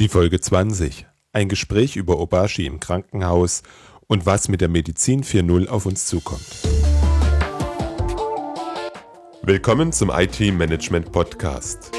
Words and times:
Die 0.00 0.08
Folge 0.08 0.40
20. 0.40 1.06
Ein 1.32 1.48
Gespräch 1.48 1.94
über 1.94 2.18
Obashi 2.18 2.66
im 2.66 2.80
Krankenhaus 2.80 3.62
und 4.08 4.26
was 4.26 4.48
mit 4.48 4.60
der 4.60 4.68
Medizin 4.68 5.22
4.0 5.22 5.68
auf 5.68 5.86
uns 5.86 6.06
zukommt. 6.06 6.44
Willkommen 9.42 9.92
zum 9.92 10.10
IT 10.10 10.40
Management 10.52 11.12
Podcast. 11.12 11.92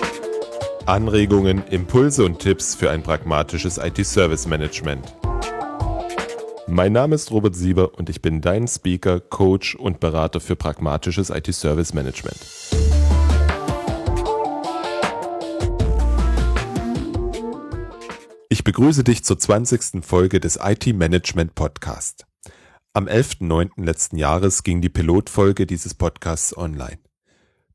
Anregungen, 0.86 1.66
Impulse 1.70 2.26
und 2.26 2.39
Tipps 2.39 2.76
für 2.76 2.92
ein 2.92 3.02
pragmatisches 3.02 3.78
IT-Service 3.78 4.46
Management. 4.46 5.16
Mein 6.68 6.92
Name 6.92 7.16
ist 7.16 7.32
Robert 7.32 7.56
Sieber 7.56 7.98
und 7.98 8.10
ich 8.10 8.22
bin 8.22 8.42
dein 8.42 8.68
Speaker, 8.68 9.22
Coach 9.22 9.74
und 9.74 10.02
Berater 10.02 10.42
für 10.42 10.58
pragmatisches 10.58 11.30
IT-Service 11.30 11.94
Management. 11.94 12.40
Begrüße 18.66 19.04
dich 19.04 19.23
zur 19.23 19.38
20. 19.38 20.03
Folge 20.03 20.39
des 20.39 20.58
IT 20.59 20.88
Management 20.88 21.53
Podcast. 21.53 22.26
Am 22.94 23.08
11.09. 23.08 23.85
letzten 23.85 24.17
Jahres 24.17 24.63
ging 24.63 24.81
die 24.81 24.89
Pilotfolge 24.89 25.67
dieses 25.67 25.94
Podcasts 25.94 26.58
online. 26.58 26.98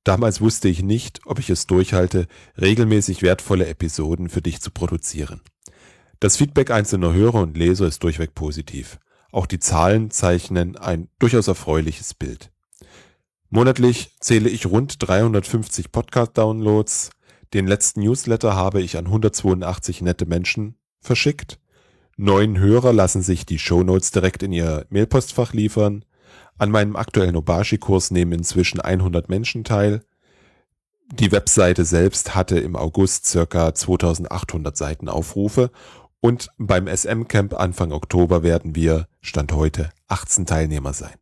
Damals 0.02 0.40
wusste 0.40 0.68
ich 0.68 0.82
nicht, 0.82 1.20
ob 1.26 1.38
ich 1.38 1.48
es 1.48 1.68
durchhalte, 1.68 2.26
regelmäßig 2.60 3.22
wertvolle 3.22 3.68
Episoden 3.68 4.28
für 4.28 4.42
dich 4.42 4.60
zu 4.60 4.72
produzieren. 4.72 5.42
Das 6.18 6.36
Feedback 6.36 6.72
einzelner 6.72 7.12
Hörer 7.12 7.42
und 7.42 7.56
Leser 7.56 7.86
ist 7.86 8.02
durchweg 8.02 8.34
positiv. 8.34 8.98
Auch 9.30 9.46
die 9.46 9.60
Zahlen 9.60 10.10
zeichnen 10.10 10.76
ein 10.76 11.08
durchaus 11.20 11.46
erfreuliches 11.46 12.14
Bild. 12.14 12.50
Monatlich 13.48 14.16
zähle 14.18 14.48
ich 14.48 14.66
rund 14.66 14.96
350 14.98 15.92
Podcast-Downloads, 15.92 17.10
den 17.54 17.68
letzten 17.68 18.00
Newsletter 18.00 18.56
habe 18.56 18.80
ich 18.80 18.96
an 18.96 19.06
182 19.06 20.02
nette 20.02 20.26
Menschen 20.26 20.79
verschickt. 21.00 21.58
Neun 22.16 22.58
Hörer 22.58 22.92
lassen 22.92 23.22
sich 23.22 23.46
die 23.46 23.58
Shownotes 23.58 24.10
direkt 24.10 24.42
in 24.42 24.52
ihr 24.52 24.86
Mailpostfach 24.90 25.52
liefern. 25.52 26.04
An 26.58 26.70
meinem 26.70 26.96
aktuellen 26.96 27.36
Obashi-Kurs 27.36 28.10
nehmen 28.10 28.32
inzwischen 28.32 28.80
100 28.80 29.28
Menschen 29.28 29.64
teil. 29.64 30.02
Die 31.12 31.32
Webseite 31.32 31.84
selbst 31.84 32.34
hatte 32.34 32.58
im 32.58 32.76
August 32.76 33.26
circa 33.26 33.74
2800 33.74 34.76
Seitenaufrufe 34.76 35.70
und 36.20 36.50
beim 36.58 36.86
SM-Camp 36.86 37.54
Anfang 37.54 37.92
Oktober 37.92 38.42
werden 38.42 38.74
wir, 38.74 39.08
Stand 39.20 39.52
heute, 39.52 39.90
18 40.08 40.46
Teilnehmer 40.46 40.92
sein. 40.92 41.14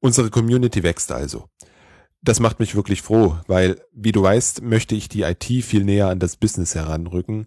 Unsere 0.00 0.30
Community 0.30 0.82
wächst 0.82 1.12
also. 1.12 1.48
Das 2.22 2.40
macht 2.40 2.58
mich 2.58 2.74
wirklich 2.74 3.02
froh, 3.02 3.38
weil, 3.46 3.80
wie 3.92 4.12
du 4.12 4.22
weißt, 4.22 4.62
möchte 4.62 4.94
ich 4.94 5.10
die 5.10 5.22
IT 5.22 5.44
viel 5.44 5.84
näher 5.84 6.08
an 6.08 6.18
das 6.18 6.36
Business 6.36 6.74
heranrücken. 6.74 7.46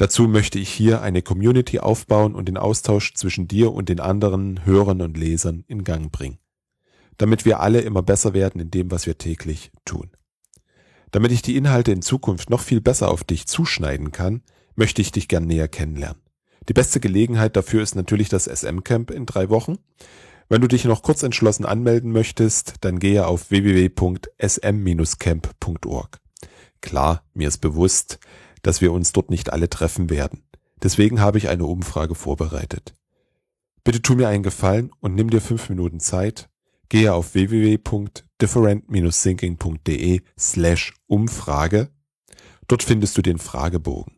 Dazu 0.00 0.26
möchte 0.28 0.58
ich 0.58 0.70
hier 0.70 1.02
eine 1.02 1.20
Community 1.20 1.78
aufbauen 1.78 2.34
und 2.34 2.48
den 2.48 2.56
Austausch 2.56 3.12
zwischen 3.12 3.48
dir 3.48 3.74
und 3.74 3.90
den 3.90 4.00
anderen 4.00 4.64
Hörern 4.64 5.02
und 5.02 5.18
Lesern 5.18 5.62
in 5.68 5.84
Gang 5.84 6.10
bringen. 6.10 6.38
Damit 7.18 7.44
wir 7.44 7.60
alle 7.60 7.82
immer 7.82 8.00
besser 8.00 8.32
werden 8.32 8.62
in 8.62 8.70
dem, 8.70 8.90
was 8.90 9.04
wir 9.04 9.18
täglich 9.18 9.70
tun. 9.84 10.10
Damit 11.10 11.32
ich 11.32 11.42
die 11.42 11.54
Inhalte 11.54 11.92
in 11.92 12.00
Zukunft 12.00 12.48
noch 12.48 12.62
viel 12.62 12.80
besser 12.80 13.10
auf 13.10 13.24
dich 13.24 13.46
zuschneiden 13.46 14.10
kann, 14.10 14.40
möchte 14.74 15.02
ich 15.02 15.12
dich 15.12 15.28
gern 15.28 15.44
näher 15.44 15.68
kennenlernen. 15.68 16.22
Die 16.66 16.72
beste 16.72 16.98
Gelegenheit 16.98 17.54
dafür 17.54 17.82
ist 17.82 17.94
natürlich 17.94 18.30
das 18.30 18.46
SM-Camp 18.46 19.10
in 19.10 19.26
drei 19.26 19.50
Wochen. 19.50 19.76
Wenn 20.48 20.62
du 20.62 20.66
dich 20.66 20.86
noch 20.86 21.02
kurz 21.02 21.22
entschlossen 21.22 21.66
anmelden 21.66 22.10
möchtest, 22.10 22.76
dann 22.80 23.00
gehe 23.00 23.26
auf 23.26 23.50
www.sm-camp.org. 23.50 26.20
Klar, 26.80 27.22
mir 27.34 27.48
ist 27.48 27.58
bewusst, 27.58 28.18
dass 28.62 28.80
wir 28.80 28.92
uns 28.92 29.12
dort 29.12 29.30
nicht 29.30 29.52
alle 29.52 29.68
treffen 29.68 30.08
werden. 30.10 30.44
Deswegen 30.82 31.20
habe 31.20 31.36
ich 31.38 31.48
eine 31.48 31.66
Umfrage 31.66 32.14
vorbereitet. 32.14 32.94
Bitte 33.84 34.02
tu 34.02 34.14
mir 34.14 34.28
einen 34.28 34.42
Gefallen 34.42 34.90
und 35.00 35.14
nimm 35.14 35.30
dir 35.30 35.40
fünf 35.40 35.68
Minuten 35.68 36.00
Zeit. 36.00 36.48
Gehe 36.88 37.14
auf 37.14 37.34
www.different-thinking.de 37.34 40.22
slash 40.38 40.94
Umfrage. 41.06 41.90
Dort 42.66 42.82
findest 42.82 43.16
du 43.16 43.22
den 43.22 43.38
Fragebogen. 43.38 44.16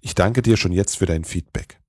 Ich 0.00 0.14
danke 0.14 0.42
dir 0.42 0.56
schon 0.56 0.72
jetzt 0.72 0.98
für 0.98 1.06
dein 1.06 1.24
Feedback. 1.24 1.80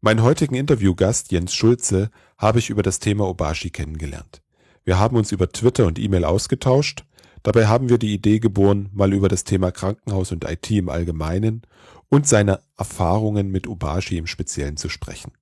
Meinen 0.00 0.22
heutigen 0.22 0.54
Interviewgast 0.54 1.32
Jens 1.32 1.54
Schulze 1.54 2.10
habe 2.36 2.60
ich 2.60 2.70
über 2.70 2.84
das 2.84 3.00
Thema 3.00 3.28
Obashi 3.28 3.70
kennengelernt. 3.70 4.42
Wir 4.84 4.96
haben 4.98 5.16
uns 5.16 5.32
über 5.32 5.50
Twitter 5.50 5.86
und 5.86 5.98
E-Mail 5.98 6.24
ausgetauscht. 6.24 7.04
Dabei 7.48 7.66
haben 7.66 7.88
wir 7.88 7.96
die 7.96 8.12
Idee 8.12 8.40
geboren, 8.40 8.90
mal 8.92 9.10
über 9.14 9.30
das 9.30 9.42
Thema 9.42 9.70
Krankenhaus 9.70 10.32
und 10.32 10.44
IT 10.44 10.70
im 10.70 10.90
Allgemeinen 10.90 11.62
und 12.10 12.28
seine 12.28 12.60
Erfahrungen 12.76 13.50
mit 13.50 13.66
Obashi 13.66 14.18
im 14.18 14.26
Speziellen 14.26 14.76
zu 14.76 14.90
sprechen. 14.90 15.32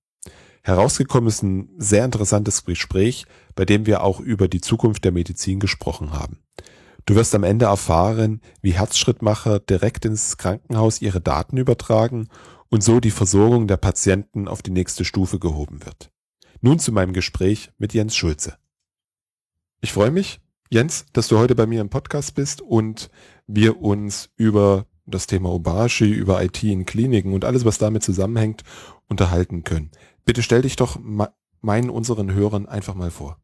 Herausgekommen 0.63 1.27
ist 1.27 1.43
ein 1.43 1.69
sehr 1.79 2.05
interessantes 2.05 2.65
Gespräch, 2.65 3.27
bei 3.57 3.65
dem 3.65 3.87
wir 3.87 4.05
auch 4.05 4.21
über 4.21 4.47
die 4.47 4.61
Zukunft 4.61 5.05
der 5.05 5.11
Medizin 5.11 5.59
gesprochen 5.59 6.13
haben. 6.13 6.39
Du 7.07 7.17
wirst 7.17 7.35
am 7.35 7.43
Ende 7.43 7.65
erfahren, 7.65 8.41
wie 8.63 8.75
Herzschrittmacher 8.75 9.59
direkt 9.59 10.05
ins 10.05 10.37
Krankenhaus 10.37 11.03
ihre 11.03 11.21
Daten 11.21 11.57
übertragen 11.57 12.29
und 12.69 12.85
so 12.85 13.01
die 13.01 13.11
Versorgung 13.11 13.67
der 13.67 13.79
Patienten 13.79 14.47
auf 14.47 14.63
die 14.63 14.71
nächste 14.71 15.05
Stufe 15.05 15.41
gehoben 15.41 15.85
wird. 15.85 16.13
Nun 16.61 16.79
zu 16.79 16.93
meinem 16.93 17.13
Gespräch 17.13 17.73
mit 17.79 17.95
Jens 17.95 18.15
Schulze. 18.15 18.59
Ich 19.81 19.93
freue 19.93 20.13
mich, 20.13 20.39
Jens, 20.71 21.07
dass 21.13 21.29
du 21.29 21.39
heute 21.39 21.55
bei 21.55 21.67
mir 21.67 21.81
im 21.81 21.91
Podcast 21.91 22.35
bist 22.35 22.61
und 22.61 23.09
wir 23.47 23.81
uns 23.81 24.31
über 24.37 24.87
das 25.07 25.27
Thema 25.27 25.51
Obashi, 25.53 26.11
über 26.11 26.43
IT 26.43 26.63
in 26.65 26.85
Kliniken 26.85 27.33
und 27.33 27.45
alles, 27.45 27.65
was 27.65 27.79
damit 27.79 28.03
zusammenhängt, 28.03 28.63
unterhalten 29.09 29.63
können. 29.63 29.93
Bitte 30.25 30.43
stell 30.43 30.63
dich 30.63 30.75
doch 30.75 30.99
meinen, 31.61 31.91
unseren 31.91 32.35
Hörern 32.35 32.67
einfach 32.67 32.95
mal 32.95 33.11
vor. 33.11 33.39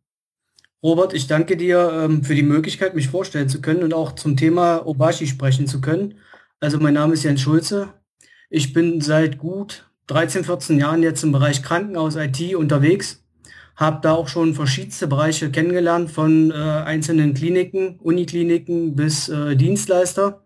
Robert, 0.83 1.15
ich 1.15 1.29
danke 1.29 1.57
dir 1.57 1.93
ähm, 1.93 2.25
für 2.25 2.35
die 2.35 2.43
Möglichkeit, 2.43 2.97
mich 2.97 3.09
vorstellen 3.09 3.49
zu 3.49 3.61
können 3.61 3.85
und 3.85 3.95
auch 3.95 4.13
zum 4.13 4.37
Thema 4.37 4.85
Obashi 4.85 5.29
sprechen 5.29 5.69
zu 5.69 5.81
können. 5.81 6.19
Also 6.59 6.79
mein 6.81 6.95
Name 6.95 7.15
ist 7.15 7.23
Jens 7.23 7.41
Schulze, 7.41 7.95
ich 8.51 8.73
bin 8.73 9.01
seit 9.01 9.39
gut 9.39 9.89
13, 10.09 10.45
14 10.45 10.79
Jahren 10.79 11.03
jetzt 11.03 11.23
im 11.23 11.31
Bereich 11.33 11.63
Krankenhaus 11.63 12.17
IT 12.17 12.55
unterwegs, 12.57 13.22
habe 13.83 14.01
da 14.01 14.15
auch 14.15 14.29
schon 14.29 14.55
verschiedenste 14.55 15.09
Bereiche 15.09 15.51
kennengelernt, 15.51 16.11
von 16.11 16.51
äh, 16.53 16.55
einzelnen 16.55 17.35
Kliniken, 17.35 17.99
Unikliniken 17.99 18.95
bis 18.95 19.29
äh, 19.29 19.57
Dienstleister 19.57 20.43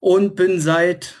und 0.00 0.34
bin 0.34 0.58
seit 0.58 1.14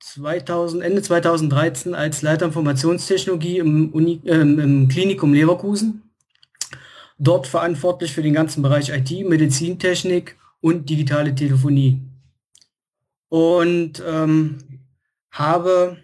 2000, 0.00 0.82
Ende 0.82 1.00
2013 1.00 1.94
als 1.94 2.22
Leiter 2.22 2.44
Informationstechnologie 2.46 3.58
im, 3.58 3.90
Uni, 3.92 4.20
äh, 4.24 4.40
im 4.40 4.88
Klinikum 4.88 5.32
Leverkusen. 5.32 6.02
Dort 7.18 7.46
verantwortlich 7.46 8.12
für 8.12 8.22
den 8.22 8.34
ganzen 8.34 8.62
Bereich 8.62 8.90
IT, 8.90 9.26
Medizintechnik 9.26 10.36
und 10.60 10.90
digitale 10.90 11.34
Telefonie. 11.34 12.00
Und 13.28 14.02
ähm, 14.06 14.58
habe 15.30 15.96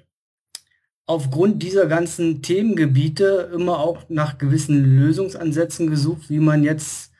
aufgrund 1.08 1.62
dieser 1.62 1.86
ganzen 1.86 2.42
Themengebiete 2.42 3.50
immer 3.54 3.78
auch 3.78 4.02
nach 4.10 4.36
gewissen 4.36 4.84
Lösungsansätzen 4.84 5.88
gesucht, 5.88 6.28
wie 6.28 6.38
man 6.38 6.62
jetzt 6.62 7.12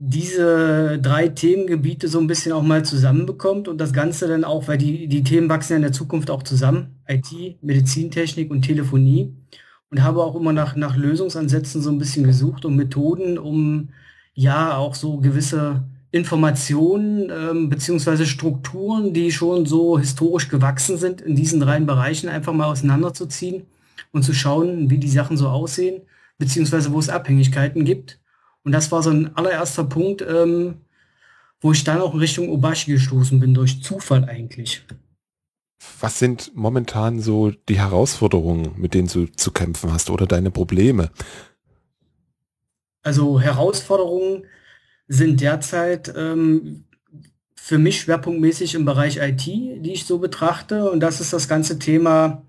diese 0.00 0.98
drei 1.00 1.28
Themengebiete 1.28 2.08
so 2.08 2.18
ein 2.18 2.26
bisschen 2.26 2.50
auch 2.50 2.64
mal 2.64 2.84
zusammenbekommt 2.84 3.68
und 3.68 3.78
das 3.78 3.92
Ganze 3.92 4.26
dann 4.26 4.42
auch, 4.42 4.66
weil 4.66 4.78
die, 4.78 5.06
die 5.06 5.22
Themen 5.22 5.48
wachsen 5.48 5.74
ja 5.74 5.76
in 5.76 5.82
der 5.82 5.92
Zukunft 5.92 6.28
auch 6.28 6.42
zusammen, 6.42 7.00
IT, 7.08 7.62
Medizintechnik 7.62 8.50
und 8.50 8.62
Telefonie. 8.62 9.32
Und 9.90 10.02
habe 10.02 10.24
auch 10.24 10.34
immer 10.34 10.52
nach, 10.52 10.74
nach 10.74 10.96
Lösungsansätzen 10.96 11.80
so 11.82 11.90
ein 11.90 11.98
bisschen 11.98 12.24
gesucht 12.24 12.64
und 12.64 12.74
Methoden, 12.74 13.38
um 13.38 13.90
ja 14.32 14.76
auch 14.76 14.96
so 14.96 15.18
gewisse 15.18 15.84
Informationen 16.14 17.28
ähm, 17.28 17.68
beziehungsweise 17.68 18.24
Strukturen, 18.24 19.12
die 19.12 19.32
schon 19.32 19.66
so 19.66 19.98
historisch 19.98 20.48
gewachsen 20.48 20.96
sind, 20.96 21.20
in 21.20 21.34
diesen 21.34 21.58
drei 21.58 21.80
Bereichen 21.80 22.28
einfach 22.28 22.52
mal 22.52 22.66
auseinanderzuziehen 22.66 23.66
und 24.12 24.22
zu 24.22 24.32
schauen, 24.32 24.90
wie 24.90 24.98
die 24.98 25.08
Sachen 25.10 25.36
so 25.36 25.48
aussehen, 25.48 26.02
beziehungsweise 26.38 26.92
wo 26.92 27.00
es 27.00 27.08
Abhängigkeiten 27.08 27.84
gibt. 27.84 28.20
Und 28.62 28.70
das 28.70 28.92
war 28.92 29.02
so 29.02 29.10
ein 29.10 29.36
allererster 29.36 29.82
Punkt, 29.82 30.22
ähm, 30.22 30.76
wo 31.60 31.72
ich 31.72 31.82
dann 31.82 32.00
auch 32.00 32.14
in 32.14 32.20
Richtung 32.20 32.48
Obashi 32.48 32.92
gestoßen 32.92 33.40
bin, 33.40 33.52
durch 33.52 33.82
Zufall 33.82 34.24
eigentlich. 34.24 34.86
Was 35.98 36.20
sind 36.20 36.52
momentan 36.54 37.18
so 37.18 37.50
die 37.50 37.78
Herausforderungen, 37.78 38.74
mit 38.76 38.94
denen 38.94 39.08
du 39.08 39.26
zu 39.26 39.50
kämpfen 39.50 39.92
hast 39.92 40.10
oder 40.10 40.28
deine 40.28 40.52
Probleme? 40.52 41.10
Also 43.02 43.40
Herausforderungen, 43.40 44.44
sind 45.08 45.40
derzeit 45.40 46.12
ähm, 46.16 46.84
für 47.56 47.78
mich 47.78 48.00
schwerpunktmäßig 48.00 48.74
im 48.74 48.84
Bereich 48.84 49.18
IT, 49.18 49.46
die 49.46 49.92
ich 49.92 50.04
so 50.04 50.18
betrachte. 50.18 50.90
Und 50.90 51.00
das 51.00 51.20
ist 51.20 51.32
das 51.32 51.48
ganze 51.48 51.78
Thema 51.78 52.42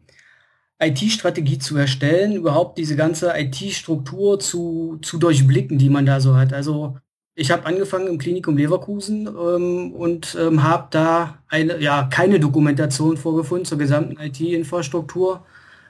IT-Strategie 0.79 1.57
zu 1.57 1.77
erstellen, 1.77 2.33
überhaupt 2.33 2.77
diese 2.77 2.95
ganze 2.95 3.33
IT-Struktur 3.37 4.39
zu, 4.39 4.99
zu 5.01 5.17
durchblicken, 5.17 5.77
die 5.77 5.89
man 5.89 6.05
da 6.05 6.19
so 6.19 6.35
hat. 6.35 6.51
Also 6.53 6.97
Ich 7.35 7.51
habe 7.51 7.65
angefangen 7.65 8.07
im 8.07 8.17
Klinikum 8.17 8.57
Leverkusen 8.57 9.27
ähm, 9.27 9.93
und 9.93 10.37
ähm, 10.39 10.63
habe 10.63 10.87
da 10.91 11.39
eine, 11.47 11.81
ja, 11.81 12.03
keine 12.11 12.39
Dokumentation 12.39 13.17
vorgefunden 13.17 13.65
zur 13.65 13.77
gesamten 13.77 14.19
IT-Infrastruktur. 14.19 15.45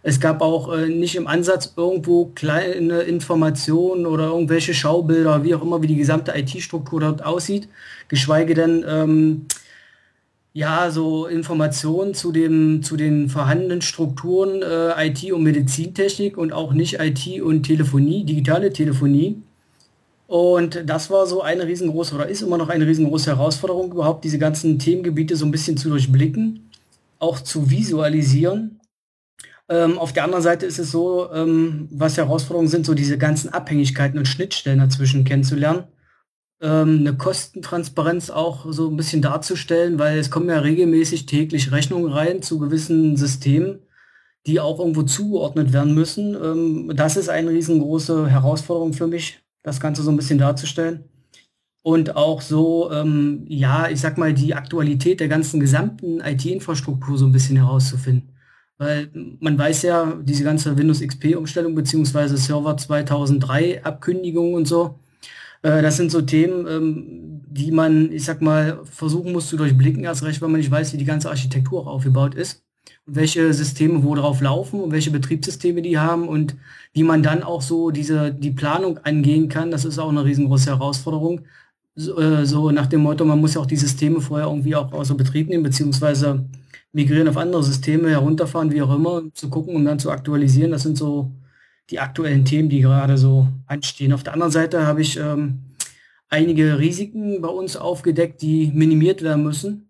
Es 0.08 0.20
gab 0.20 0.44
auch 0.44 0.72
äh, 0.72 0.88
nicht 0.88 1.16
im 1.16 1.26
Ansatz 1.26 1.74
irgendwo 1.76 2.26
kleine 2.36 3.00
Informationen 3.00 4.06
oder 4.06 4.26
irgendwelche 4.26 4.76
Schaubilder, 4.76 5.44
wie 5.44 5.56
auch 5.56 5.64
immer, 5.64 5.82
wie 5.82 5.88
die 5.88 5.96
gesamte 5.96 6.32
IT-Struktur 6.38 7.00
dort 7.00 7.26
aussieht, 7.26 7.68
geschweige 8.08 8.54
denn 8.54 8.86
ähm, 8.88 9.48
ja, 10.54 10.92
so 10.92 11.26
Informationen 11.26 12.14
zu, 12.14 12.32
dem, 12.32 12.84
zu 12.84 12.98
den 12.98 13.30
vorhandenen 13.30 13.82
Strukturen 13.82 14.62
äh, 14.62 15.08
IT 15.08 15.32
und 15.32 15.42
Medizintechnik 15.42 16.38
und 16.38 16.54
auch 16.54 16.74
nicht 16.74 17.00
IT 17.00 17.42
und 17.42 17.64
Telefonie, 17.64 18.26
digitale 18.26 18.72
Telefonie. 18.72 19.42
Und 20.28 20.84
das 20.86 21.10
war 21.10 21.26
so 21.26 21.42
eine 21.42 21.66
riesengroße 21.66 22.14
oder 22.14 22.28
ist 22.28 22.44
immer 22.44 22.60
noch 22.60 22.70
eine 22.70 22.86
riesengroße 22.86 23.32
Herausforderung, 23.32 23.92
überhaupt 23.92 24.24
diese 24.24 24.38
ganzen 24.38 24.78
Themengebiete 24.78 25.36
so 25.36 25.48
ein 25.48 25.52
bisschen 25.52 25.78
zu 25.78 25.90
durchblicken, 25.90 26.70
auch 27.18 27.40
zu 27.40 27.72
visualisieren. 27.72 28.80
Ähm, 29.70 29.98
auf 29.98 30.14
der 30.14 30.24
anderen 30.24 30.44
Seite 30.44 30.66
ist 30.66 30.80
es 30.80 30.92
so, 30.92 31.32
ähm, 31.32 31.88
was 31.92 32.18
Herausforderungen 32.18 32.68
sind, 32.68 32.86
so 32.86 32.94
diese 32.94 33.18
ganzen 33.18 33.52
Abhängigkeiten 33.52 34.20
und 34.20 34.28
Schnittstellen 34.28 34.80
dazwischen 34.80 35.24
kennenzulernen 35.24 35.86
ähm, 36.62 37.00
eine 37.00 37.16
Kostentransparenz 37.16 38.30
auch 38.30 38.66
so 38.72 38.90
ein 38.90 38.98
bisschen 38.98 39.22
darzustellen, 39.22 40.00
weil 40.00 40.18
es 40.18 40.32
kommen 40.32 40.50
ja 40.50 40.60
regelmäßig 40.60 41.26
täglich 41.26 41.72
Rechnungen 41.72 42.12
rein 42.12 42.42
zu 42.42 42.60
gewissen 42.60 43.18
Systemen, 43.18 43.80
die 44.48 44.60
auch 44.60 44.80
irgendwo 44.80 45.04
zugeordnet 45.04 45.74
werden 45.74 45.94
müssen. 45.94 46.36
Ähm, 46.36 46.92
das 46.96 47.18
ist 47.18 47.30
eine 47.30 47.52
riesengroße 47.52 48.30
Herausforderung 48.30 48.94
für 48.94 49.08
mich, 49.08 49.42
das 49.64 49.80
Ganze 49.80 50.04
so 50.04 50.12
ein 50.12 50.18
bisschen 50.18 50.40
darzustellen. 50.40 51.06
Und 51.84 52.16
auch 52.16 52.42
so, 52.42 52.92
ähm, 52.92 53.46
ja, 53.48 53.90
ich 53.90 54.02
sag 54.02 54.18
mal, 54.18 54.34
die 54.34 54.56
Aktualität 54.56 55.20
der 55.20 55.28
ganzen 55.28 55.60
gesamten 55.60 56.20
IT-Infrastruktur 56.20 57.18
so 57.18 57.26
ein 57.28 57.32
bisschen 57.32 57.58
herauszufinden. 57.58 58.35
Weil 58.78 59.10
man 59.40 59.58
weiß 59.58 59.84
ja, 59.84 60.18
diese 60.22 60.44
ganze 60.44 60.78
Windows 60.78 61.02
XP-Umstellung 61.02 61.76
beziehungsweise 61.76 62.38
Server 62.38 62.76
2003 62.76 63.84
Abkündigung 63.84 64.54
und 64.54 64.68
so, 64.68 65.00
äh, 65.66 65.82
das 65.82 65.98
sind 65.98 66.12
so 66.12 66.22
Themen, 66.22 66.68
ähm, 66.68 67.42
die 67.48 67.72
man, 67.72 68.12
ich 68.12 68.26
sag 68.26 68.42
mal, 68.42 68.82
versuchen 68.86 69.32
muss 69.32 69.50
zu 69.50 69.58
durchblicken, 69.58 70.04
erst 70.04 70.24
recht, 70.24 70.42
weil 70.42 70.50
man 70.50 70.60
nicht 70.60 70.72
weiß, 70.72 70.94
wie 70.94 70.98
die 70.98 71.06
ganze 71.06 71.30
Architektur 71.30 71.88
aufgebaut 71.88 72.36
ist 72.36 72.64
und 73.08 73.16
welche 73.16 73.54
Systeme 73.54 74.04
wo 74.04 74.14
drauf 74.16 74.42
laufen 74.42 74.80
und 74.82 74.92
welche 74.92 75.12
Betriebssysteme 75.12 75.82
die 75.82 75.98
haben 75.98 76.28
und 76.28 76.56
wie 76.94 77.04
man 77.04 77.24
dann 77.24 77.44
auch 77.44 77.62
so 77.62 77.92
diese, 77.92 78.32
die 78.34 78.52
Planung 78.52 79.00
angehen 79.00 79.50
kann. 79.50 79.72
Das 79.72 79.86
ist 79.86 80.00
auch 80.00 80.10
eine 80.10 80.26
riesengroße 80.26 80.70
Herausforderung. 80.70 81.42
So, 81.96 82.20
äh, 82.20 82.46
so 82.46 82.72
nach 82.72 82.88
dem 82.88 83.02
Motto, 83.02 83.26
man 83.26 83.40
muss 83.40 83.56
ja 83.56 83.62
auch 83.62 83.66
die 83.66 83.78
Systeme 83.78 84.22
vorher 84.22 84.48
irgendwie 84.48 84.76
auch 84.76 84.92
außer 84.92 85.16
Betrieb 85.16 85.50
nehmen, 85.50 85.64
beziehungsweise 85.64 86.46
migrieren 86.96 87.28
auf 87.28 87.36
andere 87.36 87.62
Systeme, 87.62 88.10
herunterfahren, 88.10 88.72
wie 88.72 88.82
auch 88.82 88.96
immer, 88.96 89.24
zu 89.34 89.50
gucken 89.50 89.76
und 89.76 89.84
dann 89.84 90.00
zu 90.00 90.12
aktualisieren. 90.12 90.72
Das 90.72 90.84
sind 90.84 90.98
so 90.98 91.30
die 91.90 92.00
aktuellen 92.00 92.46
Themen, 92.46 92.70
die 92.70 92.80
gerade 92.80 93.18
so 93.18 93.50
anstehen. 93.68 94.14
Auf 94.14 94.24
der 94.24 94.32
anderen 94.32 94.52
Seite 94.52 94.88
habe 94.88 95.02
ich 95.02 95.20
ähm, 95.20 95.60
einige 96.30 96.80
Risiken 96.80 97.42
bei 97.42 97.50
uns 97.50 97.76
aufgedeckt, 97.76 98.42
die 98.42 98.72
minimiert 98.74 99.22
werden 99.22 99.44
müssen. 99.44 99.90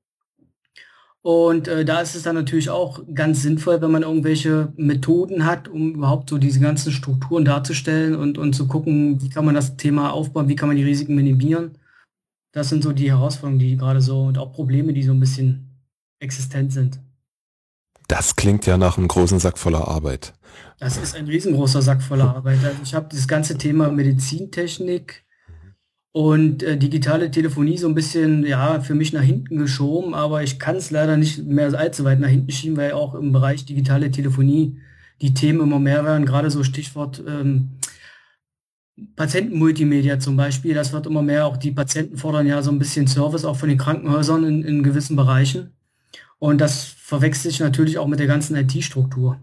Und 1.22 1.68
äh, 1.68 1.86
da 1.86 2.02
ist 2.02 2.16
es 2.16 2.24
dann 2.24 2.36
natürlich 2.36 2.72
auch 2.72 3.02
ganz 3.14 3.44
sinnvoll, 3.44 3.82
wenn 3.82 3.92
man 3.92 4.02
irgendwelche 4.02 4.74
Methoden 4.76 5.46
hat, 5.46 5.68
um 5.68 5.94
überhaupt 5.94 6.32
so 6.32 6.40
diese 6.40 6.60
ganzen 6.60 6.92
Strukturen 6.92 7.46
darzustellen 7.46 8.16
und, 8.16 8.40
und 8.40 8.54
zu 8.54 8.68
gucken, 8.68 9.22
wie 9.22 9.30
kann 9.30 9.46
man 9.46 9.54
das 9.54 9.78
Thema 9.78 10.12
aufbauen, 10.12 10.50
wie 10.50 10.56
kann 10.56 10.70
man 10.70 10.78
die 10.78 10.84
Risiken 10.84 11.14
minimieren. 11.14 11.78
Das 12.52 12.70
sind 12.70 12.82
so 12.84 12.94
die 12.94 13.12
Herausforderungen, 13.12 13.60
die 13.60 13.78
gerade 13.78 14.02
so 14.02 14.24
und 14.24 14.40
auch 14.40 14.54
Probleme, 14.54 14.92
die 14.92 15.04
so 15.04 15.12
ein 15.12 15.20
bisschen 15.20 15.75
existent 16.20 16.74
sind. 16.74 17.00
Das 18.08 18.36
klingt 18.36 18.66
ja 18.66 18.78
nach 18.78 18.98
einem 18.98 19.08
großen 19.08 19.40
Sack 19.40 19.58
voller 19.58 19.88
Arbeit. 19.88 20.34
Das 20.80 20.98
ist 20.98 21.16
ein 21.16 21.26
riesengroßer 21.26 21.82
Sack 21.82 22.02
voller 22.02 22.36
Arbeit. 22.36 22.64
Also 22.64 22.78
ich 22.84 22.94
habe 22.94 23.08
das 23.12 23.28
ganze 23.28 23.58
Thema 23.58 23.92
Medizintechnik 23.92 25.26
und 26.12 26.64
äh, 26.64 26.78
digitale 26.78 27.32
Telefonie 27.32 27.78
so 27.78 27.88
ein 27.88 27.96
bisschen 27.96 28.46
ja 28.46 28.80
für 28.80 28.96
mich 28.96 29.12
nach 29.12 29.22
hinten 29.22 29.58
geschoben, 29.58 30.14
aber 30.14 30.44
ich 30.44 30.60
kann 30.60 30.78
es 30.78 30.92
leider 30.92 31.18
nicht 31.18 31.46
mehr 31.46 31.74
allzu 31.74 32.04
weit 32.04 32.20
nach 32.20 32.30
hinten 32.30 32.52
schieben, 32.52 32.78
weil 32.78 32.94
auch 32.94 33.16
im 33.16 33.32
Bereich 33.32 33.66
digitale 33.66 34.12
Telefonie 34.12 34.80
die 35.22 35.34
Themen 35.34 35.62
immer 35.62 35.80
mehr 35.80 36.06
werden. 36.06 36.26
Gerade 36.26 36.52
so 36.52 36.64
Stichwort 36.64 37.24
ähm, 37.28 37.72
Patientenmultimedia 39.16 40.20
zum 40.20 40.38
Beispiel, 40.38 40.74
das 40.74 40.94
wird 40.94 41.06
immer 41.06 41.22
mehr. 41.22 41.46
Auch 41.46 41.58
die 41.58 41.72
Patienten 41.72 42.18
fordern 42.18 42.48
ja 42.48 42.62
so 42.62 42.72
ein 42.72 42.80
bisschen 42.80 43.08
Service 43.08 43.44
auch 43.44 43.58
von 43.58 43.70
den 43.70 43.78
Krankenhäusern 43.78 44.44
in, 44.46 44.64
in 44.64 44.84
gewissen 44.84 45.16
Bereichen. 45.16 45.74
Und 46.40 46.60
das 46.60 46.84
verwechselt 46.84 47.54
sich 47.54 47.60
natürlich 47.62 47.98
auch 47.98 48.08
mit 48.08 48.20
der 48.20 48.28
ganzen 48.28 48.56
IT-Struktur. 48.56 49.40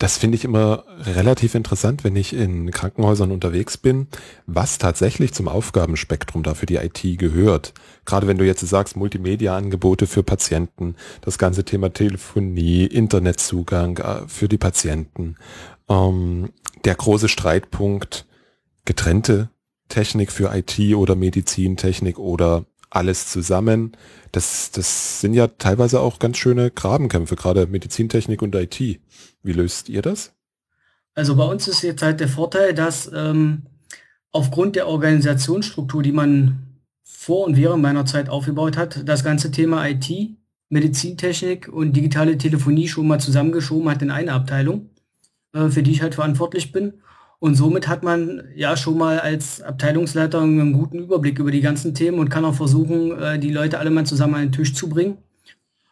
Das 0.00 0.16
finde 0.16 0.36
ich 0.36 0.46
immer 0.46 0.84
relativ 0.98 1.54
interessant, 1.54 2.04
wenn 2.04 2.16
ich 2.16 2.32
in 2.32 2.70
Krankenhäusern 2.70 3.30
unterwegs 3.30 3.76
bin, 3.76 4.08
was 4.46 4.78
tatsächlich 4.78 5.34
zum 5.34 5.46
Aufgabenspektrum 5.46 6.42
da 6.42 6.54
für 6.54 6.64
die 6.64 6.76
IT 6.76 7.18
gehört. 7.18 7.74
Gerade 8.06 8.26
wenn 8.26 8.38
du 8.38 8.46
jetzt 8.46 8.66
sagst, 8.66 8.96
Multimedia-Angebote 8.96 10.06
für 10.06 10.22
Patienten, 10.22 10.96
das 11.20 11.36
ganze 11.36 11.66
Thema 11.66 11.92
Telefonie, 11.92 12.86
Internetzugang 12.86 13.98
äh, 13.98 14.26
für 14.26 14.48
die 14.48 14.56
Patienten, 14.56 15.36
ähm, 15.90 16.48
der 16.86 16.94
große 16.94 17.28
Streitpunkt, 17.28 18.24
getrennte 18.86 19.50
Technik 19.90 20.32
für 20.32 20.50
IT 20.56 20.78
oder 20.94 21.14
Medizintechnik 21.14 22.18
oder 22.18 22.64
alles 22.90 23.28
zusammen. 23.28 23.92
Das, 24.32 24.70
das 24.72 25.20
sind 25.20 25.34
ja 25.34 25.46
teilweise 25.46 26.00
auch 26.00 26.18
ganz 26.18 26.36
schöne 26.36 26.70
Grabenkämpfe, 26.70 27.36
gerade 27.36 27.66
Medizintechnik 27.66 28.42
und 28.42 28.54
IT. 28.54 28.80
Wie 29.42 29.52
löst 29.52 29.88
ihr 29.88 30.02
das? 30.02 30.32
Also 31.14 31.36
bei 31.36 31.44
uns 31.44 31.66
ist 31.68 31.82
jetzt 31.82 32.02
halt 32.02 32.20
der 32.20 32.28
Vorteil, 32.28 32.74
dass 32.74 33.10
ähm, 33.12 33.62
aufgrund 34.32 34.76
der 34.76 34.88
Organisationsstruktur, 34.88 36.02
die 36.02 36.12
man 36.12 36.66
vor 37.02 37.46
und 37.46 37.56
während 37.56 37.82
meiner 37.82 38.06
Zeit 38.06 38.28
aufgebaut 38.28 38.76
hat, 38.76 39.08
das 39.08 39.24
ganze 39.24 39.50
Thema 39.50 39.86
IT, 39.88 40.10
Medizintechnik 40.68 41.68
und 41.68 41.94
digitale 41.94 42.38
Telefonie 42.38 42.88
schon 42.88 43.08
mal 43.08 43.20
zusammengeschoben 43.20 43.90
hat 43.90 44.02
in 44.02 44.10
eine 44.10 44.32
Abteilung, 44.32 44.90
äh, 45.52 45.68
für 45.68 45.82
die 45.82 45.90
ich 45.90 46.02
halt 46.02 46.14
verantwortlich 46.14 46.72
bin. 46.72 46.94
Und 47.40 47.54
somit 47.54 47.88
hat 47.88 48.02
man 48.02 48.44
ja 48.54 48.76
schon 48.76 48.98
mal 48.98 49.18
als 49.18 49.62
Abteilungsleiter 49.62 50.42
einen 50.42 50.74
guten 50.74 50.98
Überblick 50.98 51.38
über 51.38 51.50
die 51.50 51.62
ganzen 51.62 51.94
Themen 51.94 52.18
und 52.18 52.28
kann 52.28 52.44
auch 52.44 52.54
versuchen, 52.54 53.18
äh, 53.18 53.38
die 53.38 53.50
Leute 53.50 53.78
alle 53.78 53.90
mal 53.90 54.04
zusammen 54.04 54.34
an 54.34 54.42
den 54.42 54.52
Tisch 54.52 54.74
zu 54.74 54.90
bringen. 54.90 55.16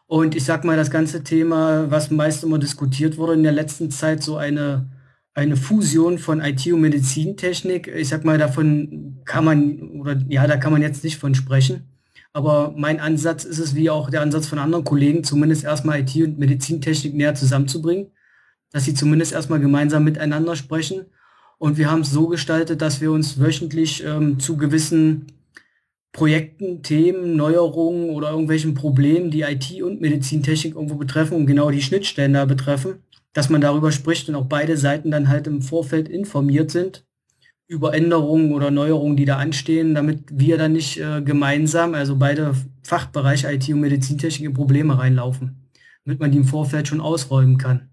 Und 0.06 0.36
ich 0.36 0.44
sag 0.44 0.64
mal, 0.64 0.76
das 0.76 0.90
ganze 0.90 1.24
Thema, 1.24 1.90
was 1.90 2.10
meist 2.10 2.44
immer 2.44 2.58
diskutiert 2.58 3.16
wurde 3.16 3.32
in 3.32 3.42
der 3.42 3.52
letzten 3.52 3.90
Zeit, 3.90 4.22
so 4.22 4.36
eine, 4.36 4.90
eine 5.32 5.56
Fusion 5.56 6.18
von 6.18 6.42
IT 6.42 6.66
und 6.70 6.82
Medizintechnik, 6.82 7.88
ich 7.88 8.08
sag 8.08 8.26
mal, 8.26 8.36
davon 8.36 9.22
kann 9.24 9.44
man, 9.44 9.80
oder 10.00 10.20
ja, 10.28 10.46
da 10.46 10.58
kann 10.58 10.72
man 10.72 10.82
jetzt 10.82 11.02
nicht 11.02 11.16
von 11.16 11.34
sprechen. 11.34 11.88
Aber 12.34 12.74
mein 12.76 13.00
Ansatz 13.00 13.44
ist 13.44 13.58
es, 13.58 13.74
wie 13.74 13.88
auch 13.88 14.10
der 14.10 14.20
Ansatz 14.20 14.46
von 14.46 14.58
anderen 14.58 14.84
Kollegen, 14.84 15.24
zumindest 15.24 15.64
erstmal 15.64 16.00
IT 16.00 16.14
und 16.16 16.38
Medizintechnik 16.38 17.14
näher 17.14 17.34
zusammenzubringen, 17.34 18.08
dass 18.70 18.84
sie 18.84 18.92
zumindest 18.92 19.32
erstmal 19.32 19.60
gemeinsam 19.60 20.04
miteinander 20.04 20.54
sprechen 20.54 21.06
und 21.58 21.76
wir 21.76 21.90
haben 21.90 22.02
es 22.02 22.10
so 22.10 22.28
gestaltet, 22.28 22.80
dass 22.80 23.00
wir 23.00 23.10
uns 23.10 23.40
wöchentlich 23.40 24.04
ähm, 24.04 24.38
zu 24.38 24.56
gewissen 24.56 25.26
Projekten, 26.12 26.82
Themen, 26.82 27.36
Neuerungen 27.36 28.10
oder 28.10 28.30
irgendwelchen 28.30 28.74
Problemen, 28.74 29.30
die 29.30 29.42
IT 29.42 29.82
und 29.82 30.00
Medizintechnik 30.00 30.74
irgendwo 30.74 30.94
betreffen 30.94 31.36
und 31.36 31.46
genau 31.46 31.70
die 31.70 31.82
Schnittstellen 31.82 32.32
da 32.32 32.44
betreffen, 32.44 33.02
dass 33.32 33.50
man 33.50 33.60
darüber 33.60 33.92
spricht 33.92 34.28
und 34.28 34.34
auch 34.34 34.46
beide 34.46 34.76
Seiten 34.76 35.10
dann 35.10 35.28
halt 35.28 35.46
im 35.46 35.60
Vorfeld 35.60 36.08
informiert 36.08 36.70
sind 36.70 37.04
über 37.66 37.92
Änderungen 37.92 38.52
oder 38.52 38.70
Neuerungen, 38.70 39.16
die 39.16 39.26
da 39.26 39.36
anstehen, 39.36 39.94
damit 39.94 40.20
wir 40.32 40.56
dann 40.56 40.72
nicht 40.72 40.98
äh, 40.98 41.20
gemeinsam, 41.20 41.92
also 41.92 42.16
beide 42.16 42.54
Fachbereiche 42.82 43.52
IT 43.52 43.68
und 43.68 43.80
Medizintechnik 43.80 44.48
in 44.48 44.54
Probleme 44.54 44.98
reinlaufen, 44.98 45.68
damit 46.06 46.18
man 46.18 46.30
die 46.30 46.38
im 46.38 46.44
Vorfeld 46.44 46.88
schon 46.88 47.02
ausräumen 47.02 47.58
kann 47.58 47.87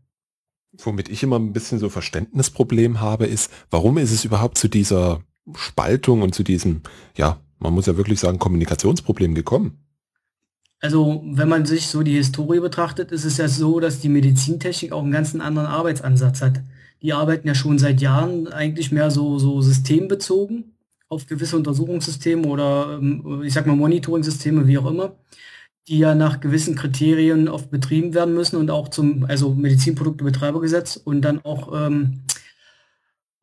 womit 0.79 1.09
ich 1.09 1.23
immer 1.23 1.37
ein 1.37 1.53
bisschen 1.53 1.79
so 1.79 1.89
Verständnisproblem 1.89 3.01
habe, 3.01 3.25
ist, 3.25 3.51
warum 3.69 3.97
ist 3.97 4.11
es 4.11 4.25
überhaupt 4.25 4.57
zu 4.57 4.67
dieser 4.67 5.21
Spaltung 5.55 6.21
und 6.21 6.33
zu 6.33 6.43
diesem, 6.43 6.81
ja, 7.15 7.39
man 7.59 7.73
muss 7.73 7.85
ja 7.85 7.97
wirklich 7.97 8.19
sagen, 8.19 8.39
Kommunikationsproblem 8.39 9.35
gekommen? 9.35 9.79
Also, 10.81 11.23
wenn 11.25 11.49
man 11.49 11.65
sich 11.65 11.87
so 11.87 12.03
die 12.03 12.15
Historie 12.15 12.59
betrachtet, 12.59 13.11
ist 13.11 13.25
es 13.25 13.37
ja 13.37 13.47
so, 13.47 13.79
dass 13.79 14.01
die 14.01 14.09
Medizintechnik 14.09 14.91
auch 14.91 15.03
einen 15.03 15.11
ganz 15.11 15.33
anderen 15.33 15.67
Arbeitsansatz 15.67 16.41
hat. 16.41 16.61
Die 17.01 17.13
arbeiten 17.13 17.47
ja 17.47 17.55
schon 17.55 17.79
seit 17.79 18.01
Jahren 18.01 18.47
eigentlich 18.47 18.91
mehr 18.91 19.09
so, 19.09 19.39
so 19.39 19.61
systembezogen 19.61 20.75
auf 21.07 21.27
gewisse 21.27 21.55
Untersuchungssysteme 21.55 22.47
oder 22.47 22.99
ähm, 23.01 23.43
ich 23.43 23.53
sag 23.53 23.65
mal 23.67 23.75
Monitoring-Systeme, 23.75 24.67
wie 24.67 24.77
auch 24.77 24.87
immer 24.87 25.15
die 25.87 25.99
ja 25.99 26.15
nach 26.15 26.39
gewissen 26.39 26.75
Kriterien 26.75 27.47
oft 27.47 27.69
betrieben 27.69 28.13
werden 28.13 28.33
müssen 28.33 28.57
und 28.57 28.71
auch 28.71 28.89
zum, 28.89 29.25
also 29.25 29.53
Medizinproduktebetreibergesetz 29.53 30.95
und 30.97 31.21
dann 31.21 31.43
auch 31.45 31.87
ähm, 31.87 32.21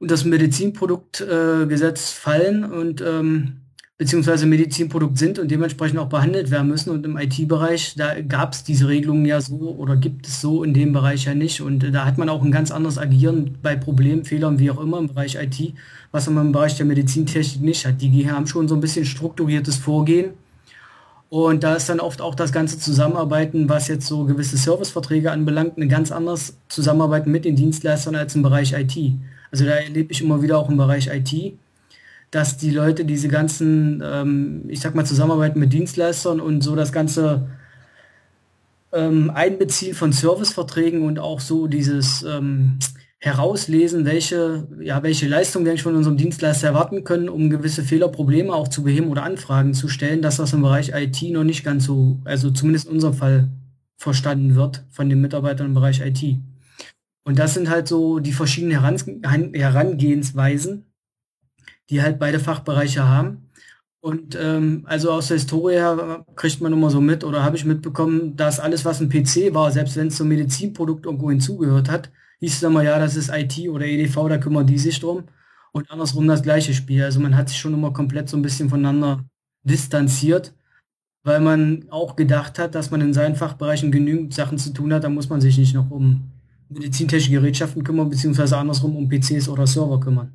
das 0.00 0.24
Medizinproduktgesetz 0.24 2.10
äh, 2.10 2.14
fallen. 2.14 2.64
Und 2.64 3.00
ähm, 3.00 3.62
beziehungsweise 4.02 4.46
Medizinprodukt 4.46 5.16
sind 5.16 5.38
und 5.38 5.48
dementsprechend 5.52 6.00
auch 6.00 6.08
behandelt 6.08 6.50
werden 6.50 6.66
müssen. 6.66 6.90
Und 6.90 7.06
im 7.06 7.16
IT-Bereich, 7.16 7.94
da 7.96 8.20
gab 8.20 8.52
es 8.52 8.64
diese 8.64 8.88
Regelungen 8.88 9.24
ja 9.26 9.40
so 9.40 9.76
oder 9.78 9.94
gibt 9.94 10.26
es 10.26 10.40
so 10.40 10.64
in 10.64 10.74
dem 10.74 10.92
Bereich 10.92 11.26
ja 11.26 11.34
nicht. 11.36 11.60
Und 11.60 11.94
da 11.94 12.04
hat 12.04 12.18
man 12.18 12.28
auch 12.28 12.42
ein 12.42 12.50
ganz 12.50 12.72
anderes 12.72 12.98
Agieren 12.98 13.58
bei 13.62 13.76
Problemen, 13.76 14.24
Fehlern, 14.24 14.58
wie 14.58 14.72
auch 14.72 14.80
immer 14.80 14.98
im 14.98 15.06
Bereich 15.06 15.36
IT, 15.36 15.74
was 16.10 16.28
man 16.28 16.46
im 16.46 16.52
Bereich 16.52 16.76
der 16.76 16.86
Medizintechnik 16.86 17.62
nicht 17.62 17.86
hat. 17.86 18.00
Die 18.00 18.28
haben 18.28 18.48
schon 18.48 18.66
so 18.66 18.74
ein 18.74 18.80
bisschen 18.80 19.04
strukturiertes 19.04 19.76
Vorgehen. 19.76 20.32
Und 21.32 21.64
da 21.64 21.76
ist 21.76 21.88
dann 21.88 21.98
oft 21.98 22.20
auch 22.20 22.34
das 22.34 22.52
ganze 22.52 22.78
Zusammenarbeiten, 22.78 23.70
was 23.70 23.88
jetzt 23.88 24.06
so 24.06 24.26
gewisse 24.26 24.58
Serviceverträge 24.58 25.30
anbelangt, 25.30 25.78
eine 25.78 25.88
ganz 25.88 26.12
anderes 26.12 26.58
Zusammenarbeiten 26.68 27.32
mit 27.32 27.46
den 27.46 27.56
Dienstleistern 27.56 28.14
als 28.14 28.34
im 28.34 28.42
Bereich 28.42 28.74
IT. 28.74 28.94
Also 29.50 29.64
da 29.64 29.70
erlebe 29.70 30.12
ich 30.12 30.20
immer 30.20 30.42
wieder 30.42 30.58
auch 30.58 30.68
im 30.68 30.76
Bereich 30.76 31.06
IT, 31.06 31.54
dass 32.30 32.58
die 32.58 32.70
Leute 32.70 33.06
diese 33.06 33.28
ganzen, 33.28 34.02
ähm, 34.04 34.64
ich 34.68 34.80
sag 34.80 34.94
mal, 34.94 35.06
Zusammenarbeiten 35.06 35.58
mit 35.58 35.72
Dienstleistern 35.72 36.38
und 36.38 36.60
so 36.60 36.76
das 36.76 36.92
ganze 36.92 37.48
ähm, 38.92 39.30
Einbeziehen 39.30 39.94
von 39.94 40.12
Serviceverträgen 40.12 41.00
und 41.00 41.18
auch 41.18 41.40
so 41.40 41.66
dieses 41.66 42.24
ähm, 42.24 42.78
Herauslesen, 43.24 44.04
welche, 44.04 44.66
ja, 44.80 45.04
welche 45.04 45.28
Leistung 45.28 45.64
wir 45.64 45.78
von 45.78 45.94
unserem 45.94 46.16
Dienstleister 46.16 46.66
erwarten 46.66 47.04
können, 47.04 47.28
um 47.28 47.50
gewisse 47.50 47.84
Fehlerprobleme 47.84 48.52
auch 48.52 48.66
zu 48.66 48.82
beheben 48.82 49.10
oder 49.10 49.22
Anfragen 49.22 49.74
zu 49.74 49.86
stellen, 49.86 50.22
dass 50.22 50.38
das 50.38 50.52
im 50.52 50.62
Bereich 50.62 50.90
IT 50.92 51.22
noch 51.30 51.44
nicht 51.44 51.62
ganz 51.62 51.84
so, 51.84 52.18
also 52.24 52.50
zumindest 52.50 52.88
in 52.88 52.94
unserem 52.94 53.14
Fall 53.14 53.48
verstanden 53.96 54.56
wird 54.56 54.84
von 54.90 55.08
den 55.08 55.20
Mitarbeitern 55.20 55.68
im 55.68 55.74
Bereich 55.74 56.00
IT. 56.00 56.20
Und 57.22 57.38
das 57.38 57.54
sind 57.54 57.70
halt 57.70 57.86
so 57.86 58.18
die 58.18 58.32
verschiedenen 58.32 58.80
Herangehensweisen, 58.80 60.86
die 61.90 62.02
halt 62.02 62.18
beide 62.18 62.40
Fachbereiche 62.40 63.08
haben. 63.08 63.50
Und 64.00 64.34
ähm, 64.34 64.82
also 64.86 65.12
aus 65.12 65.28
der 65.28 65.36
Historie 65.36 65.74
her 65.74 66.26
kriegt 66.34 66.60
man 66.60 66.72
immer 66.72 66.90
so 66.90 67.00
mit 67.00 67.22
oder 67.22 67.44
habe 67.44 67.54
ich 67.54 67.64
mitbekommen, 67.64 68.34
dass 68.34 68.58
alles, 68.58 68.84
was 68.84 69.00
ein 69.00 69.10
PC 69.10 69.54
war, 69.54 69.70
selbst 69.70 69.94
wenn 69.94 70.08
es 70.08 70.16
zum 70.16 70.26
Medizinprodukt 70.26 71.06
irgendwo 71.06 71.30
hinzugehört 71.30 71.88
hat, 71.88 72.10
hieß 72.42 72.56
es 72.56 72.62
immer, 72.64 72.82
ja, 72.82 72.98
das 72.98 73.14
ist 73.14 73.30
IT 73.32 73.68
oder 73.68 73.86
EDV, 73.86 74.28
da 74.28 74.36
kümmern 74.36 74.66
die 74.66 74.78
sich 74.78 74.98
drum. 74.98 75.24
Und 75.70 75.88
andersrum 75.90 76.26
das 76.26 76.42
gleiche 76.42 76.74
Spiel. 76.74 77.04
Also 77.04 77.20
man 77.20 77.36
hat 77.36 77.48
sich 77.48 77.58
schon 77.58 77.72
immer 77.72 77.92
komplett 77.92 78.28
so 78.28 78.36
ein 78.36 78.42
bisschen 78.42 78.68
voneinander 78.68 79.24
distanziert, 79.62 80.52
weil 81.22 81.40
man 81.40 81.86
auch 81.88 82.16
gedacht 82.16 82.58
hat, 82.58 82.74
dass 82.74 82.90
man 82.90 83.00
in 83.00 83.14
seinen 83.14 83.36
Fachbereichen 83.36 83.92
genügend 83.92 84.34
Sachen 84.34 84.58
zu 84.58 84.72
tun 84.72 84.92
hat, 84.92 85.04
da 85.04 85.08
muss 85.08 85.28
man 85.28 85.40
sich 85.40 85.56
nicht 85.56 85.72
noch 85.72 85.90
um 85.90 86.32
medizintechnische 86.68 87.30
Gerätschaften 87.30 87.84
kümmern, 87.84 88.10
beziehungsweise 88.10 88.56
andersrum 88.56 88.96
um 88.96 89.08
PCs 89.08 89.48
oder 89.48 89.66
Server 89.66 90.00
kümmern. 90.00 90.32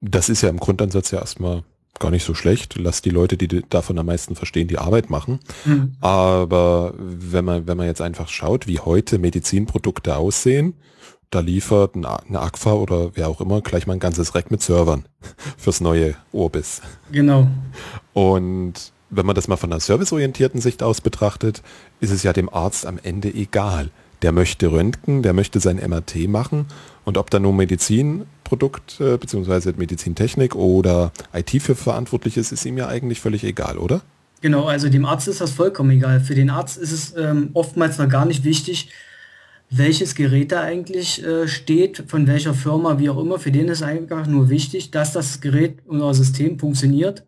Das 0.00 0.28
ist 0.28 0.42
ja 0.42 0.48
im 0.48 0.58
Grundansatz 0.58 1.12
ja 1.12 1.20
erstmal 1.20 1.62
gar 2.00 2.10
nicht 2.10 2.24
so 2.24 2.34
schlecht. 2.34 2.76
Lass 2.78 3.00
die 3.00 3.10
Leute, 3.10 3.36
die 3.36 3.62
davon 3.68 3.98
am 3.98 4.06
meisten 4.06 4.34
verstehen, 4.34 4.66
die 4.66 4.78
Arbeit 4.78 5.08
machen. 5.08 5.38
Mhm. 5.64 5.92
Aber 6.00 6.94
wenn 6.98 7.44
man, 7.44 7.68
wenn 7.68 7.76
man 7.76 7.86
jetzt 7.86 8.02
einfach 8.02 8.28
schaut, 8.28 8.66
wie 8.66 8.80
heute 8.80 9.18
Medizinprodukte 9.18 10.16
aussehen, 10.16 10.74
da 11.30 11.40
liefert 11.40 11.94
eine 11.94 12.40
Agfa 12.40 12.72
oder 12.72 13.10
wer 13.14 13.28
auch 13.28 13.40
immer 13.40 13.60
gleich 13.60 13.86
mal 13.86 13.94
ein 13.94 14.00
ganzes 14.00 14.34
Rack 14.34 14.50
mit 14.50 14.62
Servern 14.62 15.04
fürs 15.56 15.80
neue 15.80 16.14
Orbis. 16.32 16.82
Genau. 17.12 17.48
Und 18.12 18.92
wenn 19.10 19.26
man 19.26 19.34
das 19.34 19.48
mal 19.48 19.56
von 19.56 19.72
einer 19.72 19.80
serviceorientierten 19.80 20.60
Sicht 20.60 20.82
aus 20.82 21.00
betrachtet, 21.00 21.62
ist 22.00 22.10
es 22.10 22.22
ja 22.22 22.32
dem 22.32 22.48
Arzt 22.48 22.86
am 22.86 22.98
Ende 23.02 23.32
egal. 23.32 23.90
Der 24.22 24.32
möchte 24.32 24.72
Röntgen, 24.72 25.22
der 25.22 25.34
möchte 25.34 25.60
sein 25.60 25.76
MRT 25.76 26.28
machen 26.28 26.66
und 27.04 27.18
ob 27.18 27.30
da 27.30 27.38
nur 27.38 27.52
Medizinprodukt 27.52 29.00
äh, 29.00 29.18
bzw. 29.18 29.74
Medizintechnik 29.76 30.54
oder 30.54 31.12
IT 31.34 31.50
für 31.62 31.74
verantwortlich 31.74 32.36
ist, 32.36 32.50
ist 32.50 32.64
ihm 32.64 32.78
ja 32.78 32.88
eigentlich 32.88 33.20
völlig 33.20 33.44
egal, 33.44 33.76
oder? 33.78 34.00
Genau, 34.40 34.66
also 34.66 34.88
dem 34.88 35.04
Arzt 35.04 35.28
ist 35.28 35.40
das 35.40 35.50
vollkommen 35.50 35.90
egal. 35.90 36.20
Für 36.20 36.34
den 36.34 36.50
Arzt 36.50 36.78
ist 36.78 36.92
es 36.92 37.16
ähm, 37.16 37.50
oftmals 37.52 37.98
noch 37.98 38.08
gar 38.08 38.26
nicht 38.26 38.44
wichtig, 38.44 38.90
welches 39.70 40.14
Gerät 40.14 40.52
da 40.52 40.62
eigentlich 40.62 41.24
äh, 41.24 41.48
steht, 41.48 42.04
von 42.06 42.26
welcher 42.26 42.54
Firma, 42.54 42.98
wie 42.98 43.10
auch 43.10 43.18
immer. 43.18 43.38
Für 43.38 43.50
den 43.50 43.68
ist 43.68 43.82
einfach 43.82 44.26
nur 44.26 44.48
wichtig, 44.48 44.90
dass 44.90 45.12
das 45.12 45.40
Gerät 45.40 45.78
oder 45.86 46.14
System 46.14 46.58
funktioniert 46.58 47.24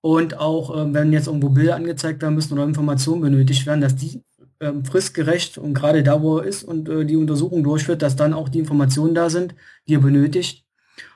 und 0.00 0.38
auch, 0.38 0.76
äh, 0.76 0.92
wenn 0.92 1.12
jetzt 1.12 1.26
irgendwo 1.26 1.48
Bilder 1.48 1.76
angezeigt 1.76 2.20
werden 2.22 2.34
müssen 2.34 2.52
oder 2.52 2.64
Informationen 2.64 3.22
benötigt 3.22 3.66
werden, 3.66 3.80
dass 3.80 3.96
die 3.96 4.22
ähm, 4.60 4.84
fristgerecht 4.84 5.58
und 5.58 5.74
gerade 5.74 6.02
da, 6.02 6.22
wo 6.22 6.38
er 6.38 6.44
ist 6.44 6.64
und 6.64 6.88
äh, 6.88 7.04
die 7.04 7.16
Untersuchung 7.16 7.64
durchführt, 7.64 8.02
dass 8.02 8.16
dann 8.16 8.34
auch 8.34 8.48
die 8.48 8.58
Informationen 8.58 9.14
da 9.14 9.30
sind, 9.30 9.54
die 9.88 9.94
er 9.94 10.00
benötigt 10.00 10.64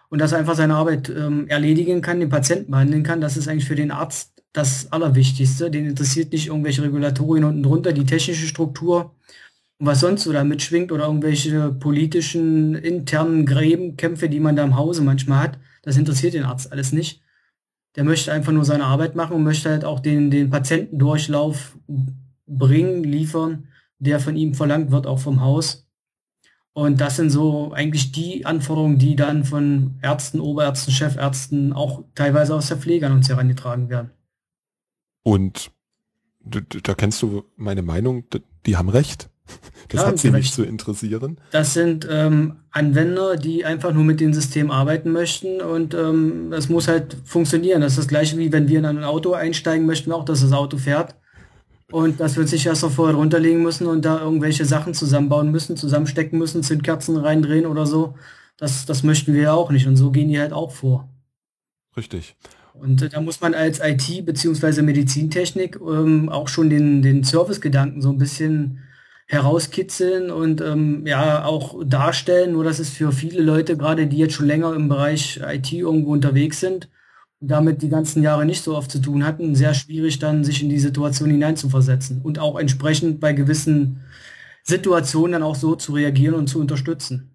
und 0.08 0.20
dass 0.20 0.32
er 0.32 0.38
einfach 0.38 0.56
seine 0.56 0.74
Arbeit 0.74 1.10
ähm, 1.10 1.46
erledigen 1.48 2.00
kann, 2.00 2.20
den 2.20 2.30
Patienten 2.30 2.70
behandeln 2.70 3.02
kann. 3.02 3.20
Das 3.20 3.36
ist 3.36 3.48
eigentlich 3.48 3.66
für 3.66 3.74
den 3.74 3.90
Arzt 3.90 4.42
das 4.52 4.90
Allerwichtigste. 4.90 5.70
Den 5.70 5.86
interessiert 5.86 6.32
nicht 6.32 6.46
irgendwelche 6.48 6.82
Regulatorien 6.82 7.44
unten 7.44 7.62
drunter, 7.62 7.92
die 7.92 8.06
technische 8.06 8.46
Struktur 8.46 9.14
was 9.78 10.00
sonst 10.00 10.25
so 10.25 10.32
da 10.32 10.44
mitschwingt 10.44 10.90
oder 10.90 11.06
irgendwelche 11.06 11.70
politischen 11.70 12.75
internen 12.75 13.47
Gräbenkämpfe, 13.47 14.28
die 14.28 14.40
man 14.40 14.56
da 14.56 14.64
im 14.64 14.76
Hause 14.76 15.02
manchmal 15.02 15.42
hat. 15.42 15.58
Das 15.82 15.97
interessiert 15.97 16.35
den 16.35 16.44
Arzt 16.44 16.73
alles 16.73 16.92
nicht. 16.92 17.23
Der 17.94 18.04
möchte 18.04 18.32
einfach 18.32 18.52
nur 18.52 18.64
seine 18.64 18.85
Arbeit 18.85 19.14
machen 19.14 19.35
und 19.37 19.44
möchte 19.44 19.70
halt 19.70 19.85
auch 19.85 20.00
den, 20.00 20.30
den 20.30 20.50
Patientendurchlauf 20.50 21.76
bringen, 22.47 23.04
liefern, 23.04 23.68
der 23.99 24.20
von 24.20 24.37
ihm 24.37 24.54
verlangt 24.54 24.90
wird, 24.90 25.06
auch 25.06 25.18
vom 25.18 25.40
Haus. 25.40 25.88
Und 26.73 27.00
das 27.00 27.16
sind 27.16 27.30
so 27.30 27.73
eigentlich 27.73 28.12
die 28.12 28.47
Anforderungen, 28.47 28.99
die 28.99 29.16
dann 29.16 29.44
von 29.44 29.99
Ärzten, 30.00 30.38
Oberärzten, 30.38 30.92
Chefärzten, 30.92 31.73
auch 31.73 32.04
teilweise 32.14 32.54
aus 32.54 32.68
der 32.68 32.76
Pflege 32.76 33.06
an 33.06 33.12
uns 33.12 33.28
herangetragen 33.28 33.88
werden. 33.88 34.11
Und 35.25 35.73
da 36.40 36.94
kennst 36.94 37.20
du 37.23 37.44
meine 37.56 37.82
Meinung, 37.82 38.25
die 38.64 38.76
haben 38.76 38.88
recht. 38.88 39.28
Das 39.88 40.00
Klar, 40.00 40.06
hat 40.08 40.18
sie 40.18 40.30
nicht 40.30 40.52
zu 40.52 40.64
interessieren. 40.64 41.40
Das 41.50 41.72
sind 41.72 42.06
ähm, 42.10 42.56
Anwender, 42.70 43.36
die 43.36 43.64
einfach 43.64 43.92
nur 43.94 44.04
mit 44.04 44.20
dem 44.20 44.34
System 44.34 44.70
arbeiten 44.70 45.12
möchten 45.12 45.62
und 45.62 45.94
ähm, 45.94 46.52
es 46.52 46.68
muss 46.68 46.88
halt 46.88 47.16
funktionieren. 47.24 47.80
Das 47.80 47.92
ist 47.92 47.98
das 47.98 48.08
gleiche 48.08 48.36
wie 48.36 48.52
wenn 48.52 48.68
wir 48.68 48.80
in 48.80 48.84
ein 48.84 49.02
Auto 49.02 49.32
einsteigen 49.32 49.86
möchten, 49.86 50.12
auch 50.12 50.26
dass 50.26 50.42
das 50.42 50.52
Auto 50.52 50.76
fährt. 50.76 51.14
Und 51.90 52.20
dass 52.20 52.36
wir 52.36 52.46
sich 52.46 52.66
erst 52.66 52.82
noch 52.82 52.90
vorher 52.90 53.16
runterlegen 53.16 53.62
müssen 53.62 53.86
und 53.86 54.04
da 54.04 54.20
irgendwelche 54.20 54.66
Sachen 54.66 54.92
zusammenbauen 54.92 55.50
müssen, 55.50 55.74
zusammenstecken 55.78 56.38
müssen, 56.38 56.62
Zündkerzen 56.62 57.16
reindrehen 57.16 57.64
oder 57.64 57.86
so. 57.86 58.14
Das, 58.58 58.84
das 58.84 59.02
möchten 59.02 59.32
wir 59.32 59.42
ja 59.42 59.52
auch 59.54 59.70
nicht. 59.70 59.86
Und 59.86 59.96
so 59.96 60.10
gehen 60.10 60.28
die 60.28 60.38
halt 60.38 60.52
auch 60.52 60.70
vor. 60.70 61.08
Richtig. 61.96 62.36
Und 62.74 63.00
äh, 63.00 63.08
da 63.08 63.22
muss 63.22 63.40
man 63.40 63.54
als 63.54 63.80
IT 63.82 64.26
bzw. 64.26 64.82
Medizintechnik 64.82 65.78
ähm, 65.80 66.28
auch 66.28 66.48
schon 66.48 66.68
den, 66.68 67.00
den 67.00 67.24
Servicegedanken 67.24 68.02
so 68.02 68.10
ein 68.10 68.18
bisschen 68.18 68.80
herauskitzeln 69.28 70.30
und 70.30 70.61
ähm, 70.62 71.06
ja 71.06 71.44
auch 71.44 71.82
darstellen. 71.85 72.52
Nur 72.52 72.64
das 72.64 72.80
ist 72.80 72.94
für 72.94 73.12
viele 73.12 73.42
Leute, 73.42 73.76
gerade 73.76 74.06
die 74.06 74.16
jetzt 74.16 74.35
schon 74.35 74.47
länger 74.47 74.75
im 74.75 74.88
Bereich 74.88 75.40
IT 75.47 75.70
irgendwo 75.70 76.12
unterwegs 76.12 76.61
sind, 76.61 76.88
damit 77.38 77.82
die 77.82 77.90
ganzen 77.90 78.23
Jahre 78.23 78.47
nicht 78.47 78.62
so 78.62 78.75
oft 78.75 78.90
zu 78.90 79.00
tun 79.00 79.25
hatten, 79.25 79.54
sehr 79.54 79.75
schwierig 79.75 80.18
dann 80.18 80.44
sich 80.44 80.62
in 80.62 80.70
die 80.70 80.78
Situation 80.78 81.30
hineinzuversetzen 81.30 82.23
und 82.23 82.38
auch 82.38 82.58
entsprechend 82.58 83.20
bei 83.20 83.35
gewissen 83.35 84.00
Situationen 84.64 85.32
dann 85.32 85.42
auch 85.42 85.56
so 85.56 85.76
zu 85.76 85.92
reagieren 85.92 86.35
und 86.35 86.49
zu 86.49 86.58
unterstützen. 86.58 87.35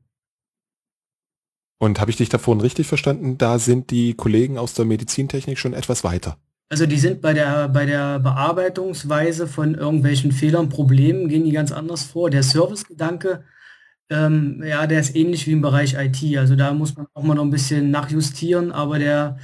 Und 1.79 1.99
habe 1.99 2.11
ich 2.11 2.17
dich 2.17 2.29
davon 2.29 2.59
richtig 2.59 2.87
verstanden? 2.87 3.37
Da 3.37 3.59
sind 3.59 3.91
die 3.91 4.15
Kollegen 4.15 4.57
aus 4.57 4.73
der 4.73 4.85
Medizintechnik 4.85 5.59
schon 5.59 5.73
etwas 5.73 6.03
weiter. 6.03 6.37
Also 6.73 6.87
die 6.87 6.97
sind 6.97 7.21
bei 7.21 7.33
der, 7.33 7.69
bei 7.69 7.85
der 7.85 8.17
Bearbeitungsweise 8.17 9.45
von 9.45 9.75
irgendwelchen 9.75 10.31
Fehlern, 10.31 10.69
Problemen, 10.69 11.27
gehen 11.27 11.43
die 11.43 11.51
ganz 11.51 11.71
anders 11.71 12.01
vor. 12.03 12.31
Der 12.31 12.41
Servicegedanke, 12.41 13.43
ähm, 14.09 14.63
ja, 14.65 14.87
der 14.87 14.99
ist 14.99 15.15
ähnlich 15.15 15.45
wie 15.45 15.51
im 15.51 15.61
Bereich 15.61 15.93
IT. 15.93 16.35
Also 16.35 16.55
da 16.55 16.73
muss 16.73 16.95
man 16.97 17.05
auch 17.13 17.21
mal 17.21 17.35
noch 17.35 17.43
ein 17.43 17.51
bisschen 17.51 17.91
nachjustieren, 17.91 18.71
aber 18.71 18.97
der 18.97 19.37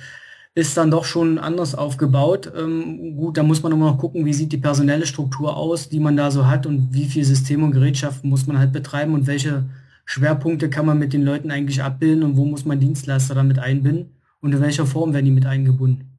ist 0.56 0.76
dann 0.76 0.90
doch 0.90 1.06
schon 1.06 1.38
anders 1.38 1.76
aufgebaut. 1.76 2.52
Ähm, 2.58 3.16
gut, 3.16 3.38
da 3.38 3.44
muss 3.44 3.62
man 3.62 3.74
immer 3.74 3.92
noch 3.92 4.00
gucken, 4.00 4.26
wie 4.26 4.34
sieht 4.34 4.52
die 4.52 4.58
personelle 4.58 5.06
Struktur 5.06 5.56
aus, 5.56 5.88
die 5.88 6.00
man 6.00 6.18
da 6.18 6.32
so 6.32 6.48
hat 6.48 6.66
und 6.66 6.96
wie 6.96 7.06
viel 7.06 7.26
Systeme 7.26 7.64
und 7.64 7.74
Gerätschaften 7.74 8.28
muss 8.28 8.48
man 8.48 8.58
halt 8.58 8.74
betreiben 8.74 9.14
und 9.14 9.28
welche 9.28 9.66
Schwerpunkte 10.06 10.68
kann 10.72 10.88
man 10.88 10.98
mit 10.98 11.14
den 11.14 11.22
Leuten 11.22 11.52
eigentlich 11.52 11.84
abbilden 11.84 12.24
und 12.24 12.38
wo 12.38 12.46
muss 12.46 12.66
man 12.66 12.80
Dienstleister 12.80 13.36
damit 13.36 13.60
einbinden 13.60 14.16
und 14.42 14.52
in 14.52 14.62
welcher 14.62 14.88
Form 14.88 15.14
werden 15.14 15.26
die 15.26 15.32
mit 15.32 15.46
eingebunden. 15.46 16.19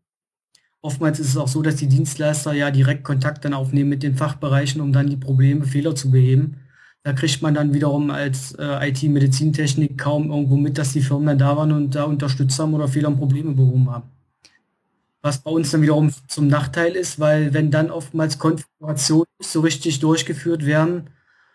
Oftmals 0.83 1.21
ist 1.21 1.29
es 1.29 1.37
auch 1.37 1.49
so, 1.49 1.61
dass 1.61 1.77
die 1.77 1.89
Dienstleister 1.89 2.53
ja 2.53 2.71
direkt 2.71 3.05
Kontakt 3.05 3.45
dann 3.45 3.53
aufnehmen 3.53 3.91
mit 3.91 4.03
den 4.03 4.17
Fachbereichen, 4.17 4.81
um 4.81 4.93
dann 4.93 5.11
die 5.11 5.17
Probleme, 5.17 5.65
Fehler 5.65 5.95
zu 5.95 6.11
beheben. 6.11 6.57
Da 7.03 7.13
kriegt 7.13 7.43
man 7.43 7.55
dann 7.55 7.75
wiederum 7.75 8.11
als 8.11 8.53
äh, 8.53 8.89
IT-Medizintechnik 8.89 9.99
kaum 9.99 10.31
irgendwo 10.31 10.57
mit, 10.57 10.79
dass 10.79 10.93
die 10.93 11.03
Firmen 11.03 11.27
dann 11.27 11.39
da 11.39 11.57
waren 11.57 11.73
und 11.73 11.95
da 11.95 12.05
unterstützt 12.05 12.59
haben 12.59 12.75
oder 12.75 12.89
Fehler 12.89 13.09
und 13.09 13.19
Probleme 13.19 13.53
behoben 13.53 13.91
haben. 13.91 14.09
Was 15.23 15.39
bei 15.39 15.51
uns 15.51 15.71
dann 15.71 15.83
wiederum 15.83 16.11
zum 16.29 16.47
Nachteil 16.47 16.93
ist, 16.93 17.21
weil 17.21 17.53
wenn 17.53 17.71
dann 17.71 17.91
oftmals 17.91 18.39
Konfigurationen 18.39 19.27
so 19.43 19.61
richtig 19.61 20.01
durchgeführt 20.01 20.65
werden, 20.65 21.11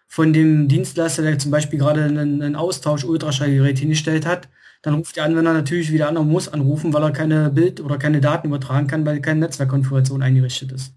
von 0.08 0.34
dem 0.34 0.68
Dienstleister, 0.68 1.24
der 1.24 1.40
zum 1.40 1.52
Beispiel 1.52 1.80
gerade 1.80 2.04
einen, 2.04 2.42
einen 2.42 2.56
Austausch-Ultraschallgerät 2.56 3.80
hingestellt 3.80 4.26
hat, 4.26 4.50
dann 4.86 4.94
ruft 4.94 5.16
der 5.16 5.24
Anwender 5.24 5.52
natürlich 5.52 5.92
wieder 5.92 6.08
an 6.08 6.16
und 6.16 6.30
muss 6.30 6.48
anrufen, 6.48 6.94
weil 6.94 7.02
er 7.02 7.10
keine 7.10 7.50
Bild- 7.50 7.82
oder 7.82 7.98
keine 7.98 8.22
Daten 8.22 8.50
übertragen 8.50 8.86
kann, 8.86 9.04
weil 9.04 9.20
keine 9.20 9.40
Netzwerkkonfiguration 9.40 10.22
eingerichtet 10.22 10.72
ist. 10.72 10.94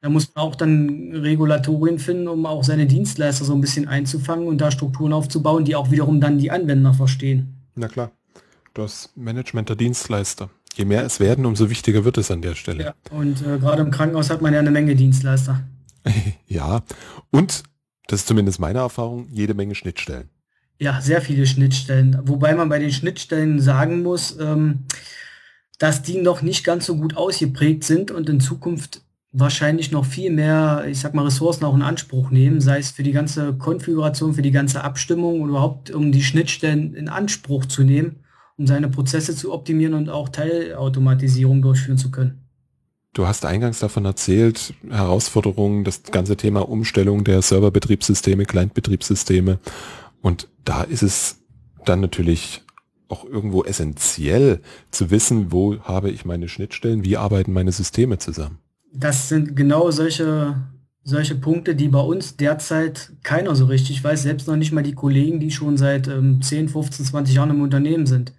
Da 0.00 0.08
muss 0.08 0.34
man 0.34 0.44
auch 0.44 0.56
dann 0.56 1.12
Regulatorien 1.14 2.00
finden, 2.00 2.26
um 2.26 2.46
auch 2.46 2.64
seine 2.64 2.86
Dienstleister 2.86 3.44
so 3.44 3.54
ein 3.54 3.60
bisschen 3.60 3.86
einzufangen 3.86 4.48
und 4.48 4.60
da 4.60 4.72
Strukturen 4.72 5.12
aufzubauen, 5.12 5.64
die 5.64 5.76
auch 5.76 5.92
wiederum 5.92 6.20
dann 6.20 6.38
die 6.38 6.50
Anwender 6.50 6.92
verstehen. 6.92 7.62
Na 7.76 7.86
klar. 7.86 8.10
Das 8.74 9.12
Management 9.14 9.68
der 9.68 9.76
Dienstleister. 9.76 10.50
Je 10.74 10.84
mehr 10.84 11.04
es 11.04 11.20
werden, 11.20 11.46
umso 11.46 11.70
wichtiger 11.70 12.04
wird 12.04 12.18
es 12.18 12.32
an 12.32 12.42
der 12.42 12.56
Stelle. 12.56 12.84
Ja, 12.86 12.94
und 13.12 13.40
äh, 13.46 13.58
gerade 13.58 13.82
im 13.82 13.92
Krankenhaus 13.92 14.30
hat 14.30 14.42
man 14.42 14.52
ja 14.52 14.58
eine 14.58 14.72
Menge 14.72 14.96
Dienstleister. 14.96 15.62
ja, 16.48 16.82
und 17.30 17.62
das 18.08 18.20
ist 18.20 18.26
zumindest 18.26 18.58
meine 18.58 18.80
Erfahrung, 18.80 19.28
jede 19.30 19.54
Menge 19.54 19.76
Schnittstellen. 19.76 20.28
Ja, 20.80 20.98
sehr 21.02 21.20
viele 21.20 21.46
Schnittstellen. 21.46 22.18
Wobei 22.24 22.54
man 22.54 22.70
bei 22.70 22.78
den 22.78 22.90
Schnittstellen 22.90 23.60
sagen 23.60 24.02
muss, 24.02 24.38
ähm, 24.40 24.86
dass 25.78 26.02
die 26.02 26.18
noch 26.18 26.40
nicht 26.40 26.64
ganz 26.64 26.86
so 26.86 26.96
gut 26.96 27.16
ausgeprägt 27.16 27.84
sind 27.84 28.10
und 28.10 28.30
in 28.30 28.40
Zukunft 28.40 29.02
wahrscheinlich 29.30 29.92
noch 29.92 30.06
viel 30.06 30.32
mehr, 30.32 30.86
ich 30.88 30.98
sag 30.98 31.12
mal, 31.14 31.26
Ressourcen 31.26 31.64
auch 31.64 31.74
in 31.74 31.82
Anspruch 31.82 32.30
nehmen, 32.30 32.62
sei 32.62 32.78
es 32.78 32.90
für 32.90 33.02
die 33.02 33.12
ganze 33.12 33.52
Konfiguration, 33.52 34.32
für 34.32 34.42
die 34.42 34.50
ganze 34.50 34.82
Abstimmung 34.82 35.42
und 35.42 35.50
überhaupt 35.50 35.90
um 35.90 36.12
die 36.12 36.22
Schnittstellen 36.22 36.94
in 36.94 37.10
Anspruch 37.10 37.66
zu 37.66 37.84
nehmen, 37.84 38.24
um 38.56 38.66
seine 38.66 38.88
Prozesse 38.88 39.36
zu 39.36 39.52
optimieren 39.52 39.92
und 39.92 40.08
auch 40.08 40.30
Teilautomatisierung 40.30 41.60
durchführen 41.60 41.98
zu 41.98 42.10
können. 42.10 42.40
Du 43.12 43.26
hast 43.26 43.44
eingangs 43.44 43.80
davon 43.80 44.06
erzählt, 44.06 44.72
Herausforderungen, 44.88 45.84
das 45.84 46.04
ganze 46.04 46.36
Thema 46.36 46.68
Umstellung 46.68 47.24
der 47.24 47.42
Serverbetriebssysteme, 47.42 48.46
Clientbetriebssysteme. 48.46 49.58
Und 50.22 50.48
da 50.64 50.82
ist 50.82 51.02
es 51.02 51.38
dann 51.84 52.00
natürlich 52.00 52.62
auch 53.08 53.24
irgendwo 53.24 53.64
essentiell 53.64 54.60
zu 54.90 55.10
wissen, 55.10 55.50
wo 55.50 55.80
habe 55.80 56.10
ich 56.10 56.24
meine 56.24 56.48
Schnittstellen, 56.48 57.04
wie 57.04 57.16
arbeiten 57.16 57.52
meine 57.52 57.72
Systeme 57.72 58.18
zusammen 58.18 58.58
das 58.92 59.28
sind 59.28 59.56
genau 59.56 59.90
solche, 59.90 60.56
solche 61.02 61.34
Punkte, 61.34 61.74
die 61.74 61.88
bei 61.88 62.00
uns 62.00 62.36
derzeit 62.36 63.12
keiner 63.22 63.54
so 63.54 63.66
richtig 63.66 64.02
weiß, 64.02 64.22
selbst 64.22 64.48
noch 64.48 64.56
nicht 64.56 64.72
mal 64.72 64.82
die 64.82 64.94
Kollegen, 64.94 65.40
die 65.40 65.50
schon 65.50 65.76
seit 65.76 66.08
ähm, 66.08 66.42
10, 66.42 66.68
15, 66.68 67.06
20 67.06 67.34
Jahren 67.34 67.50
im 67.50 67.62
Unternehmen 67.62 68.06
sind. 68.06 68.32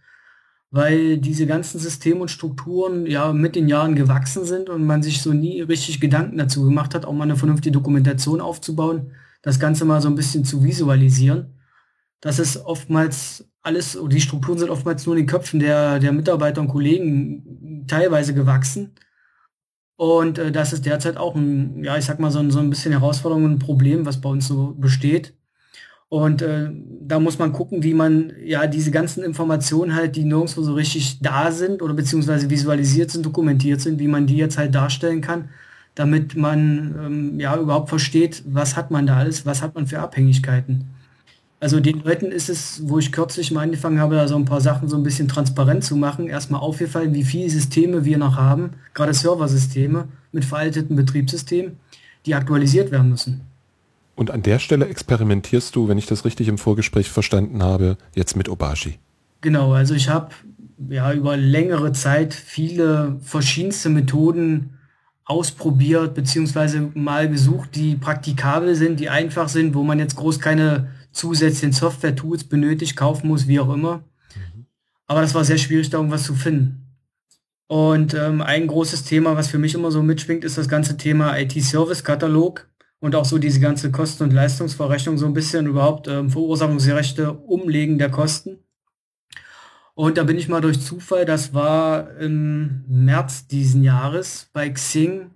Weil 0.73 1.17
diese 1.17 1.47
ganzen 1.47 1.79
Systeme 1.79 2.21
und 2.21 2.31
Strukturen 2.31 3.05
ja 3.05 3.33
mit 3.33 3.55
den 3.55 3.67
Jahren 3.67 3.95
gewachsen 3.95 4.45
sind 4.45 4.69
und 4.69 4.85
man 4.85 5.03
sich 5.03 5.21
so 5.21 5.33
nie 5.33 5.61
richtig 5.61 5.99
Gedanken 5.99 6.37
dazu 6.37 6.63
gemacht 6.63 6.95
hat, 6.95 7.05
auch 7.05 7.13
mal 7.13 7.23
eine 7.23 7.35
vernünftige 7.35 7.73
Dokumentation 7.73 8.39
aufzubauen, 8.39 9.11
das 9.41 9.59
Ganze 9.59 9.83
mal 9.83 10.01
so 10.01 10.07
ein 10.07 10.15
bisschen 10.15 10.45
zu 10.45 10.63
visualisieren. 10.63 11.55
Das 12.21 12.39
ist 12.39 12.57
oftmals 12.65 13.45
alles, 13.61 13.97
die 14.07 14.21
Strukturen 14.21 14.57
sind 14.57 14.69
oftmals 14.69 15.05
nur 15.05 15.15
in 15.15 15.23
den 15.23 15.27
Köpfen 15.27 15.59
der, 15.59 15.99
der 15.99 16.11
Mitarbeiter 16.13 16.61
und 16.61 16.67
Kollegen 16.67 17.85
teilweise 17.87 18.33
gewachsen 18.33 18.93
und 20.01 20.39
äh, 20.39 20.51
das 20.51 20.73
ist 20.73 20.87
derzeit 20.87 21.15
auch 21.15 21.35
ein, 21.35 21.83
ja, 21.83 21.95
ich 21.95 22.05
sag 22.05 22.19
mal, 22.19 22.31
so 22.31 22.39
ein, 22.39 22.49
so 22.49 22.57
ein 22.57 22.71
bisschen 22.71 22.91
Herausforderung 22.91 23.45
und 23.45 23.51
ein 23.51 23.59
Problem, 23.59 24.03
was 24.03 24.19
bei 24.19 24.29
uns 24.29 24.47
so 24.47 24.73
besteht. 24.75 25.35
Und 26.09 26.41
äh, 26.41 26.71
da 27.01 27.19
muss 27.19 27.37
man 27.37 27.53
gucken, 27.53 27.83
wie 27.83 27.93
man 27.93 28.33
ja 28.43 28.65
diese 28.65 28.89
ganzen 28.89 29.23
Informationen 29.23 29.93
halt, 29.93 30.15
die 30.15 30.23
nirgendwo 30.23 30.63
so 30.63 30.73
richtig 30.73 31.19
da 31.19 31.51
sind 31.51 31.83
oder 31.83 31.93
beziehungsweise 31.93 32.49
visualisiert 32.49 33.11
sind, 33.11 33.27
dokumentiert 33.27 33.79
sind, 33.79 33.99
wie 33.99 34.07
man 34.07 34.25
die 34.25 34.37
jetzt 34.37 34.57
halt 34.57 34.73
darstellen 34.73 35.21
kann, 35.21 35.49
damit 35.93 36.35
man 36.35 36.95
ähm, 36.99 37.39
ja 37.39 37.55
überhaupt 37.55 37.89
versteht, 37.89 38.41
was 38.47 38.75
hat 38.75 38.89
man 38.89 39.05
da 39.05 39.17
alles, 39.17 39.45
was 39.45 39.61
hat 39.61 39.75
man 39.75 39.85
für 39.85 39.99
Abhängigkeiten. 39.99 40.85
Also 41.61 41.79
den 41.79 42.01
Leuten 42.01 42.31
ist 42.31 42.49
es, 42.49 42.81
wo 42.89 42.97
ich 42.97 43.11
kürzlich 43.11 43.51
mal 43.51 43.61
angefangen 43.61 43.99
habe, 43.99 44.15
da 44.15 44.27
so 44.27 44.35
ein 44.35 44.45
paar 44.45 44.61
Sachen 44.61 44.89
so 44.89 44.97
ein 44.97 45.03
bisschen 45.03 45.27
transparent 45.27 45.83
zu 45.83 45.95
machen, 45.95 46.27
erstmal 46.27 46.59
aufgefallen, 46.59 47.13
wie 47.13 47.23
viele 47.23 47.51
Systeme 47.51 48.03
wir 48.03 48.17
noch 48.17 48.35
haben, 48.35 48.71
gerade 48.95 49.13
Serversysteme 49.13 50.07
mit 50.31 50.43
veralteten 50.43 50.95
Betriebssystemen, 50.95 51.77
die 52.25 52.33
aktualisiert 52.33 52.89
werden 52.89 53.09
müssen. 53.09 53.41
Und 54.15 54.31
an 54.31 54.41
der 54.41 54.57
Stelle 54.57 54.87
experimentierst 54.87 55.75
du, 55.75 55.87
wenn 55.87 55.99
ich 55.99 56.07
das 56.07 56.25
richtig 56.25 56.47
im 56.47 56.57
Vorgespräch 56.57 57.11
verstanden 57.11 57.61
habe, 57.61 57.95
jetzt 58.15 58.35
mit 58.35 58.49
Obashi. 58.49 58.97
Genau, 59.41 59.73
also 59.73 59.93
ich 59.93 60.09
habe 60.09 60.29
ja 60.89 61.13
über 61.13 61.37
längere 61.37 61.91
Zeit 61.91 62.33
viele 62.33 63.19
verschiedenste 63.21 63.89
Methoden 63.89 64.79
ausprobiert, 65.25 66.15
beziehungsweise 66.15 66.89
mal 66.95 67.29
gesucht, 67.29 67.75
die 67.75 67.95
praktikabel 67.95 68.73
sind, 68.73 68.99
die 68.99 69.09
einfach 69.09 69.47
sind, 69.47 69.75
wo 69.75 69.83
man 69.83 69.99
jetzt 69.99 70.15
groß 70.15 70.39
keine 70.39 70.89
zusätzlichen 71.11 71.73
Software-Tools 71.73 72.45
benötigt, 72.45 72.95
kaufen 72.95 73.27
muss, 73.27 73.47
wie 73.47 73.59
auch 73.59 73.73
immer. 73.73 73.97
Mhm. 74.35 74.65
Aber 75.07 75.21
das 75.21 75.33
war 75.33 75.43
sehr 75.43 75.57
schwierig, 75.57 75.89
da 75.89 75.97
irgendwas 75.97 76.23
zu 76.23 76.35
finden. 76.35 76.81
Und 77.67 78.13
ähm, 78.13 78.41
ein 78.41 78.67
großes 78.67 79.05
Thema, 79.05 79.37
was 79.37 79.47
für 79.47 79.57
mich 79.57 79.75
immer 79.75 79.91
so 79.91 80.03
mitschwingt, 80.03 80.43
ist 80.43 80.57
das 80.57 80.67
ganze 80.67 80.97
Thema 80.97 81.37
IT-Service-Katalog 81.37 82.67
und 82.99 83.15
auch 83.15 83.25
so 83.25 83.37
diese 83.37 83.59
ganze 83.59 83.91
Kosten- 83.91 84.23
und 84.23 84.33
Leistungsverrechnung, 84.33 85.17
so 85.17 85.25
ein 85.25 85.33
bisschen 85.33 85.67
überhaupt 85.67 86.07
ähm, 86.07 86.29
Verursachungsgerechte 86.29 87.31
Umlegen 87.31 87.97
der 87.97 88.11
Kosten. 88.11 88.59
Und 89.93 90.17
da 90.17 90.23
bin 90.23 90.37
ich 90.37 90.47
mal 90.47 90.61
durch 90.61 90.81
Zufall, 90.81 91.25
das 91.25 91.53
war 91.53 92.17
im 92.17 92.83
März 92.87 93.47
diesen 93.47 93.83
Jahres 93.83 94.49
bei 94.51 94.69
Xing 94.69 95.31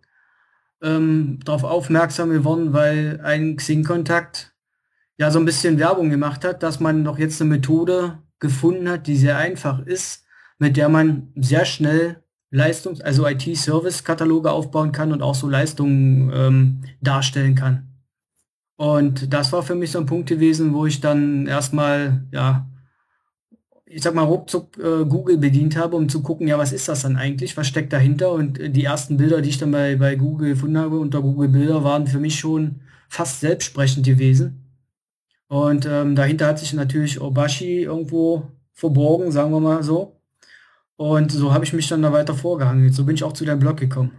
ähm, 0.82 1.40
darauf 1.44 1.64
aufmerksam 1.64 2.30
geworden, 2.30 2.74
weil 2.74 3.20
ein 3.24 3.58
Xing-Kontakt 3.58 4.55
ja 5.18 5.32
so 5.32 5.40
ein 5.40 5.46
bisschen 5.46 5.80
Werbung 5.80 6.10
gemacht 6.10 6.44
hat, 6.44 6.64
dass 6.64 6.80
man 6.80 7.04
doch 7.04 7.18
jetzt 7.18 7.42
eine 7.42 7.50
Methode 7.52 8.20
gefunden 8.40 8.90
hat, 8.90 9.08
die 9.08 9.16
sehr 9.16 9.38
einfach 9.38 9.86
ist, 9.86 10.26
mit 10.60 10.78
der 10.78 10.90
man 10.90 11.32
sehr 11.36 11.66
schnell 11.66 12.24
Leistungs-, 12.52 13.02
also 13.02 13.28
IT-Service-Kataloge 13.28 14.52
aufbauen 14.52 14.92
kann 14.92 15.12
und 15.12 15.22
auch 15.22 15.36
so 15.36 15.50
Leistungen 15.50 16.32
ähm, 16.34 16.82
darstellen 17.02 17.56
kann. 17.56 17.90
Und 18.78 19.34
das 19.34 19.54
war 19.54 19.64
für 19.64 19.76
mich 19.76 19.92
so 19.92 20.00
ein 20.00 20.06
Punkt 20.06 20.28
gewesen, 20.28 20.74
wo 20.74 20.86
ich 20.86 21.00
dann 21.00 21.48
erstmal, 21.48 22.26
ja, 22.32 22.70
ich 23.86 24.04
sag 24.04 24.14
mal, 24.16 24.24
ruckzuck 24.24 24.78
äh, 24.78 25.06
Google 25.06 25.38
bedient 25.38 25.78
habe, 25.78 25.96
um 25.96 26.10
zu 26.10 26.22
gucken, 26.22 26.48
ja, 26.48 26.58
was 26.58 26.74
ist 26.74 26.90
das 26.90 27.04
dann 27.04 27.16
eigentlich, 27.16 27.56
was 27.56 27.68
steckt 27.68 27.94
dahinter? 27.94 28.32
Und 28.32 28.60
äh, 28.60 28.70
die 28.70 28.84
ersten 28.84 29.16
Bilder, 29.16 29.42
die 29.42 29.50
ich 29.50 29.58
dann 29.58 29.72
bei, 29.72 29.96
bei 29.96 30.16
Google 30.16 30.50
gefunden 30.50 30.78
habe, 30.78 31.00
unter 31.00 31.22
Google 31.22 31.50
Bilder, 31.50 31.84
waren 31.84 32.08
für 32.08 32.20
mich 32.20 32.38
schon 32.38 32.82
fast 33.08 33.40
selbstsprechend 33.40 34.06
gewesen. 34.06 34.65
Und 35.48 35.86
ähm, 35.86 36.16
dahinter 36.16 36.48
hat 36.48 36.60
sich 36.60 36.74
natürlich 36.74 37.22
Obashi 37.22 37.84
irgendwo 37.84 38.52
verborgen, 38.74 39.32
sagen 39.32 39.52
wir 39.52 39.60
mal 39.60 39.84
so. 39.84 40.20
Und 40.98 41.32
so 41.32 41.54
habe 41.54 41.66
ich 41.66 41.74
mich 41.74 41.88
dann 41.88 42.02
da 42.02 42.12
weiter 42.12 42.34
vorgehangelt. 42.34 42.94
So 42.94 43.06
bin 43.06 43.16
ich 43.16 43.24
auch 43.24 43.34
zu 43.34 43.46
deinem 43.46 43.60
Blog 43.60 43.78
gekommen. 43.78 44.12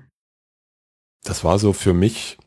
Das 1.25 1.43
war 1.43 1.59
so 1.59 1.73
für 1.73 1.95
mich 1.95 2.39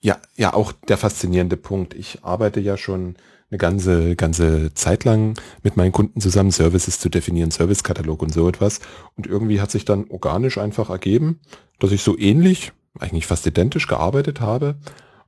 ja, 0.00 0.18
ja 0.36 0.54
auch 0.54 0.72
der 0.72 0.98
faszinierende 0.98 1.56
Punkt. 1.56 1.94
Ich 1.94 2.24
arbeite 2.24 2.60
ja 2.60 2.76
schon 2.76 3.16
eine 3.50 3.58
ganze, 3.58 4.14
ganze 4.14 4.74
Zeit 4.74 5.04
lang 5.04 5.34
mit 5.62 5.76
meinen 5.76 5.92
Kunden 5.92 6.20
zusammen, 6.20 6.50
Services 6.50 7.00
zu 7.00 7.08
definieren, 7.08 7.50
Servicekatalog 7.50 8.22
und 8.22 8.32
so 8.32 8.48
etwas. 8.48 8.80
Und 9.16 9.26
irgendwie 9.26 9.60
hat 9.60 9.70
sich 9.70 9.84
dann 9.84 10.06
organisch 10.10 10.58
einfach 10.58 10.90
ergeben, 10.90 11.40
dass 11.78 11.92
ich 11.92 12.02
so 12.02 12.16
ähnlich, 12.18 12.72
eigentlich 12.98 13.26
fast 13.26 13.46
identisch 13.46 13.86
gearbeitet 13.86 14.40
habe, 14.40 14.76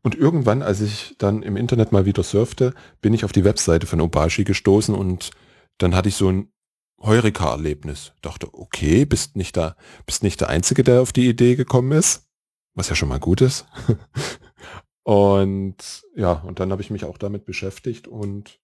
und 0.02 0.14
irgendwann, 0.14 0.62
als 0.62 0.80
ich 0.80 1.14
dann 1.18 1.42
im 1.42 1.56
Internet 1.56 1.92
mal 1.92 2.06
wieder 2.06 2.22
surfte, 2.22 2.74
bin 3.00 3.12
ich 3.12 3.24
auf 3.24 3.32
die 3.32 3.44
Webseite 3.44 3.86
von 3.86 4.00
Obashi 4.00 4.44
gestoßen 4.44 4.94
und 4.94 5.30
dann 5.78 5.94
hatte 5.94 6.08
ich 6.08 6.14
so 6.14 6.30
ein 6.30 6.52
Heureka-Erlebnis. 7.00 8.12
Dachte, 8.22 8.52
okay, 8.52 9.04
bist 9.04 9.36
nicht 9.36 9.56
da, 9.56 9.76
bist 10.06 10.22
nicht 10.22 10.40
der 10.40 10.48
Einzige, 10.48 10.84
der 10.84 11.02
auf 11.02 11.12
die 11.12 11.28
Idee 11.28 11.54
gekommen 11.54 11.92
ist, 11.92 12.28
was 12.74 12.88
ja 12.88 12.94
schon 12.94 13.08
mal 13.08 13.20
gut 13.20 13.40
ist. 13.42 13.66
und 15.02 15.76
ja, 16.14 16.32
und 16.32 16.60
dann 16.60 16.72
habe 16.72 16.82
ich 16.82 16.90
mich 16.90 17.04
auch 17.04 17.18
damit 17.18 17.44
beschäftigt 17.44 18.08
und 18.08 18.58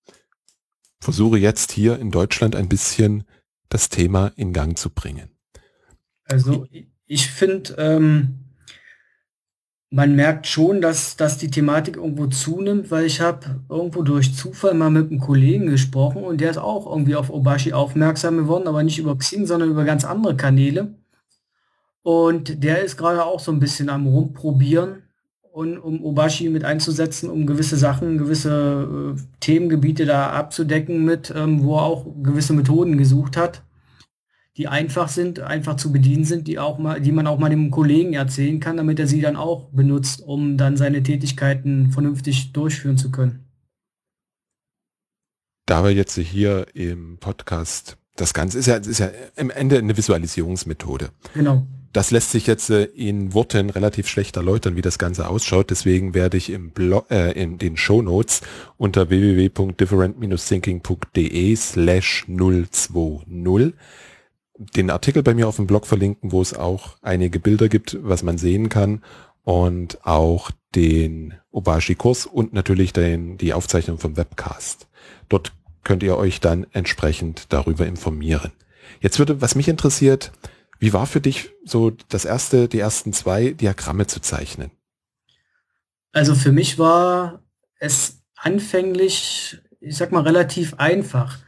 versuche 1.01 1.39
jetzt 1.39 1.73
hier 1.73 1.99
in 1.99 2.11
Deutschland 2.11 2.57
ein 2.57 2.69
bisschen 2.69 3.25
das 3.69 3.91
Thema 3.91 4.29
in 4.37 4.53
Gang 4.53 4.79
zu 4.79 4.91
bringen. 4.91 5.31
Also 6.25 6.67
ich 7.05 7.29
finde, 7.29 7.75
ähm, 7.79 8.46
man 9.97 10.15
merkt 10.15 10.47
schon, 10.47 10.83
dass, 10.83 11.17
dass 11.17 11.39
die 11.39 11.51
Thematik 11.51 11.97
irgendwo 11.97 12.27
zunimmt, 12.27 12.91
weil 12.91 13.07
ich 13.07 13.23
habe 13.23 13.63
irgendwo 13.71 14.03
durch 14.03 14.35
Zufall 14.35 14.75
mal 14.75 14.91
mit 14.91 15.11
einem 15.11 15.21
Kollegen 15.21 15.69
gesprochen 15.69 16.23
und 16.23 16.43
der 16.43 16.51
ist 16.51 16.59
auch 16.59 16.87
irgendwie 16.87 17.17
auf 17.17 17.31
Obashi 17.31 17.73
aufmerksam 17.73 18.37
geworden, 18.37 18.69
aber 18.69 18.83
nicht 18.83 18.99
über 18.99 19.17
Xing, 19.17 19.47
sondern 19.47 19.71
über 19.71 19.85
ganz 19.85 20.05
andere 20.05 20.37
Kanäle. 20.37 20.95
Und 22.03 22.63
der 22.63 22.85
ist 22.85 22.99
gerade 22.99 23.25
auch 23.25 23.41
so 23.41 23.51
ein 23.51 23.59
bisschen 23.59 23.89
am 23.89 24.07
Rumprobieren, 24.07 25.03
und, 25.51 25.79
um 25.79 26.05
Obashi 26.05 26.51
mit 26.51 26.65
einzusetzen, 26.65 27.31
um 27.31 27.47
gewisse 27.47 27.79
Sachen, 27.79 28.19
gewisse 28.19 29.15
äh, 29.17 29.21
Themengebiete 29.41 30.05
da 30.05 30.29
abzudecken 30.29 31.07
mit, 31.07 31.33
ähm, 31.35 31.65
wo 31.65 31.77
er 31.77 31.85
auch 31.85 32.05
gewisse 32.23 32.53
Methoden 32.53 32.99
gesucht 32.99 33.39
hat 33.39 33.63
die 34.57 34.69
einfach 34.69 35.09
sind, 35.09 35.41
einfach 35.41 35.75
zu 35.77 35.91
bedienen 35.93 36.25
sind, 36.25 36.49
die 36.49 36.59
auch 36.59 36.79
mal, 36.79 36.99
die 37.01 37.13
man 37.13 37.27
auch 37.27 37.39
mal 37.39 37.51
dem 37.51 37.71
Kollegen 37.71 38.15
erzählen 38.15 38.59
kann, 38.59 38.79
damit 38.79 38.99
er 38.99 39.07
sie 39.07 39.21
dann 39.21 39.37
auch 39.37 39.69
benutzt, 39.71 40.23
um 40.23 40.57
dann 40.57 40.79
seine 40.79 41.03
Tätigkeiten 41.03 41.91
vernünftig 41.91 42.53
durchführen 42.53 42.97
zu 42.97 43.11
können. 43.11 43.45
Da 45.67 45.85
wir 45.85 45.93
jetzt 45.93 46.17
hier 46.17 46.69
im 46.75 47.19
Podcast, 47.19 47.99
das 48.15 48.33
Ganze 48.33 48.59
ist 48.59 48.65
ja, 48.67 48.77
ist 48.77 49.01
ja 49.01 49.11
im 49.37 49.51
Ende 49.51 49.77
eine 49.79 49.95
Visualisierungsmethode. 49.97 51.11
Genau. 51.35 51.67
Das 51.93 52.11
lässt 52.11 52.31
sich 52.31 52.47
jetzt 52.47 52.71
äh, 52.71 52.85
in 52.85 53.35
Worten 53.35 53.69
relativ 53.71 54.07
schlecht 54.07 54.37
erläutern, 54.37 54.77
wie 54.77 54.83
das 54.83 54.99
Ganze 54.99 55.29
ausschaut. 55.29 55.71
Deswegen 55.71 56.15
werde 56.15 56.37
ich 56.37 56.51
im 56.51 56.71
Blog, 56.71 57.11
äh, 57.11 57.33
in 57.33 57.59
den 57.59 57.77
Show 57.77 58.01
Notes 58.03 58.43
unter 58.77 59.11
www.different-thinking.de 59.11 61.57
slash 61.57 62.27
020 62.27 63.75
den 64.59 64.91
Artikel 64.91 65.23
bei 65.23 65.35
mir 65.35 65.49
auf 65.49 65.57
dem 65.57 65.67
Blog 65.67 65.87
verlinken, 65.87 66.33
wo 66.33 66.41
es 66.41 66.55
auch 66.55 66.97
einige 67.03 67.41
Bilder 67.41 67.69
gibt, 67.69 67.99
was 68.03 68.23
man 68.23 68.39
sehen 68.39 68.69
kann 68.69 69.03
und 69.43 70.05
auch 70.05 70.51
den 70.75 71.35
Obashi-Kurs 71.51 72.27
und 72.27 72.53
natürlich 72.53 72.93
den, 72.93 73.39
die 73.39 73.55
Aufzeichnung 73.55 73.99
vom 73.99 74.17
Webcast. 74.17 74.89
Dort 75.29 75.53
könnt 75.85 76.03
ihr 76.03 76.17
euch 76.17 76.41
dann 76.41 76.67
entsprechend 76.73 77.53
darüber 77.53 77.87
informieren. 77.87 78.53
Jetzt 79.01 79.19
würde, 79.19 79.41
was 79.41 79.55
mich 79.55 79.69
interessiert, 79.69 80.33
wie 80.79 80.93
war 80.93 81.07
für 81.07 81.21
dich 81.21 81.51
so 81.65 81.91
das 82.09 82.25
erste, 82.25 82.69
die 82.69 82.81
ersten 82.81 83.13
zwei 83.13 83.51
Diagramme 83.51 84.07
zu 84.07 84.21
zeichnen? 84.21 84.71
Also 86.13 86.35
für 86.35 86.53
mich 86.53 86.79
war 86.79 87.43
es 87.79 88.23
anfänglich, 88.37 89.59
ich 89.81 89.97
sag 89.97 90.13
mal, 90.13 90.23
relativ 90.23 90.75
einfach, 90.75 91.39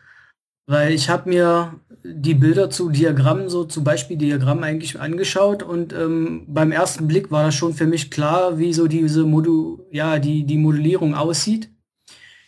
weil 0.69 0.93
ich 0.93 1.09
habe 1.09 1.31
mir 1.31 1.75
die 2.05 2.35
Bilder 2.35 2.69
zu 2.69 2.91
Diagrammen, 2.91 3.49
so 3.49 3.65
zu 3.65 3.83
Beispieldiagrammen 3.83 4.63
eigentlich 4.63 5.01
angeschaut 5.01 5.63
und 5.63 5.93
ähm, 5.95 6.45
beim 6.47 6.73
ersten 6.73 7.09
Blick 7.09 7.31
war 7.31 7.45
das 7.45 7.55
schon 7.55 7.75
für 7.75 7.87
mich 7.87 8.11
klar, 8.11 8.59
wie 8.59 8.73
so 8.75 8.87
diese 8.87 9.25
Modu 9.25 9.81
ja, 9.91 10.19
die, 10.19 10.45
die 10.45 10.59
Modellierung 10.59 11.15
aussieht, 11.15 11.71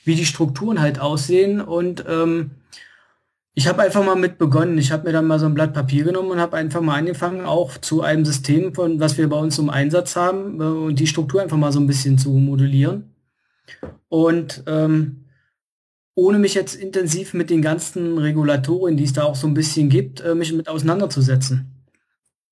wie 0.05 0.15
die 0.15 0.27
Strukturen 0.27 0.81
halt 0.81 1.01
aussehen 1.01 1.63
und 1.63 2.05
ähm, 2.07 2.53
ich 3.55 3.67
habe 3.67 3.83
einfach 3.83 4.05
mal 4.05 4.17
mit 4.17 4.39
begonnen. 4.39 4.79
Ich 4.79 4.93
habe 4.93 5.07
mir 5.07 5.13
dann 5.13 5.27
mal 5.27 5.41
so 5.41 5.47
ein 5.47 5.55
Blatt 5.55 5.75
Papier 5.75 6.05
genommen 6.05 6.31
und 6.31 6.41
habe 6.41 6.57
einfach 6.57 6.81
mal 6.81 6.97
angefangen, 6.97 7.45
auch 7.45 7.77
zu 7.79 8.01
einem 8.03 8.25
System, 8.25 8.75
von 8.75 9.01
was 9.01 9.19
wir 9.19 9.29
bei 9.29 9.37
uns 9.37 9.59
im 9.59 9.71
Einsatz 9.71 10.15
haben, 10.15 10.61
äh, 10.61 10.65
und 10.65 11.01
die 11.01 11.07
Struktur 11.07 11.43
einfach 11.43 11.57
mal 11.57 11.73
so 11.73 11.81
ein 11.81 11.87
bisschen 11.87 12.17
zu 12.17 12.31
modellieren. 12.31 13.15
Und 14.09 14.63
ähm, 14.67 15.25
ohne 16.21 16.39
mich 16.39 16.53
jetzt 16.53 16.75
intensiv 16.75 17.33
mit 17.33 17.49
den 17.49 17.63
ganzen 17.63 18.19
Regulatorien, 18.19 18.99
die 18.99 19.05
es 19.05 19.15
da 19.15 19.25
auch 19.25 19.35
so 19.35 19.47
ein 19.47 19.55
bisschen 19.55 19.89
gibt, 19.89 20.21
äh, 20.21 20.35
mich 20.35 20.53
mit 20.53 20.69
auseinanderzusetzen. 20.69 21.67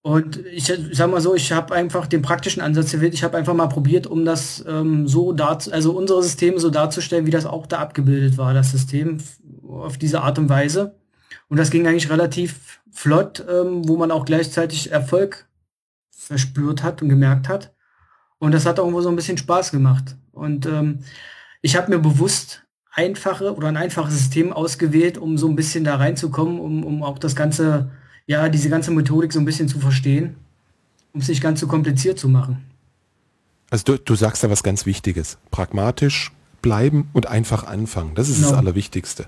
Und 0.01 0.39
ich, 0.47 0.71
ich 0.71 0.97
sag 0.97 1.11
mal 1.11 1.21
so, 1.21 1.35
ich 1.35 1.53
habe 1.53 1.75
einfach 1.75 2.07
den 2.07 2.23
praktischen 2.23 2.63
Ansatz 2.63 2.93
gewählt. 2.93 3.13
Ich 3.13 3.23
habe 3.23 3.37
einfach 3.37 3.53
mal 3.53 3.67
probiert, 3.67 4.07
um 4.07 4.25
das 4.25 4.65
ähm, 4.67 5.07
so 5.07 5.35
dazu, 5.35 5.71
also 5.71 5.93
unsere 5.93 6.23
Systeme 6.23 6.59
so 6.59 6.71
darzustellen, 6.71 7.27
wie 7.27 7.31
das 7.31 7.45
auch 7.45 7.67
da 7.67 7.79
abgebildet 7.81 8.39
war, 8.39 8.55
das 8.55 8.71
System 8.71 9.19
auf 9.69 9.99
diese 9.99 10.23
Art 10.23 10.39
und 10.39 10.49
Weise. 10.49 10.95
Und 11.49 11.59
das 11.59 11.71
ging 11.71 11.87
eigentlich 11.87 12.11
relativ 12.11 12.81
flott, 12.91 13.45
ähm, 13.51 13.87
wo 13.87 13.99
man 13.99 14.11
auch 14.11 14.25
gleichzeitig 14.25 14.93
Erfolg 14.93 15.47
verspürt 16.11 16.83
hat 16.83 17.03
und 17.03 17.11
gemerkt 17.11 17.51
hat. 17.51 17.75
Und 18.39 18.53
das 18.53 18.65
hat 18.65 18.79
auch 18.79 18.85
irgendwo 18.85 19.03
so 19.03 19.11
ein 19.11 19.17
bisschen 19.17 19.37
Spaß 19.37 19.73
gemacht. 19.73 20.17
Und 20.33 20.65
ähm, 20.65 21.01
ich 21.61 21.77
habe 21.77 21.91
mir 21.91 21.99
bewusst 21.99 22.65
einfache 22.99 23.55
oder 23.55 23.69
ein 23.69 23.77
einfaches 23.77 24.15
System 24.19 24.53
ausgewählt, 24.53 25.19
um 25.19 25.39
so 25.39 25.49
ein 25.49 25.55
bisschen 25.55 25.85
da 25.85 25.97
reinzukommen, 25.97 26.59
um, 26.59 26.85
um 26.85 27.03
auch 27.05 27.19
das 27.19 27.37
ganze, 27.37 27.91
ja, 28.27 28.49
diese 28.49 28.69
ganze 28.69 28.91
Methodik 28.91 29.33
so 29.33 29.39
ein 29.39 29.45
bisschen 29.45 29.69
zu 29.69 29.79
verstehen, 29.79 30.35
um 31.13 31.21
es 31.21 31.29
nicht 31.29 31.41
ganz 31.41 31.61
so 31.61 31.69
kompliziert 31.69 32.19
zu 32.19 32.29
machen. 32.29 32.65
Also 33.71 33.85
du, 33.85 33.99
du 33.99 34.15
sagst 34.17 34.43
da 34.43 34.51
was 34.51 34.65
ganz 34.65 34.85
Wichtiges. 34.85 35.39
Pragmatisch 35.53 36.33
bleiben 36.61 37.09
und 37.13 37.27
einfach 37.27 37.65
anfangen. 37.65 38.17
Das 38.17 38.29
ist 38.29 38.39
genau. 38.39 38.51
das 38.51 38.59
Allerwichtigste. 38.59 39.27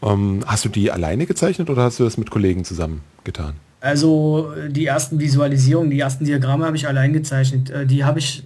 Um, 0.00 0.40
ähm, 0.40 0.44
hast 0.46 0.64
du 0.64 0.68
die 0.68 0.90
alleine 0.90 1.26
gezeichnet 1.26 1.70
oder 1.70 1.84
hast 1.84 2.00
du 2.00 2.04
das 2.04 2.18
mit 2.18 2.30
Kollegen 2.30 2.64
zusammen 2.64 3.02
getan? 3.24 3.54
Also 3.80 4.52
die 4.68 4.86
ersten 4.86 5.20
Visualisierungen, 5.20 5.90
die 5.90 6.00
ersten 6.00 6.24
Diagramme 6.24 6.66
habe 6.66 6.76
ich 6.76 6.88
allein 6.88 7.12
gezeichnet. 7.12 7.70
Äh, 7.70 7.86
die 7.86 8.04
habe 8.04 8.18
ich 8.18 8.42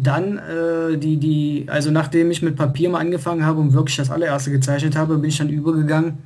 dann 0.00 0.38
äh, 0.38 0.96
die, 0.96 1.18
die, 1.18 1.66
also 1.68 1.90
nachdem 1.90 2.30
ich 2.30 2.40
mit 2.40 2.56
Papier 2.56 2.88
mal 2.88 3.00
angefangen 3.00 3.44
habe 3.44 3.60
und 3.60 3.74
wirklich 3.74 3.96
das 3.96 4.10
allererste 4.10 4.50
gezeichnet 4.50 4.96
habe, 4.96 5.18
bin 5.18 5.28
ich 5.28 5.38
dann 5.38 5.50
übergegangen 5.50 6.18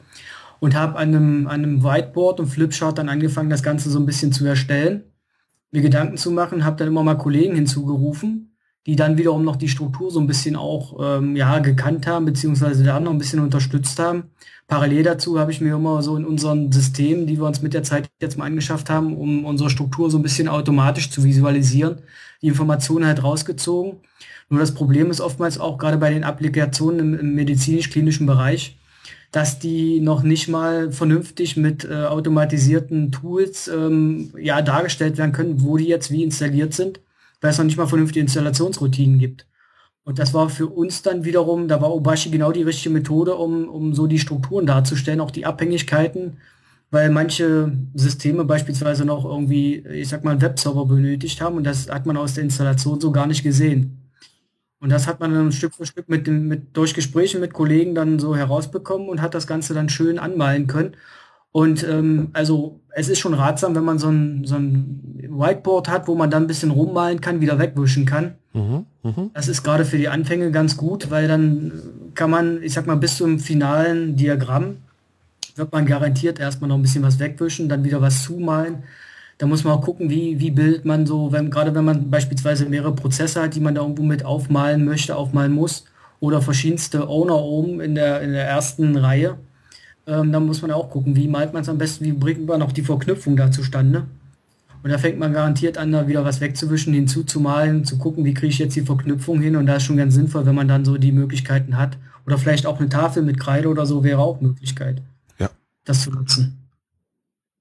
und 0.61 0.77
habe 0.77 0.97
an 0.99 1.09
einem, 1.09 1.47
an 1.49 1.65
einem 1.65 1.83
Whiteboard 1.83 2.39
und 2.41 2.47
Flipchart 2.47 2.99
dann 2.99 3.09
angefangen, 3.09 3.51
das 3.51 3.63
Ganze 3.63 3.91
so 3.91 3.99
ein 3.99 4.07
bisschen 4.07 4.33
zu 4.33 4.47
erstellen, 4.47 5.03
mir 5.73 5.83
Gedanken 5.83 6.17
zu 6.17 6.31
machen, 6.31 6.65
habe 6.65 6.77
dann 6.77 6.89
immer 6.89 7.03
mal 7.03 7.17
Kollegen 7.17 7.57
hinzugerufen, 7.57 8.57
die 8.87 8.95
dann 8.95 9.19
wiederum 9.19 9.45
noch 9.45 9.57
die 9.57 9.69
Struktur 9.69 10.13
so 10.13 10.21
ein 10.21 10.29
bisschen 10.29 10.55
auch 10.55 11.19
ähm, 11.19 11.35
ja, 11.35 11.59
gekannt 11.59 12.07
haben, 12.07 12.25
beziehungsweise 12.25 12.85
da 12.85 13.01
noch 13.01 13.11
ein 13.11 13.19
bisschen 13.19 13.41
unterstützt 13.41 13.99
haben. 13.99 14.31
Parallel 14.69 15.03
dazu 15.03 15.39
habe 15.39 15.51
ich 15.51 15.61
mir 15.61 15.75
immer 15.75 16.03
so 16.03 16.17
in 16.17 16.25
unseren 16.25 16.71
Systemen, 16.71 17.27
die 17.27 17.39
wir 17.39 17.47
uns 17.47 17.63
mit 17.63 17.75
der 17.75 17.83
Zeit 17.83 18.09
jetzt 18.21 18.39
mal 18.39 18.45
angeschafft 18.45 18.91
haben, 18.91 19.17
um 19.17 19.45
unsere 19.45 19.71
Struktur 19.71 20.11
so 20.11 20.19
ein 20.19 20.23
bisschen 20.23 20.49
automatisch 20.49 21.11
zu 21.11 21.25
visualisieren, 21.25 21.99
die 22.43 22.49
Informationen 22.49 23.07
halt 23.07 23.23
rausgezogen. 23.23 24.01
Nur 24.49 24.61
das 24.61 24.75
Problem 24.75 25.11
ist 25.11 25.21
oftmals 25.21 25.59
auch 25.59 25.79
gerade 25.79 25.99
bei 25.99 26.11
den 26.11 26.25
Applikationen 26.25 27.01
im, 27.01 27.19
im 27.19 27.35
medizinisch-klinischen 27.35 28.27
Bereich, 28.27 28.79
dass 29.33 29.59
die 29.59 30.01
noch 30.01 30.23
nicht 30.23 30.49
mal 30.49 30.93
vernünftig 30.93 31.57
mit 31.57 31.85
äh, 31.85 32.05
automatisierten 32.05 33.13
Tools 33.13 33.69
ähm, 33.69 34.33
ja, 34.39 34.63
dargestellt 34.63 35.19
werden 35.19 35.33
können, 35.33 35.63
wo 35.63 35.77
die 35.77 35.87
jetzt 35.87 36.11
wie 36.11 36.23
installiert 36.23 36.75
sind, 36.75 37.01
weil 37.41 37.51
es 37.51 37.59
noch 37.59 37.65
nicht 37.65 37.77
mal 37.77 37.87
vernünftige 37.87 38.21
Installationsroutinen 38.21 39.19
gibt. 39.19 39.47
Und 40.05 40.21
das 40.21 40.33
war 40.33 40.49
für 40.49 40.69
uns 40.69 41.03
dann 41.03 41.25
wiederum, 41.25 41.67
da 41.67 41.81
war 41.81 41.93
Obashi 41.93 42.31
genau 42.31 42.53
die 42.53 42.63
richtige 42.63 42.95
Methode, 42.95 43.35
um, 43.35 43.69
um 43.69 43.93
so 43.93 44.07
die 44.07 44.21
Strukturen 44.21 44.65
darzustellen, 44.65 45.21
auch 45.21 45.33
die 45.33 45.45
Abhängigkeiten, 45.45 46.39
weil 46.97 47.11
manche 47.11 47.71
Systeme 47.93 48.47
beispielsweise 48.47 49.05
noch 49.05 49.27
irgendwie, 49.27 49.87
ich 49.87 50.09
sag 50.09 50.25
mal, 50.25 50.31
einen 50.31 50.41
Webserver 50.41 50.87
benötigt 50.87 51.43
haben 51.43 51.59
und 51.59 51.65
das 51.65 51.91
hat 51.91 52.07
man 52.07 52.17
aus 52.17 52.33
der 52.33 52.45
Installation 52.45 52.99
so 53.03 53.13
gar 53.13 53.27
nicht 53.27 53.43
gesehen. 53.43 54.11
Und 54.81 54.89
das 54.89 55.07
hat 55.07 55.21
man 55.21 55.35
dann 55.35 55.53
Stück 55.53 55.75
für 55.75 55.85
Stück 55.85 56.09
mit, 56.09 56.27
dem, 56.27 56.49
mit 56.49 56.75
durch 56.75 56.95
Gespräche 56.95 57.39
mit 57.39 57.53
Kollegen 57.53 57.95
dann 57.95 58.19
so 58.19 58.35
herausbekommen 58.35 59.11
und 59.11 59.21
hat 59.21 59.35
das 59.35 59.47
Ganze 59.47 59.75
dann 59.75 59.91
schön 59.91 60.19
anmalen 60.19 60.69
können. 60.69 60.97
Und 61.53 61.87
ähm, 61.87 62.31
also 62.33 62.81
es 62.95 63.11
ist 63.11 63.19
schon 63.19 63.35
ratsam, 63.35 63.75
wenn 63.75 63.85
man 63.85 63.99
so 63.99 64.09
ein, 64.09 64.45
so 64.47 64.55
ein 64.55 65.29
Whiteboard 65.29 65.91
hat, 65.91 66.09
wo 66.09 66.15
man 66.15 66.31
dann 66.31 66.45
ein 66.45 66.47
bisschen 66.47 66.71
rummalen 66.71 67.21
kann, 67.21 67.43
wieder 67.43 67.59
wegwischen 67.59 68.07
kann. 68.07 68.37
Mhm, 68.55 68.87
mh. 69.03 69.31
Das 69.35 69.49
ist 69.49 69.63
gerade 69.63 69.85
für 69.85 69.99
die 69.99 70.09
Anfänge 70.09 70.51
ganz 70.51 70.79
gut, 70.79 71.11
weil 71.11 71.29
dann 71.29 71.73
kann 72.15 72.31
man, 72.31 72.63
ich 72.63 72.73
sag 72.73 72.87
mal, 72.87 72.97
bis 72.97 73.19
zum 73.19 73.39
finalen 73.39 74.17
Diagramm 74.17 74.77
wird 75.57 75.73
man 75.73 75.87
garantiert 75.87 76.39
erstmal 76.39 76.69
noch 76.69 76.77
ein 76.77 76.83
bisschen 76.83 77.03
was 77.03 77.19
wegwischen, 77.19 77.69
dann 77.69 77.85
wieder 77.85 78.01
was 78.01 78.23
zumalen. 78.23 78.85
Da 79.39 79.47
muss 79.47 79.65
man 79.65 79.75
auch 79.75 79.83
gucken, 79.83 80.09
wie, 80.09 80.41
wie 80.41 80.51
bildet 80.51 80.85
man 80.85 81.07
so, 81.07 81.33
wenn, 81.33 81.51
gerade 81.51 81.75
wenn 81.75 81.85
man 81.85 82.11
beispielsweise 82.11 82.67
mehrere 82.67 82.95
Prozesse 82.95 83.43
hat, 83.43 83.55
die 83.55 83.61
man 83.61 83.75
da 83.75 83.83
irgendwo 83.83 84.03
mit 84.03 84.25
aufmalen 84.25 84.85
möchte, 84.85 85.17
aufmalen 85.17 85.53
muss, 85.53 85.85
oder 86.19 86.41
verschiedenste 86.41 87.09
Owner 87.09 87.37
oben 87.37 87.81
in 87.81 87.95
der, 87.95 88.23
in 88.23 88.33
der 88.33 88.47
ersten 88.47 88.97
Reihe 88.97 89.37
ähm, 90.07 90.31
dann 90.31 90.47
muss 90.47 90.63
man 90.63 90.71
auch 90.71 90.91
gucken, 90.91 91.17
wie 91.17 91.29
malt 91.29 91.53
man 91.53 91.63
es 91.63 91.69
am 91.69 91.79
besten, 91.79 92.05
wie 92.05 92.13
bringt 92.13 92.47
man 92.47 92.63
auch 92.63 92.73
die 92.73 92.83
Verknüpfung 92.83 93.37
da 93.37 93.51
zustande. 93.51 94.07
Und 94.83 94.91
da 94.91 94.99
fängt 94.99 95.19
man 95.19 95.33
garantiert 95.33 95.79
an, 95.79 95.91
da 95.91 96.07
wieder 96.07 96.25
was 96.25 96.41
wegzuwischen, 96.41 96.95
hinzuzumalen, 96.95 97.85
zu 97.85 97.99
gucken, 97.99 98.25
wie 98.25 98.35
kriege 98.35 98.49
ich 98.49 98.59
jetzt 98.59 98.77
die 98.77 98.83
Verknüpfung 98.83 99.41
hin. 99.41 99.57
Und 99.57 99.67
da 99.67 99.77
ist 99.77 99.83
schon 99.83 99.97
ganz 99.97 100.15
sinnvoll, 100.15 100.47
wenn 100.47 100.55
man 100.55 100.69
dann 100.69 100.85
so 100.85 100.97
die 100.97 101.11
Möglichkeiten 101.11 101.77
hat. 101.77 101.99
Oder 102.25 102.39
vielleicht 102.39 102.67
auch 102.67 102.79
eine 102.79 102.89
Tafel 102.89 103.25
mit 103.25 103.41
Kreide 103.41 103.69
oder 103.69 103.85
so 103.85 104.05
wäre 104.05 104.21
auch 104.21 104.41
Möglichkeit. 104.41 105.03
Das 105.87 106.03
zu 106.03 106.11
nutzen. 106.11 106.69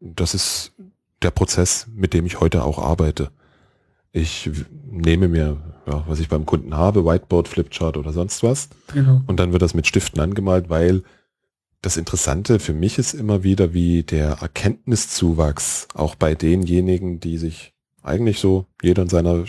Das 0.02 0.34
ist 0.34 0.74
der 1.22 1.32
Prozess, 1.32 1.88
mit 1.94 2.14
dem 2.14 2.26
ich 2.26 2.42
heute 2.42 2.64
auch 2.64 2.80
arbeite. 2.80 3.32
Ich 4.12 4.50
nehme 4.90 5.28
mir, 5.28 5.58
ja, 5.88 6.04
was 6.08 6.20
ich 6.20 6.30
beim 6.30 6.46
Kunden 6.46 6.76
habe, 6.76 7.06
Whiteboard, 7.06 7.48
Flipchart 7.48 7.98
oder 7.98 8.14
sonst 8.14 8.44
was. 8.44 8.70
Genau. 8.94 9.22
Und 9.28 9.40
dann 9.40 9.52
wird 9.52 9.62
das 9.62 9.74
mit 9.74 9.88
Stiften 9.88 10.20
angemalt, 10.20 10.70
weil 10.70 11.04
das 11.82 11.98
Interessante 11.98 12.60
für 12.60 12.74
mich 12.74 12.98
ist 12.98 13.14
immer 13.14 13.44
wieder, 13.44 13.74
wie 13.74 14.04
der 14.04 14.38
Erkenntniszuwachs 14.42 15.88
auch 15.94 16.16
bei 16.16 16.34
denjenigen, 16.34 17.20
die 17.20 17.38
sich 17.38 17.74
eigentlich 18.02 18.40
so 18.40 18.66
jeder 18.82 19.04
in 19.04 19.10
seiner 19.10 19.46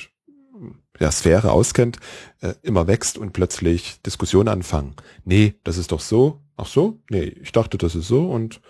ja, 0.99 1.11
Sphäre 1.11 1.53
auskennt, 1.53 1.99
äh, 2.41 2.55
immer 2.63 2.87
wächst 2.87 3.19
und 3.19 3.33
plötzlich 3.33 4.01
Diskussionen 4.03 4.49
anfangen. 4.49 4.95
Nee, 5.25 5.55
das 5.65 5.79
ist 5.79 5.93
doch 5.93 6.01
so. 6.01 6.41
Ach 6.57 6.67
so? 6.67 7.01
Nee, 7.11 7.35
ich 7.43 7.53
dachte, 7.53 7.79
das 7.79 7.95
ist 7.95 8.09
so 8.09 8.31
und 8.31 8.61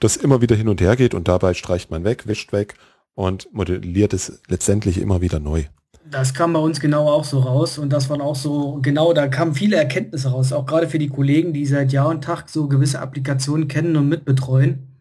das 0.00 0.16
immer 0.16 0.40
wieder 0.40 0.56
hin 0.56 0.68
und 0.68 0.80
her 0.80 0.96
geht 0.96 1.14
und 1.14 1.28
dabei 1.28 1.54
streicht 1.54 1.90
man 1.90 2.04
weg, 2.04 2.26
wischt 2.26 2.52
weg 2.52 2.74
und 3.14 3.52
modelliert 3.52 4.12
es 4.12 4.40
letztendlich 4.48 4.98
immer 4.98 5.20
wieder 5.20 5.40
neu. 5.40 5.64
Das 6.08 6.34
kam 6.34 6.52
bei 6.52 6.60
uns 6.60 6.78
genau 6.78 7.08
auch 7.08 7.24
so 7.24 7.40
raus 7.40 7.78
und 7.78 7.90
das 7.92 8.08
waren 8.08 8.20
auch 8.20 8.36
so, 8.36 8.78
genau, 8.80 9.12
da 9.12 9.26
kamen 9.26 9.54
viele 9.54 9.76
Erkenntnisse 9.76 10.28
raus, 10.28 10.52
auch 10.52 10.64
gerade 10.64 10.88
für 10.88 11.00
die 11.00 11.08
Kollegen, 11.08 11.52
die 11.52 11.66
seit 11.66 11.92
Jahr 11.92 12.08
und 12.08 12.22
Tag 12.22 12.48
so 12.48 12.68
gewisse 12.68 13.00
Applikationen 13.00 13.66
kennen 13.66 13.96
und 13.96 14.08
mitbetreuen. 14.08 15.00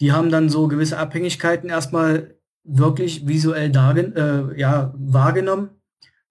Die 0.00 0.10
haben 0.10 0.30
dann 0.30 0.48
so 0.48 0.66
gewisse 0.66 0.98
Abhängigkeiten 0.98 1.70
erstmal 1.70 2.34
wirklich 2.64 3.28
visuell 3.28 3.70
dargen, 3.70 4.16
äh, 4.16 4.58
ja, 4.58 4.92
wahrgenommen, 4.96 5.70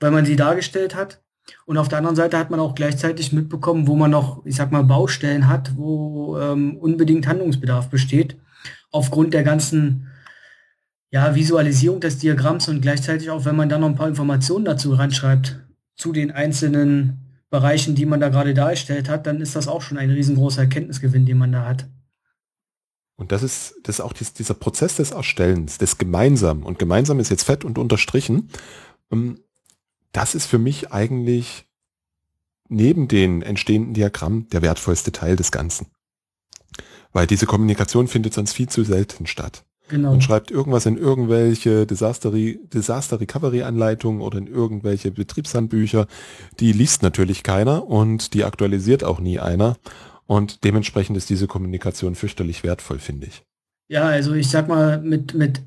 weil 0.01 0.11
man 0.11 0.25
sie 0.25 0.35
dargestellt 0.35 0.95
hat. 0.95 1.22
Und 1.65 1.77
auf 1.77 1.89
der 1.89 1.97
anderen 1.97 2.15
Seite 2.15 2.37
hat 2.37 2.49
man 2.49 2.59
auch 2.59 2.75
gleichzeitig 2.75 3.33
mitbekommen, 3.33 3.87
wo 3.87 3.95
man 3.95 4.11
noch, 4.11 4.45
ich 4.45 4.55
sag 4.55 4.71
mal, 4.71 4.83
Baustellen 4.83 5.47
hat, 5.47 5.75
wo 5.75 6.37
ähm, 6.39 6.77
unbedingt 6.77 7.27
Handlungsbedarf 7.27 7.89
besteht, 7.89 8.37
aufgrund 8.91 9.33
der 9.33 9.43
ganzen 9.43 10.07
ja, 11.11 11.35
Visualisierung 11.35 11.99
des 11.99 12.17
Diagramms 12.17 12.69
und 12.69 12.81
gleichzeitig 12.81 13.29
auch, 13.29 13.45
wenn 13.45 13.55
man 13.55 13.69
dann 13.69 13.81
noch 13.81 13.89
ein 13.89 13.95
paar 13.95 14.07
Informationen 14.07 14.65
dazu 14.65 14.93
reinschreibt, 14.93 15.59
zu 15.95 16.11
den 16.11 16.31
einzelnen 16.31 17.19
Bereichen, 17.49 17.93
die 17.93 18.07
man 18.07 18.19
da 18.19 18.29
gerade 18.29 18.55
dargestellt 18.55 19.09
hat, 19.09 19.27
dann 19.27 19.39
ist 19.39 19.55
das 19.55 19.67
auch 19.67 19.83
schon 19.83 19.99
ein 19.99 20.09
riesengroßer 20.09 20.61
Erkenntnisgewinn, 20.61 21.27
den 21.27 21.37
man 21.37 21.51
da 21.51 21.65
hat. 21.65 21.87
Und 23.15 23.31
das 23.31 23.43
ist, 23.43 23.75
das 23.83 23.99
ist 23.99 24.01
auch 24.01 24.13
dies, 24.13 24.33
dieser 24.33 24.55
Prozess 24.55 24.95
des 24.95 25.11
Erstellens, 25.11 25.77
des 25.77 25.99
Gemeinsam. 25.99 26.63
Und 26.63 26.79
gemeinsam 26.79 27.19
ist 27.19 27.29
jetzt 27.29 27.43
fett 27.43 27.63
und 27.63 27.77
unterstrichen. 27.77 28.49
Ähm, 29.11 29.39
das 30.13 30.35
ist 30.35 30.45
für 30.45 30.59
mich 30.59 30.91
eigentlich 30.91 31.65
neben 32.69 33.07
den 33.07 33.41
entstehenden 33.41 33.93
Diagrammen 33.93 34.47
der 34.49 34.61
wertvollste 34.61 35.11
Teil 35.11 35.35
des 35.35 35.51
Ganzen. 35.51 35.87
Weil 37.11 37.27
diese 37.27 37.45
Kommunikation 37.45 38.07
findet 38.07 38.33
sonst 38.33 38.53
viel 38.53 38.69
zu 38.69 38.83
selten 38.83 39.27
statt. 39.27 39.65
Genau. 39.89 40.11
Man 40.11 40.21
schreibt 40.21 40.49
irgendwas 40.49 40.85
in 40.85 40.97
irgendwelche 40.97 41.85
Disaster, 41.85 42.31
Disaster 42.31 43.19
Recovery 43.19 43.63
Anleitungen 43.63 44.21
oder 44.21 44.37
in 44.37 44.47
irgendwelche 44.47 45.11
Betriebshandbücher. 45.11 46.07
Die 46.59 46.71
liest 46.71 47.03
natürlich 47.03 47.43
keiner 47.43 47.87
und 47.87 48.33
die 48.33 48.45
aktualisiert 48.45 49.03
auch 49.03 49.19
nie 49.19 49.39
einer. 49.39 49.75
Und 50.25 50.63
dementsprechend 50.63 51.17
ist 51.17 51.29
diese 51.29 51.47
Kommunikation 51.47 52.15
fürchterlich 52.15 52.63
wertvoll, 52.63 52.99
finde 52.99 53.27
ich. 53.27 53.43
Ja, 53.89 54.03
also 54.05 54.33
ich 54.33 54.49
sag 54.49 54.67
mal, 54.69 55.01
mit, 55.01 55.33
mit 55.33 55.61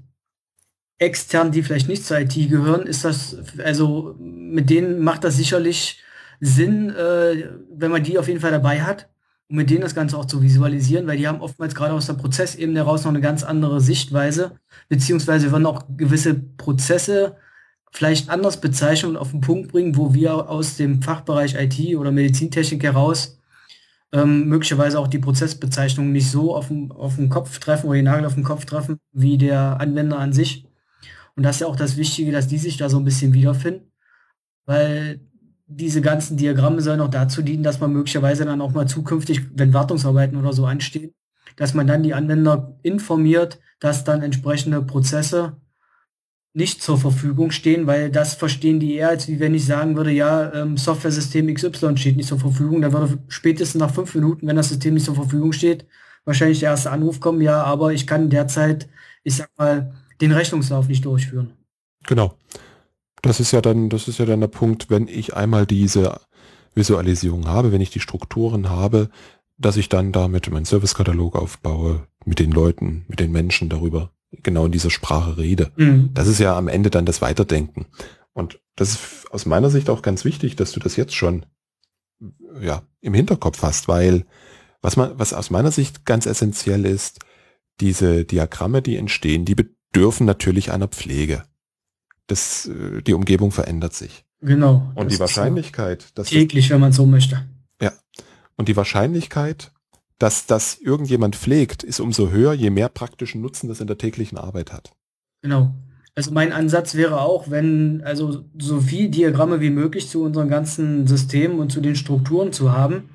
externen, 0.98 1.52
die 1.52 1.62
vielleicht 1.62 1.88
nicht 1.88 2.04
zur 2.04 2.18
IT 2.20 2.35
gehören, 2.35 2.87
ist 2.87 3.04
das, 3.04 3.37
also 3.62 4.16
mit 4.18 4.70
denen 4.70 5.00
macht 5.00 5.24
das 5.24 5.37
sicherlich 5.37 6.02
Sinn, 6.40 6.90
äh, 6.90 7.50
wenn 7.70 7.90
man 7.90 8.02
die 8.02 8.18
auf 8.18 8.28
jeden 8.28 8.40
Fall 8.40 8.50
dabei 8.50 8.82
hat 8.82 9.09
um 9.48 9.56
mit 9.56 9.70
denen 9.70 9.82
das 9.82 9.94
Ganze 9.94 10.16
auch 10.16 10.24
zu 10.24 10.42
visualisieren, 10.42 11.06
weil 11.06 11.18
die 11.18 11.28
haben 11.28 11.40
oftmals 11.40 11.74
gerade 11.74 11.94
aus 11.94 12.06
der 12.06 12.14
Prozessebene 12.14 12.80
heraus 12.80 13.04
noch 13.04 13.11
eine 13.11 13.20
ganz 13.20 13.42
andere 13.44 13.80
Sichtweise, 13.80 14.59
beziehungsweise 14.88 15.52
werden 15.52 15.66
auch 15.66 15.85
gewisse 15.96 16.35
Prozesse 16.35 17.37
vielleicht 17.92 18.28
anders 18.28 18.61
bezeichnen 18.61 19.12
und 19.12 19.16
auf 19.16 19.30
den 19.30 19.40
Punkt 19.40 19.70
bringen, 19.72 19.96
wo 19.96 20.12
wir 20.12 20.50
aus 20.50 20.76
dem 20.76 21.02
Fachbereich 21.02 21.54
IT 21.54 21.96
oder 21.96 22.11
Medizintechnik 22.11 22.82
heraus 22.82 23.40
ähm, 24.12 24.48
möglicherweise 24.48 24.98
auch 24.98 25.09
die 25.09 25.18
Prozessbezeichnung 25.18 26.12
nicht 26.12 26.30
so 26.30 26.54
auf 26.54 26.68
den, 26.68 26.90
auf 26.92 27.16
den 27.16 27.28
Kopf 27.28 27.59
treffen 27.59 27.87
oder 27.87 27.96
den 27.96 28.04
Nagel 28.04 28.26
auf 28.26 28.35
den 28.35 28.44
Kopf 28.44 28.64
treffen, 28.64 28.98
wie 29.12 29.38
der 29.38 29.80
Anwender 29.80 30.18
an 30.18 30.32
sich. 30.32 30.65
Und 31.37 31.42
das 31.42 31.57
ist 31.57 31.61
ja 31.61 31.66
auch 31.66 31.77
das 31.77 31.96
Wichtige, 31.96 32.33
dass 32.33 32.49
die 32.49 32.59
sich 32.59 32.77
da 32.77 32.88
so 32.88 32.99
ein 32.99 33.05
bisschen 33.05 33.35
wiederfinden, 33.35 33.92
weil 34.64 35.20
diese 35.66 36.01
ganzen 36.01 36.37
Diagramme 36.37 36.81
sollen 36.81 37.01
auch 37.01 37.11
dazu 37.11 37.42
dienen, 37.42 37.62
dass 37.62 37.81
man 37.81 37.92
möglicherweise 37.92 38.44
dann 38.44 38.61
auch 38.61 38.72
mal 38.72 38.87
zukünftig, 38.87 39.42
wenn 39.55 39.75
Wartungsarbeiten 39.75 40.38
oder 40.38 40.53
so 40.53 40.64
anstehen, 40.64 41.12
dass 41.57 41.75
man 41.75 41.87
dann 41.87 42.03
die 42.03 42.14
Anwender 42.14 42.79
informiert, 42.83 43.61
dass 43.81 44.05
dann 44.05 44.22
entsprechende 44.22 44.83
Prozesse 44.83 45.57
nicht 46.55 46.83
zur 46.83 46.96
Verfügung 46.96 47.51
stehen, 47.51 47.87
weil 47.87 48.11
das 48.11 48.35
verstehen 48.35 48.81
die 48.81 48.94
eher, 48.94 49.11
als 49.11 49.29
wie 49.29 49.40
wenn 49.40 49.55
ich 49.55 49.66
sagen 49.66 49.94
würde, 49.94 50.11
ja, 50.11 50.55
ähm, 50.55 50.79
Software-System 50.79 51.53
XY 51.53 51.99
steht 51.99 52.16
nicht 52.16 52.29
zur 52.29 52.38
Verfügung. 52.40 52.81
Da 52.81 52.92
würde 52.92 53.18
spätestens 53.29 53.79
nach 53.79 53.92
fünf 53.92 54.14
Minuten, 54.14 54.46
wenn 54.46 54.57
das 54.57 54.70
System 54.70 54.94
nicht 54.94 55.05
zur 55.05 55.16
Verfügung 55.16 55.53
steht, 55.53 55.87
wahrscheinlich 56.25 56.61
der 56.61 56.70
erste 56.70 56.90
Anruf 56.90 57.20
kommen, 57.20 57.42
ja, 57.42 57.62
aber 57.62 57.92
ich 57.92 58.07
kann 58.07 58.31
derzeit, 58.31 58.88
ich 59.22 59.37
sag 59.37 59.51
mal, 59.59 59.94
den 60.20 60.33
Rechnungslauf 60.33 60.88
nicht 60.88 61.05
durchführen. 61.05 61.52
Genau. 62.07 62.35
Das 63.22 63.40
ist 63.40 63.52
ja 63.52 63.61
dann, 63.61 63.88
das 63.88 64.09
ist 64.09 64.18
ja 64.18 64.26
dann 64.26 64.40
der 64.40 64.48
Punkt, 64.48 64.90
wenn 64.90 65.09
ich 65.09 65.35
einmal 65.35 65.66
diese 65.66 66.20
Visualisierung 66.74 67.46
habe, 67.46 67.72
wenn 67.72 67.81
ich 67.81 67.90
die 67.90 68.00
Strukturen 68.00 68.68
habe, 68.68 69.11
dass 69.59 69.76
ich 69.76 69.88
dann 69.88 70.12
damit 70.12 70.50
meinen 70.50 70.66
Servicekatalog 70.66 71.35
aufbaue, 71.35 72.07
mit 72.24 72.38
den 72.38 72.50
Leuten, 72.50 73.05
mit 73.09 73.20
den 73.20 73.33
Menschen 73.33 73.68
darüber 73.68 74.11
genau 74.31 74.66
in 74.66 74.72
dieser 74.72 74.90
Sprache 74.90 75.38
rede. 75.38 75.72
Mhm. 75.76 76.11
Das 76.12 76.26
ist 76.26 76.40
ja 76.40 76.57
am 76.57 76.68
Ende 76.68 76.90
dann 76.90 77.07
das 77.07 77.22
Weiterdenken. 77.22 77.87
Und 78.33 78.61
das 78.74 78.90
ist 78.90 79.33
aus 79.33 79.46
meiner 79.46 79.70
Sicht 79.70 79.88
auch 79.88 80.02
ganz 80.02 80.24
wichtig, 80.24 80.57
dass 80.57 80.72
du 80.72 80.81
das 80.81 80.96
jetzt 80.96 81.14
schon 81.14 81.46
ja, 82.61 82.83
im 83.00 83.14
Hinterkopf 83.14 83.62
hast, 83.62 83.88
weil 83.88 84.26
was 84.83 84.96
man, 84.96 85.18
was 85.18 85.33
aus 85.33 85.50
meiner 85.50 85.70
Sicht 85.70 86.05
ganz 86.05 86.26
essentiell 86.26 86.85
ist, 86.85 87.20
diese 87.81 88.24
Diagramme, 88.24 88.83
die 88.83 88.96
entstehen, 88.96 89.44
die 89.44 89.57
bedürfen 89.96 90.26
natürlich 90.26 90.72
einer 90.72 90.88
Pflege 90.88 91.42
das, 92.26 92.66
äh, 92.66 93.02
die 93.02 93.14
Umgebung 93.14 93.52
verändert 93.52 93.94
sich. 93.94 94.24
Genau. 94.40 94.92
Und 94.94 95.11
die 95.11 95.18
Wahrscheinlichkeit, 95.18 96.06
dass 96.14 96.28
täglich, 96.28 96.70
wenn 96.70 96.80
man 96.80 96.92
so 96.92 97.06
möchte. 97.06 97.42
Ja. 97.80 97.92
Und 98.56 98.68
die 98.68 98.76
Wahrscheinlichkeit, 98.76 99.72
dass 100.18 100.46
das 100.46 100.78
irgendjemand 100.78 101.37
pflegt, 101.37 101.82
ist 101.82 102.00
umso 102.00 102.30
höher, 102.30 102.52
je 102.52 102.70
mehr 102.70 102.88
praktischen 102.88 103.40
Nutzen 103.40 103.68
das 103.68 103.80
in 103.80 103.87
der 103.87 103.98
täglichen 103.98 104.38
Arbeit 104.38 104.72
hat. 104.72 104.92
Genau. 105.42 105.74
Also 106.14 106.30
mein 106.32 106.52
Ansatz 106.52 106.94
wäre 106.94 107.20
auch, 107.20 107.50
wenn 107.50 108.02
also 108.02 108.44
so 108.59 108.80
viel 108.80 109.09
Diagramme 109.09 109.61
wie 109.61 109.70
möglich 109.70 110.09
zu 110.09 110.22
unseren 110.22 110.48
ganzen 110.48 111.06
Systemen 111.06 111.59
und 111.59 111.70
zu 111.70 111.80
den 111.80 111.94
Strukturen 111.94 112.52
zu 112.52 112.72
haben. 112.72 113.11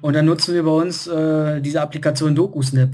Und 0.00 0.14
dann 0.14 0.26
nutzen 0.26 0.54
wir 0.54 0.62
bei 0.62 0.70
uns 0.70 1.08
äh, 1.08 1.60
diese 1.60 1.80
Applikation 1.80 2.34
DocuSnap. 2.36 2.90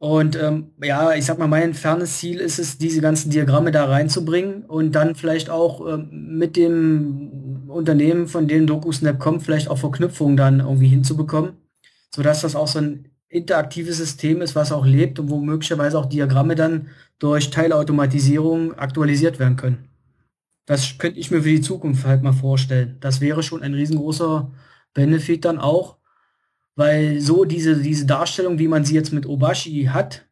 Und 0.00 0.36
ähm, 0.36 0.70
ja, 0.82 1.12
ich 1.14 1.24
sag 1.24 1.38
mal, 1.38 1.48
mein 1.48 1.74
fernes 1.74 2.18
Ziel 2.18 2.38
ist 2.38 2.60
es, 2.60 2.78
diese 2.78 3.00
ganzen 3.00 3.30
Diagramme 3.30 3.72
da 3.72 3.86
reinzubringen 3.86 4.64
und 4.64 4.92
dann 4.92 5.16
vielleicht 5.16 5.50
auch 5.50 5.86
ähm, 5.86 6.08
mit 6.38 6.56
dem 6.56 7.66
Unternehmen, 7.68 8.28
von 8.28 8.46
dem 8.46 8.66
DocuSnap 8.66 9.18
kommt, 9.18 9.42
vielleicht 9.42 9.68
auch 9.68 9.78
Verknüpfungen 9.78 10.36
dann 10.36 10.60
irgendwie 10.60 10.86
hinzubekommen, 10.86 11.54
sodass 12.14 12.42
das 12.42 12.54
auch 12.54 12.68
so 12.68 12.78
ein 12.78 13.08
interaktives 13.28 13.96
System 13.96 14.40
ist, 14.40 14.54
was 14.54 14.72
auch 14.72 14.86
lebt 14.86 15.18
und 15.18 15.30
wo 15.30 15.38
möglicherweise 15.38 15.98
auch 15.98 16.06
Diagramme 16.06 16.54
dann 16.54 16.88
durch 17.18 17.50
Teilautomatisierung 17.50 18.74
aktualisiert 18.74 19.38
werden 19.38 19.56
können. 19.56 19.88
Das 20.64 20.98
könnte 20.98 21.18
ich 21.18 21.30
mir 21.30 21.42
für 21.42 21.48
die 21.48 21.60
Zukunft 21.60 22.06
halt 22.06 22.22
mal 22.22 22.32
vorstellen. 22.32 22.98
Das 23.00 23.20
wäre 23.20 23.42
schon 23.42 23.62
ein 23.62 23.74
riesengroßer 23.74 24.50
Benefit 24.94 25.44
dann 25.44 25.58
auch, 25.58 25.96
weil 26.78 27.20
so 27.20 27.44
diese, 27.44 27.74
diese 27.74 28.06
Darstellung, 28.06 28.60
wie 28.60 28.68
man 28.68 28.84
sie 28.84 28.94
jetzt 28.94 29.12
mit 29.12 29.26
Obashi 29.26 29.86
hat, 29.92 30.26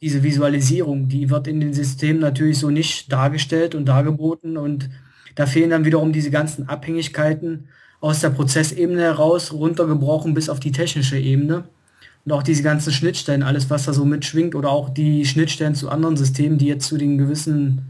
diese 0.00 0.22
Visualisierung, 0.22 1.08
die 1.08 1.28
wird 1.28 1.48
in 1.48 1.58
den 1.58 1.72
Systemen 1.72 2.20
natürlich 2.20 2.58
so 2.58 2.70
nicht 2.70 3.12
dargestellt 3.12 3.74
und 3.74 3.86
dargeboten 3.86 4.56
und 4.56 4.90
da 5.34 5.46
fehlen 5.46 5.70
dann 5.70 5.84
wiederum 5.84 6.12
diese 6.12 6.30
ganzen 6.30 6.68
Abhängigkeiten 6.68 7.66
aus 8.00 8.20
der 8.20 8.30
Prozessebene 8.30 9.02
heraus, 9.02 9.52
runtergebrochen 9.52 10.34
bis 10.34 10.48
auf 10.48 10.60
die 10.60 10.70
technische 10.70 11.18
Ebene. 11.18 11.64
Und 12.24 12.30
auch 12.30 12.44
diese 12.44 12.62
ganzen 12.62 12.92
Schnittstellen, 12.92 13.42
alles 13.42 13.68
was 13.68 13.86
da 13.86 13.92
so 13.92 14.04
mitschwingt 14.04 14.54
oder 14.54 14.70
auch 14.70 14.90
die 14.90 15.26
Schnittstellen 15.26 15.74
zu 15.74 15.88
anderen 15.88 16.16
Systemen, 16.16 16.58
die 16.58 16.66
jetzt 16.66 16.86
zu 16.86 16.96
den 16.96 17.18
gewissen 17.18 17.88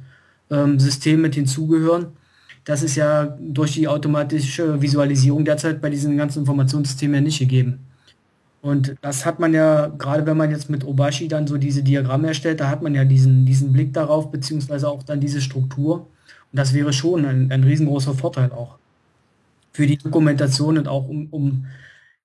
ähm, 0.50 0.80
Systemen 0.80 1.20
mit 1.20 1.34
hinzugehören. 1.34 2.06
Das 2.64 2.82
ist 2.82 2.96
ja 2.96 3.36
durch 3.38 3.74
die 3.74 3.86
automatische 3.86 4.80
Visualisierung 4.80 5.44
derzeit 5.44 5.82
bei 5.82 5.90
diesen 5.90 6.16
ganzen 6.16 6.38
Informationssystemen 6.38 7.16
ja 7.16 7.20
nicht 7.20 7.38
gegeben. 7.38 7.84
Und 8.68 8.96
das 9.00 9.24
hat 9.24 9.40
man 9.40 9.54
ja, 9.54 9.86
gerade 9.86 10.26
wenn 10.26 10.36
man 10.36 10.50
jetzt 10.50 10.68
mit 10.68 10.84
Obashi 10.84 11.26
dann 11.26 11.46
so 11.46 11.56
diese 11.56 11.82
Diagramme 11.82 12.28
erstellt, 12.28 12.60
da 12.60 12.68
hat 12.68 12.82
man 12.82 12.94
ja 12.94 13.04
diesen, 13.04 13.46
diesen 13.46 13.72
Blick 13.72 13.94
darauf, 13.94 14.30
beziehungsweise 14.30 14.88
auch 14.88 15.02
dann 15.02 15.20
diese 15.20 15.40
Struktur. 15.40 16.06
Und 16.52 16.58
das 16.58 16.74
wäre 16.74 16.92
schon 16.92 17.24
ein, 17.24 17.50
ein 17.50 17.64
riesengroßer 17.64 18.14
Vorteil 18.14 18.52
auch 18.52 18.78
für 19.72 19.86
die 19.86 19.96
Dokumentation 19.96 20.76
und 20.76 20.86
auch 20.86 21.08
um, 21.08 21.28
um 21.30 21.66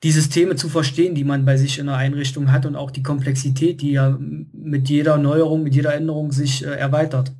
die 0.03 0.11
Systeme 0.11 0.57
zu 0.57 0.67
verstehen, 0.67 1.15
die 1.15 1.23
man 1.23 1.45
bei 1.45 1.55
sich 1.55 1.79
in 1.79 1.85
der 1.85 1.95
Einrichtung 1.95 2.51
hat 2.51 2.65
und 2.65 2.75
auch 2.75 2.91
die 2.91 3.03
Komplexität, 3.03 3.81
die 3.81 3.93
ja 3.93 4.17
mit 4.51 4.89
jeder 4.89 5.17
Neuerung, 5.17 5.63
mit 5.63 5.75
jeder 5.75 5.95
Änderung 5.95 6.33
sich 6.33 6.65
äh, 6.65 6.71
erweitert. 6.71 7.31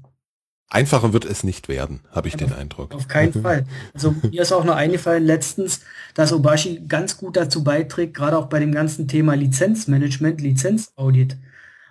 Einfacher 0.74 1.14
wird 1.14 1.26
es 1.26 1.44
nicht 1.44 1.70
werden, 1.70 2.00
habe 2.10 2.28
ich 2.28 2.36
den 2.36 2.52
Eindruck. 2.52 2.96
Auf 2.96 3.08
keinen 3.08 3.32
Fall. 3.44 3.66
Also 3.94 4.16
mir 4.24 4.42
ist 4.42 4.52
auch 4.52 4.64
noch 4.64 4.76
eingefallen 4.76 5.24
letztens, 5.24 5.82
dass 6.16 6.34
Obashi 6.34 6.82
ganz 6.88 7.18
gut 7.18 7.38
dazu 7.38 7.64
beiträgt, 7.64 8.16
gerade 8.16 8.38
auch 8.38 8.48
bei 8.48 8.60
dem 8.60 8.72
ganzen 8.72 9.08
Thema 9.08 9.36
Lizenzmanagement, 9.36 10.42
Lizenzaudit. 10.42 11.38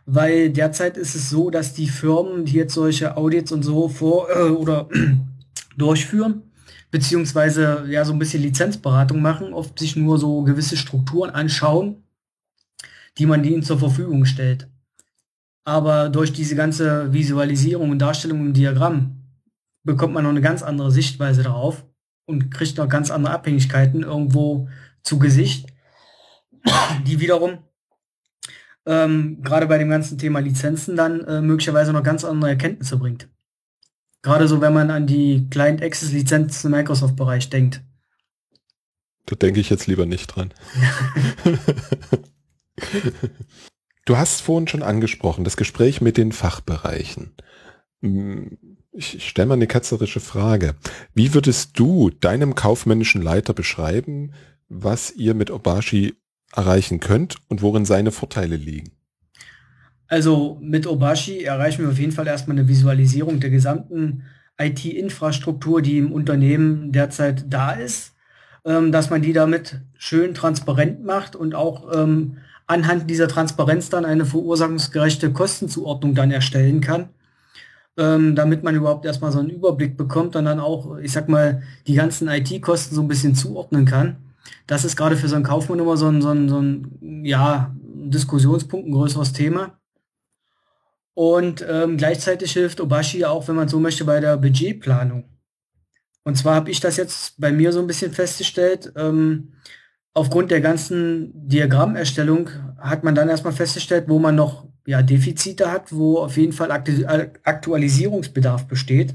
Weil 0.04 0.50
derzeit 0.50 0.96
ist 0.96 1.14
es 1.14 1.30
so, 1.30 1.50
dass 1.50 1.74
die 1.74 1.86
Firmen, 1.86 2.44
die 2.44 2.54
jetzt 2.54 2.74
solche 2.74 3.16
Audits 3.16 3.52
und 3.52 3.62
so 3.62 3.88
vor 3.88 4.28
äh, 4.30 4.50
oder 4.50 4.88
durchführen, 5.76 6.42
beziehungsweise 6.90 7.84
ja 7.88 8.04
so 8.04 8.12
ein 8.12 8.18
bisschen 8.18 8.42
Lizenzberatung 8.42 9.22
machen, 9.22 9.52
oft 9.54 9.78
sich 9.78 9.94
nur 9.94 10.18
so 10.18 10.42
gewisse 10.42 10.76
Strukturen 10.76 11.30
anschauen, 11.30 12.02
die 13.18 13.26
man 13.26 13.44
ihnen 13.44 13.62
zur 13.62 13.78
Verfügung 13.78 14.24
stellt. 14.24 14.66
Aber 15.64 16.08
durch 16.08 16.32
diese 16.32 16.56
ganze 16.56 17.12
Visualisierung 17.12 17.90
und 17.90 17.98
Darstellung 17.98 18.40
im 18.40 18.52
Diagramm 18.52 19.22
bekommt 19.84 20.14
man 20.14 20.24
noch 20.24 20.30
eine 20.30 20.40
ganz 20.40 20.62
andere 20.62 20.90
Sichtweise 20.90 21.42
darauf 21.42 21.84
und 22.26 22.50
kriegt 22.50 22.78
noch 22.78 22.88
ganz 22.88 23.10
andere 23.10 23.32
Abhängigkeiten 23.32 24.02
irgendwo 24.02 24.68
zu 25.02 25.18
Gesicht, 25.18 25.66
die 27.06 27.20
wiederum 27.20 27.58
ähm, 28.86 29.40
gerade 29.42 29.66
bei 29.66 29.78
dem 29.78 29.90
ganzen 29.90 30.18
Thema 30.18 30.40
Lizenzen 30.40 30.96
dann 30.96 31.20
äh, 31.24 31.40
möglicherweise 31.40 31.92
noch 31.92 32.02
ganz 32.02 32.24
andere 32.24 32.50
Erkenntnisse 32.50 32.96
bringt. 32.96 33.28
Gerade 34.22 34.48
so, 34.48 34.60
wenn 34.60 34.72
man 34.72 34.90
an 34.90 35.06
die 35.06 35.48
Client 35.50 35.82
Access 35.82 36.12
Lizenzen 36.12 36.68
im 36.68 36.78
Microsoft-Bereich 36.78 37.50
denkt. 37.50 37.82
Da 39.26 39.36
denke 39.36 39.60
ich 39.60 39.70
jetzt 39.70 39.86
lieber 39.86 40.06
nicht 40.06 40.26
dran. 40.28 40.52
du 44.04 44.16
hast 44.16 44.42
vorhin 44.42 44.68
schon 44.68 44.82
angesprochen, 44.82 45.44
das 45.44 45.56
Gespräch 45.56 46.00
mit 46.00 46.16
den 46.16 46.32
Fachbereichen. 46.32 47.32
Hm, 48.00 48.58
ich 48.92 49.26
stelle 49.26 49.48
mal 49.48 49.54
eine 49.54 49.66
ketzerische 49.66 50.20
Frage. 50.20 50.74
Wie 51.14 51.32
würdest 51.34 51.78
du 51.78 52.10
deinem 52.10 52.54
kaufmännischen 52.54 53.22
Leiter 53.22 53.54
beschreiben, 53.54 54.32
was 54.68 55.12
ihr 55.12 55.34
mit 55.34 55.50
Obashi 55.50 56.14
erreichen 56.54 57.00
könnt 57.00 57.36
und 57.48 57.62
worin 57.62 57.84
seine 57.84 58.10
Vorteile 58.10 58.56
liegen? 58.56 58.92
Also 60.08 60.58
mit 60.60 60.86
Obashi 60.86 61.42
erreichen 61.42 61.82
wir 61.82 61.90
auf 61.90 61.98
jeden 61.98 62.12
Fall 62.12 62.26
erstmal 62.26 62.58
eine 62.58 62.68
Visualisierung 62.68 63.40
der 63.40 63.48
gesamten 63.48 64.24
IT-Infrastruktur, 64.58 65.80
die 65.80 65.96
im 65.96 66.12
Unternehmen 66.12 66.92
derzeit 66.92 67.46
da 67.48 67.72
ist, 67.72 68.14
ähm, 68.66 68.92
dass 68.92 69.08
man 69.08 69.22
die 69.22 69.32
damit 69.32 69.80
schön 69.96 70.34
transparent 70.34 71.02
macht 71.02 71.34
und 71.34 71.54
auch 71.54 71.90
ähm, 71.96 72.36
anhand 72.72 73.10
dieser 73.10 73.28
Transparenz 73.28 73.90
dann 73.90 74.04
eine 74.04 74.24
verursachungsgerechte 74.24 75.32
Kostenzuordnung 75.32 76.14
dann 76.14 76.30
erstellen 76.30 76.80
kann, 76.80 77.10
ähm, 77.98 78.34
damit 78.34 78.62
man 78.62 78.74
überhaupt 78.74 79.04
erstmal 79.04 79.30
so 79.30 79.40
einen 79.40 79.50
Überblick 79.50 79.96
bekommt 79.96 80.34
und 80.36 80.46
dann 80.46 80.58
auch, 80.58 80.96
ich 80.98 81.12
sag 81.12 81.28
mal, 81.28 81.62
die 81.86 81.94
ganzen 81.94 82.28
IT-Kosten 82.28 82.94
so 82.94 83.02
ein 83.02 83.08
bisschen 83.08 83.34
zuordnen 83.34 83.84
kann. 83.84 84.16
Das 84.66 84.84
ist 84.84 84.96
gerade 84.96 85.16
für 85.16 85.28
so 85.28 85.36
einen 85.36 85.44
Kaufmann 85.44 85.78
immer 85.78 85.96
so 85.96 86.08
ein, 86.08 86.22
so 86.22 86.30
ein, 86.30 86.48
so 86.48 86.60
ein 86.60 87.24
ja, 87.24 87.74
Diskussionspunkt, 87.76 88.88
ein 88.88 88.92
größeres 88.92 89.32
Thema. 89.32 89.78
Und 91.14 91.64
ähm, 91.68 91.98
gleichzeitig 91.98 92.52
hilft 92.52 92.80
Obashi 92.80 93.26
auch, 93.26 93.46
wenn 93.46 93.56
man 93.56 93.68
so 93.68 93.78
möchte, 93.78 94.04
bei 94.06 94.18
der 94.18 94.38
Budgetplanung. 94.38 95.24
Und 96.24 96.38
zwar 96.38 96.54
habe 96.54 96.70
ich 96.70 96.80
das 96.80 96.96
jetzt 96.96 97.38
bei 97.38 97.52
mir 97.52 97.72
so 97.72 97.80
ein 97.80 97.86
bisschen 97.86 98.12
festgestellt. 98.12 98.92
Ähm, 98.96 99.52
aufgrund 100.14 100.50
der 100.50 100.60
ganzen 100.60 101.32
Diagrammerstellung 101.48 102.50
hat 102.78 103.04
man 103.04 103.14
dann 103.14 103.28
erstmal 103.28 103.52
festgestellt, 103.52 104.04
wo 104.08 104.18
man 104.18 104.34
noch 104.34 104.66
ja, 104.86 105.02
Defizite 105.02 105.70
hat, 105.70 105.92
wo 105.92 106.18
auf 106.18 106.36
jeden 106.36 106.52
Fall 106.52 106.70
Aktualisierungsbedarf 106.70 108.66
besteht. 108.66 109.14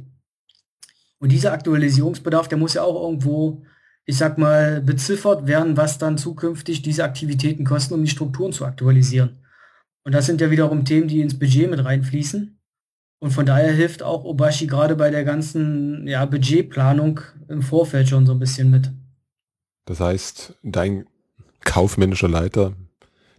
Und 1.19 1.31
dieser 1.31 1.51
Aktualisierungsbedarf, 1.51 2.47
der 2.47 2.57
muss 2.57 2.75
ja 2.75 2.83
auch 2.83 3.03
irgendwo, 3.03 3.63
ich 4.05 4.17
sag 4.17 4.37
mal, 4.37 4.81
beziffert 4.81 5.47
werden, 5.47 5.75
was 5.75 5.97
dann 5.97 6.17
zukünftig 6.17 6.81
diese 6.81 7.03
Aktivitäten 7.03 7.65
kosten, 7.65 7.95
um 7.95 8.03
die 8.03 8.09
Strukturen 8.09 8.53
zu 8.53 8.65
aktualisieren. 8.65 9.39
Und 10.03 10.13
das 10.13 10.25
sind 10.25 10.39
ja 10.39 10.51
wiederum 10.51 10.85
Themen, 10.85 11.07
die 11.07 11.21
ins 11.21 11.37
Budget 11.37 11.69
mit 11.69 11.83
reinfließen. 11.83 12.57
Und 13.19 13.31
von 13.31 13.45
daher 13.45 13.73
hilft 13.73 14.03
auch 14.03 14.23
Obashi 14.23 14.67
gerade 14.67 14.95
bei 14.95 15.09
der 15.09 15.23
ganzen 15.23 16.07
ja, 16.07 16.23
Budgetplanung 16.25 17.19
im 17.49 17.63
Vorfeld 17.63 18.07
schon 18.07 18.25
so 18.25 18.33
ein 18.33 18.39
bisschen 18.39 18.69
mit. 18.69 18.91
Das 19.87 20.01
heißt, 20.01 20.53
dein 20.63 21.07
kaufmännischer 21.63 22.27
Leiter, 22.27 22.73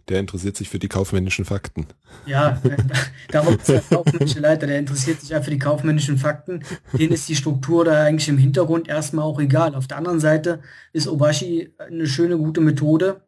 der 0.09 0.19
interessiert 0.19 0.57
sich 0.57 0.67
für 0.67 0.79
die 0.79 0.87
kaufmännischen 0.87 1.45
Fakten. 1.45 1.85
Ja, 2.25 2.59
der 3.31 3.81
kaufmännische 3.91 4.39
Leiter, 4.39 4.65
der 4.65 4.79
interessiert 4.79 5.21
sich 5.21 5.29
ja 5.29 5.41
für 5.41 5.51
die 5.51 5.59
kaufmännischen 5.59 6.17
Fakten. 6.17 6.63
Den 6.91 7.11
ist 7.11 7.29
die 7.29 7.35
Struktur 7.35 7.85
da 7.85 8.03
eigentlich 8.03 8.27
im 8.29 8.39
Hintergrund 8.39 8.87
erstmal 8.87 9.25
auch 9.25 9.39
egal. 9.39 9.75
Auf 9.75 9.87
der 9.87 9.97
anderen 9.97 10.19
Seite 10.19 10.59
ist 10.91 11.07
Obashi 11.07 11.71
eine 11.77 12.07
schöne, 12.07 12.39
gute 12.39 12.61
Methode, 12.61 13.21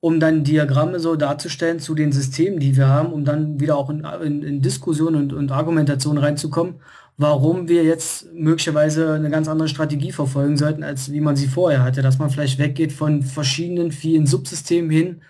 um 0.00 0.18
dann 0.18 0.42
Diagramme 0.42 0.98
so 0.98 1.14
darzustellen 1.14 1.78
zu 1.78 1.94
den 1.94 2.10
Systemen, 2.10 2.58
die 2.58 2.76
wir 2.76 2.88
haben, 2.88 3.12
um 3.12 3.24
dann 3.24 3.60
wieder 3.60 3.76
auch 3.76 3.90
in, 3.90 4.04
in, 4.04 4.42
in 4.42 4.60
Diskussion 4.60 5.14
und, 5.14 5.32
und 5.32 5.52
Argumentation 5.52 6.18
reinzukommen 6.18 6.80
warum 7.18 7.68
wir 7.68 7.84
jetzt 7.84 8.32
möglicherweise 8.34 9.14
eine 9.14 9.30
ganz 9.30 9.48
andere 9.48 9.68
Strategie 9.68 10.12
verfolgen 10.12 10.56
sollten, 10.56 10.82
als 10.82 11.10
wie 11.12 11.20
man 11.20 11.36
sie 11.36 11.48
vorher 11.48 11.82
hatte. 11.82 12.02
Dass 12.02 12.18
man 12.18 12.30
vielleicht 12.30 12.58
weggeht 12.58 12.92
von 12.92 13.22
verschiedenen, 13.22 13.92
vielen 13.92 14.26
Subsystemen 14.26 14.90
hin 14.90 15.22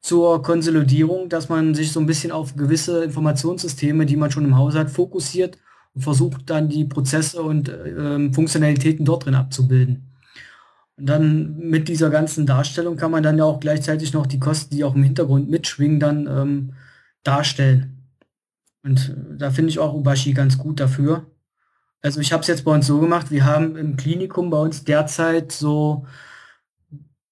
zur 0.00 0.42
Konsolidierung, 0.42 1.28
dass 1.28 1.48
man 1.48 1.74
sich 1.74 1.92
so 1.92 2.00
ein 2.00 2.06
bisschen 2.06 2.32
auf 2.32 2.56
gewisse 2.56 3.04
Informationssysteme, 3.04 4.06
die 4.06 4.16
man 4.16 4.30
schon 4.30 4.44
im 4.44 4.56
Haus 4.56 4.74
hat, 4.74 4.90
fokussiert 4.90 5.58
und 5.94 6.02
versucht 6.02 6.48
dann 6.50 6.68
die 6.68 6.84
Prozesse 6.84 7.42
und 7.42 7.68
äh, 7.68 8.32
Funktionalitäten 8.32 9.04
dort 9.04 9.26
drin 9.26 9.34
abzubilden. 9.34 10.10
Und 10.96 11.06
dann 11.06 11.56
mit 11.56 11.88
dieser 11.88 12.10
ganzen 12.10 12.46
Darstellung 12.46 12.96
kann 12.96 13.10
man 13.10 13.22
dann 13.22 13.38
ja 13.38 13.44
auch 13.44 13.60
gleichzeitig 13.60 14.12
noch 14.12 14.26
die 14.26 14.40
Kosten, 14.40 14.74
die 14.74 14.84
auch 14.84 14.94
im 14.94 15.02
Hintergrund 15.02 15.50
mitschwingen, 15.50 16.00
dann 16.00 16.26
ähm, 16.26 16.72
darstellen. 17.22 17.99
Und 18.82 19.14
da 19.36 19.50
finde 19.50 19.70
ich 19.70 19.78
auch 19.78 19.94
Ubashi 19.94 20.32
ganz 20.32 20.58
gut 20.58 20.80
dafür. 20.80 21.26
Also 22.02 22.20
ich 22.20 22.32
habe 22.32 22.40
es 22.40 22.48
jetzt 22.48 22.64
bei 22.64 22.72
uns 22.72 22.86
so 22.86 22.98
gemacht, 22.98 23.30
wir 23.30 23.44
haben 23.44 23.76
im 23.76 23.96
Klinikum 23.96 24.48
bei 24.50 24.58
uns 24.58 24.84
derzeit 24.84 25.52
so 25.52 26.06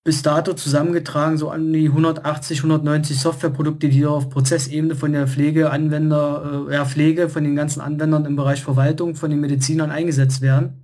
bis 0.05 0.23
dato 0.23 0.55
zusammengetragen, 0.55 1.37
so 1.37 1.51
an 1.51 1.73
die 1.73 1.89
180, 1.89 2.61
190 2.61 3.19
Softwareprodukte, 3.21 3.89
die 3.89 4.07
auf 4.07 4.31
Prozessebene 4.31 4.95
von 4.95 5.13
der 5.13 5.27
Pflegeanwender, 5.27 6.67
äh, 6.69 6.75
ja, 6.75 6.85
Pflege, 6.87 7.29
von 7.29 7.45
den 7.45 7.57
ganzen 7.57 7.81
Anwendern 7.81 8.25
im 8.25 8.37
Bereich 8.37 8.63
Verwaltung, 8.63 9.17
von 9.17 9.31
den 9.31 9.41
Medizinern 9.41 9.91
eingesetzt 9.91 10.41
werden. 10.41 10.83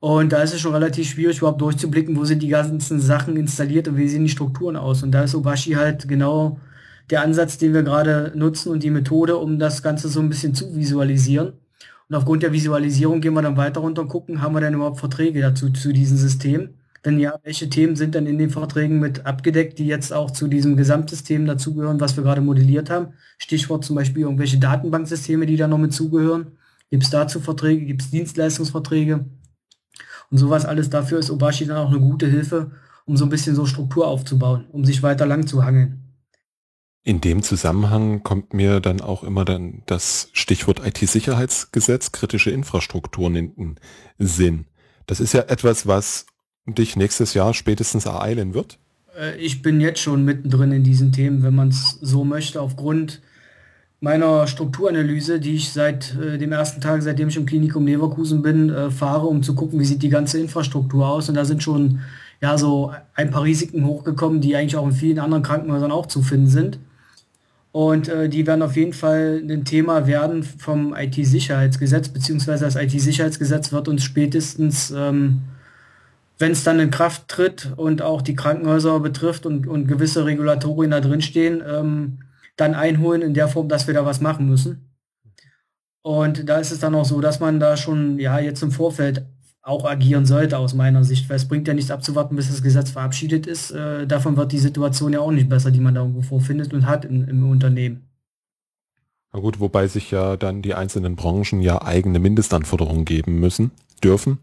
Und 0.00 0.32
da 0.32 0.42
ist 0.42 0.52
es 0.52 0.60
schon 0.60 0.74
relativ 0.74 1.08
schwierig, 1.08 1.38
überhaupt 1.38 1.60
durchzublicken, 1.60 2.16
wo 2.16 2.24
sind 2.24 2.42
die 2.42 2.48
ganzen 2.48 3.00
Sachen 3.00 3.36
installiert 3.36 3.88
und 3.88 3.96
wie 3.96 4.08
sehen 4.08 4.24
die 4.24 4.30
Strukturen 4.30 4.76
aus. 4.76 5.02
Und 5.02 5.12
da 5.12 5.22
ist 5.22 5.34
Obashi 5.34 5.72
halt 5.74 6.08
genau 6.08 6.58
der 7.10 7.22
Ansatz, 7.22 7.58
den 7.58 7.74
wir 7.74 7.82
gerade 7.82 8.32
nutzen 8.34 8.70
und 8.70 8.82
die 8.82 8.90
Methode, 8.90 9.36
um 9.36 9.58
das 9.58 9.82
Ganze 9.82 10.08
so 10.08 10.20
ein 10.20 10.28
bisschen 10.28 10.54
zu 10.54 10.74
visualisieren. 10.74 11.54
Und 12.08 12.16
aufgrund 12.16 12.42
der 12.42 12.52
Visualisierung 12.52 13.20
gehen 13.20 13.34
wir 13.34 13.42
dann 13.42 13.56
weiter 13.56 13.80
runter 13.80 14.02
und 14.02 14.08
gucken, 14.08 14.42
haben 14.42 14.54
wir 14.54 14.60
denn 14.60 14.74
überhaupt 14.74 15.00
Verträge 15.00 15.40
dazu 15.40 15.70
zu 15.70 15.92
diesem 15.92 16.16
System? 16.16 16.74
Denn 17.04 17.18
ja, 17.18 17.38
welche 17.42 17.68
Themen 17.68 17.96
sind 17.96 18.14
dann 18.14 18.26
in 18.26 18.38
den 18.38 18.50
Verträgen 18.50 18.98
mit 18.98 19.26
abgedeckt, 19.26 19.78
die 19.78 19.86
jetzt 19.86 20.12
auch 20.12 20.30
zu 20.30 20.48
diesem 20.48 20.76
Gesamtsystem 20.76 21.44
dazugehören, 21.44 22.00
was 22.00 22.16
wir 22.16 22.24
gerade 22.24 22.40
modelliert 22.40 22.88
haben? 22.88 23.08
Stichwort 23.36 23.84
zum 23.84 23.96
Beispiel 23.96 24.22
irgendwelche 24.22 24.58
Datenbanksysteme, 24.58 25.44
die 25.44 25.56
da 25.56 25.68
noch 25.68 25.78
mit 25.78 25.92
zugehören. 25.92 26.52
Gibt 26.90 27.02
es 27.02 27.10
dazu 27.10 27.40
Verträge, 27.40 27.84
gibt 27.84 28.02
es 28.02 28.10
Dienstleistungsverträge? 28.10 29.26
Und 30.30 30.38
sowas 30.38 30.64
alles 30.64 30.88
dafür 30.88 31.18
ist 31.18 31.30
Obashi 31.30 31.66
dann 31.66 31.76
auch 31.76 31.90
eine 31.90 32.00
gute 32.00 32.26
Hilfe, 32.26 32.70
um 33.04 33.16
so 33.16 33.26
ein 33.26 33.30
bisschen 33.30 33.54
so 33.54 33.66
Struktur 33.66 34.06
aufzubauen, 34.06 34.64
um 34.72 34.84
sich 34.84 35.02
weiter 35.02 35.26
lang 35.26 35.46
zu 35.46 35.64
hangeln. 35.64 36.03
In 37.06 37.20
dem 37.20 37.42
Zusammenhang 37.42 38.22
kommt 38.22 38.54
mir 38.54 38.80
dann 38.80 39.02
auch 39.02 39.24
immer 39.24 39.44
dann 39.44 39.82
das 39.84 40.30
Stichwort 40.32 40.80
IT-Sicherheitsgesetz, 40.86 42.12
kritische 42.12 42.50
Infrastrukturen 42.50 43.36
in 43.36 43.54
den 43.56 43.76
Sinn. 44.18 44.64
Das 45.06 45.20
ist 45.20 45.34
ja 45.34 45.42
etwas, 45.42 45.86
was 45.86 46.24
dich 46.66 46.96
nächstes 46.96 47.34
Jahr 47.34 47.52
spätestens 47.52 48.06
ereilen 48.06 48.54
wird. 48.54 48.78
Äh, 49.20 49.36
ich 49.36 49.60
bin 49.60 49.82
jetzt 49.82 50.00
schon 50.00 50.24
mittendrin 50.24 50.72
in 50.72 50.82
diesen 50.82 51.12
Themen, 51.12 51.42
wenn 51.42 51.54
man 51.54 51.68
es 51.68 51.98
so 52.00 52.24
möchte, 52.24 52.62
aufgrund 52.62 53.20
meiner 54.00 54.46
Strukturanalyse, 54.46 55.40
die 55.40 55.56
ich 55.56 55.72
seit 55.72 56.16
äh, 56.16 56.38
dem 56.38 56.52
ersten 56.52 56.80
Tag, 56.80 57.02
seitdem 57.02 57.28
ich 57.28 57.36
im 57.36 57.44
Klinikum 57.44 57.86
Leverkusen 57.86 58.40
bin, 58.40 58.70
äh, 58.70 58.90
fahre, 58.90 59.26
um 59.26 59.42
zu 59.42 59.54
gucken, 59.54 59.78
wie 59.78 59.84
sieht 59.84 60.02
die 60.02 60.08
ganze 60.08 60.38
Infrastruktur 60.38 61.06
aus. 61.06 61.28
Und 61.28 61.34
da 61.34 61.44
sind 61.44 61.62
schon 61.62 62.00
ja 62.40 62.56
so 62.56 62.92
ein 63.14 63.30
paar 63.30 63.42
Risiken 63.42 63.84
hochgekommen, 63.84 64.40
die 64.40 64.56
eigentlich 64.56 64.76
auch 64.76 64.86
in 64.86 64.92
vielen 64.92 65.18
anderen 65.18 65.42
Krankenhäusern 65.42 65.92
auch 65.92 66.06
zu 66.06 66.22
finden 66.22 66.48
sind. 66.48 66.78
Und 67.74 68.06
äh, 68.06 68.28
die 68.28 68.46
werden 68.46 68.62
auf 68.62 68.76
jeden 68.76 68.92
Fall 68.92 69.42
ein 69.50 69.64
Thema 69.64 70.06
werden 70.06 70.44
vom 70.44 70.94
IT-Sicherheitsgesetz, 70.94 72.08
beziehungsweise 72.08 72.66
das 72.66 72.76
IT-Sicherheitsgesetz 72.76 73.72
wird 73.72 73.88
uns 73.88 74.04
spätestens, 74.04 74.92
ähm, 74.92 75.42
wenn 76.38 76.52
es 76.52 76.62
dann 76.62 76.78
in 76.78 76.92
Kraft 76.92 77.26
tritt 77.26 77.72
und 77.76 78.00
auch 78.00 78.22
die 78.22 78.36
Krankenhäuser 78.36 79.00
betrifft 79.00 79.44
und, 79.44 79.66
und 79.66 79.88
gewisse 79.88 80.24
Regulatorien 80.24 80.92
da 80.92 81.00
drin 81.00 81.20
stehen, 81.20 81.64
ähm, 81.68 82.20
dann 82.56 82.76
einholen 82.76 83.22
in 83.22 83.34
der 83.34 83.48
Form, 83.48 83.68
dass 83.68 83.88
wir 83.88 83.94
da 83.94 84.06
was 84.06 84.20
machen 84.20 84.48
müssen. 84.48 84.88
Und 86.02 86.48
da 86.48 86.58
ist 86.58 86.70
es 86.70 86.78
dann 86.78 86.94
auch 86.94 87.04
so, 87.04 87.20
dass 87.20 87.40
man 87.40 87.58
da 87.58 87.76
schon 87.76 88.20
ja 88.20 88.38
jetzt 88.38 88.62
im 88.62 88.70
Vorfeld 88.70 89.26
auch 89.64 89.86
agieren 89.86 90.26
sollte 90.26 90.58
aus 90.58 90.74
meiner 90.74 91.04
Sicht, 91.04 91.28
weil 91.28 91.36
es 91.36 91.48
bringt 91.48 91.66
ja 91.66 91.74
nichts 91.74 91.90
abzuwarten, 91.90 92.36
bis 92.36 92.50
das 92.50 92.62
Gesetz 92.62 92.90
verabschiedet 92.90 93.46
ist. 93.46 93.70
Äh, 93.70 94.06
davon 94.06 94.36
wird 94.36 94.52
die 94.52 94.58
Situation 94.58 95.14
ja 95.14 95.20
auch 95.20 95.30
nicht 95.30 95.48
besser, 95.48 95.70
die 95.70 95.80
man 95.80 95.94
da 95.94 96.02
irgendwo 96.02 96.22
vorfindet 96.22 96.74
und 96.74 96.86
hat 96.86 97.06
in, 97.06 97.26
im 97.26 97.48
Unternehmen. 97.48 98.06
Na 99.32 99.40
gut, 99.40 99.60
wobei 99.60 99.88
sich 99.88 100.10
ja 100.10 100.36
dann 100.36 100.60
die 100.60 100.74
einzelnen 100.74 101.16
Branchen 101.16 101.60
ja 101.60 101.82
eigene 101.82 102.18
Mindestanforderungen 102.18 103.06
geben 103.06 103.40
müssen, 103.40 103.72
dürfen. 104.02 104.38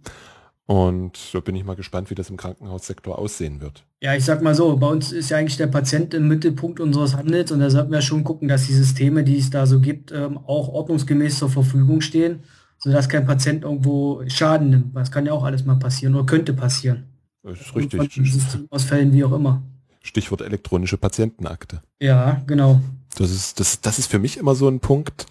Und 0.65 1.17
so 1.17 1.41
bin 1.41 1.55
ich 1.55 1.65
mal 1.65 1.75
gespannt, 1.75 2.09
wie 2.09 2.15
das 2.15 2.29
im 2.29 2.37
Krankenhaussektor 2.37 3.19
aussehen 3.19 3.61
wird. 3.61 3.83
Ja, 4.01 4.15
ich 4.15 4.25
sag 4.25 4.41
mal 4.41 4.55
so, 4.55 4.75
bei 4.77 4.87
uns 4.87 5.11
ist 5.11 5.29
ja 5.29 5.37
eigentlich 5.37 5.57
der 5.57 5.67
Patient 5.67 6.13
im 6.15 6.27
Mittelpunkt 6.27 6.79
unseres 6.79 7.15
Handels 7.15 7.51
und 7.51 7.59
da 7.59 7.69
sollten 7.69 7.91
wir 7.91 8.01
schon 8.01 8.23
gucken, 8.23 8.47
dass 8.47 8.65
die 8.65 8.73
Systeme, 8.73 9.23
die 9.23 9.37
es 9.37 9.51
da 9.51 9.67
so 9.67 9.79
gibt, 9.81 10.11
ähm, 10.11 10.39
auch 10.39 10.69
ordnungsgemäß 10.69 11.37
zur 11.37 11.49
Verfügung 11.49 12.01
stehen 12.01 12.39
sodass 12.83 13.07
kein 13.07 13.25
Patient 13.25 13.63
irgendwo 13.63 14.23
Schaden 14.27 14.69
nimmt. 14.69 14.95
Das 14.95 15.11
kann 15.11 15.25
ja 15.25 15.33
auch 15.33 15.43
alles 15.43 15.65
mal 15.65 15.75
passieren 15.75 16.15
oder 16.15 16.25
könnte 16.25 16.53
passieren. 16.53 17.05
Das 17.43 17.59
ist 17.59 17.75
richtig. 17.75 18.21
Ausfällen 18.69 19.13
wie 19.13 19.23
auch 19.23 19.31
immer. 19.31 19.61
Stichwort 20.01 20.41
elektronische 20.41 20.97
Patientenakte. 20.97 21.81
Ja, 21.99 22.41
genau. 22.47 22.81
Das 23.17 23.31
ist, 23.31 23.59
das, 23.59 23.81
das 23.81 23.99
ist 23.99 24.07
für 24.09 24.19
mich 24.19 24.37
immer 24.37 24.55
so 24.55 24.67
ein 24.67 24.79
Punkt, 24.79 25.27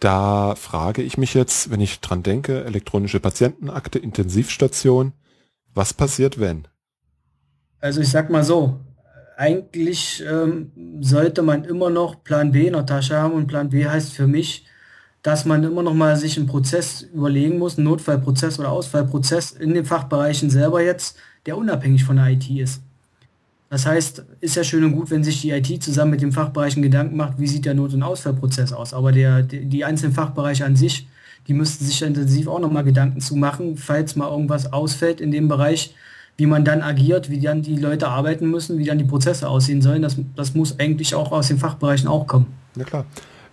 da 0.00 0.56
frage 0.56 1.02
ich 1.02 1.16
mich 1.16 1.32
jetzt, 1.34 1.70
wenn 1.70 1.80
ich 1.80 2.00
dran 2.00 2.22
denke, 2.22 2.64
elektronische 2.64 3.20
Patientenakte, 3.20 3.98
Intensivstation, 3.98 5.12
was 5.74 5.94
passiert, 5.94 6.40
wenn? 6.40 6.66
Also 7.78 8.00
ich 8.00 8.10
sag 8.10 8.28
mal 8.28 8.42
so, 8.42 8.80
eigentlich 9.36 10.22
ähm, 10.28 10.72
sollte 11.00 11.42
man 11.42 11.64
immer 11.64 11.88
noch 11.88 12.24
Plan 12.24 12.52
B 12.52 12.66
in 12.66 12.72
der 12.72 12.84
Tasche 12.84 13.16
haben 13.16 13.34
und 13.34 13.46
Plan 13.46 13.70
B 13.70 13.86
heißt 13.86 14.12
für 14.12 14.26
mich, 14.26 14.66
dass 15.22 15.44
man 15.44 15.62
immer 15.62 15.82
noch 15.82 15.94
mal 15.94 16.16
sich 16.16 16.36
einen 16.36 16.46
Prozess 16.46 17.02
überlegen 17.02 17.58
muss, 17.58 17.78
einen 17.78 17.84
Notfallprozess 17.84 18.58
oder 18.58 18.70
Ausfallprozess 18.72 19.52
in 19.52 19.74
den 19.74 19.84
Fachbereichen 19.84 20.50
selber 20.50 20.82
jetzt, 20.82 21.16
der 21.46 21.56
unabhängig 21.56 22.04
von 22.04 22.16
der 22.16 22.28
IT 22.28 22.48
ist. 22.50 22.82
Das 23.70 23.86
heißt, 23.86 24.24
ist 24.40 24.56
ja 24.56 24.64
schön 24.64 24.84
und 24.84 24.92
gut, 24.92 25.10
wenn 25.10 25.24
sich 25.24 25.40
die 25.40 25.50
IT 25.50 25.82
zusammen 25.82 26.10
mit 26.10 26.20
den 26.20 26.32
Fachbereichen 26.32 26.82
Gedanken 26.82 27.16
macht, 27.16 27.38
wie 27.38 27.46
sieht 27.46 27.64
der 27.64 27.72
Not- 27.72 27.94
und 27.94 28.02
Ausfallprozess 28.02 28.72
aus. 28.72 28.92
Aber 28.92 29.12
der, 29.12 29.42
die 29.42 29.84
einzelnen 29.84 30.12
Fachbereiche 30.12 30.66
an 30.66 30.76
sich, 30.76 31.08
die 31.48 31.54
müssten 31.54 31.84
sich 31.84 32.02
intensiv 32.02 32.48
auch 32.48 32.60
nochmal 32.60 32.84
Gedanken 32.84 33.20
zu 33.20 33.34
machen, 33.34 33.76
falls 33.78 34.14
mal 34.14 34.28
irgendwas 34.28 34.72
ausfällt 34.72 35.20
in 35.20 35.30
dem 35.30 35.48
Bereich, 35.48 35.94
wie 36.36 36.46
man 36.46 36.64
dann 36.64 36.82
agiert, 36.82 37.30
wie 37.30 37.40
dann 37.40 37.62
die 37.62 37.76
Leute 37.76 38.08
arbeiten 38.08 38.50
müssen, 38.50 38.78
wie 38.78 38.84
dann 38.84 38.98
die 38.98 39.04
Prozesse 39.04 39.48
aussehen 39.48 39.80
sollen. 39.80 40.02
Das, 40.02 40.16
das 40.36 40.54
muss 40.54 40.78
eigentlich 40.78 41.14
auch 41.14 41.32
aus 41.32 41.48
den 41.48 41.58
Fachbereichen 41.58 42.08
auch 42.08 42.26
kommen. 42.26 42.48
Ja 42.76 42.84
klar. 42.84 43.06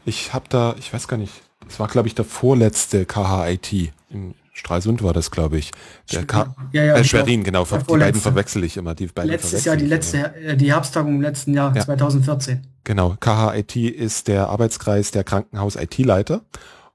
Ich 0.06 0.34
habe 0.34 0.46
da, 0.50 0.76
ich 0.78 0.92
weiß 0.92 1.08
gar 1.08 1.18
nicht, 1.18 1.34
das 1.70 1.80
war 1.80 1.88
glaube 1.88 2.10
ich 2.10 2.16
der 2.16 2.26
vorletzte 2.26 3.06
KHIT 3.06 3.94
in 4.10 4.36
Stralsund 4.60 5.02
war 5.04 5.14
das, 5.14 5.32
glaube 5.32 5.58
ich. 5.58 5.72
Der 6.12 6.26
Ka 6.26 6.54
ja, 6.74 6.84
ja, 6.84 6.98
äh, 6.98 7.04
Schwerin, 7.06 7.46
genau. 7.46 7.64
Die 7.64 7.98
beiden 7.98 8.20
verwechsel 8.20 8.64
ich 8.66 8.76
immer. 8.76 8.94
Die 8.94 9.08
beiden 9.08 9.32
Letztes 9.32 9.64
Jahr, 9.64 9.78
die 9.78 9.86
letzte, 9.86 10.18
immer. 10.18 10.56
die 10.56 10.74
Herbsttagung 10.74 11.16
im 11.16 11.22
letzten 11.22 11.54
Jahr, 11.54 11.74
ja. 11.74 11.82
2014. 11.82 12.68
Genau. 12.84 13.16
KHIT 13.20 13.78
ist 13.78 14.28
der 14.28 14.50
Arbeitskreis 14.50 15.12
der 15.12 15.24
Krankenhaus-IT-Leiter. 15.24 16.42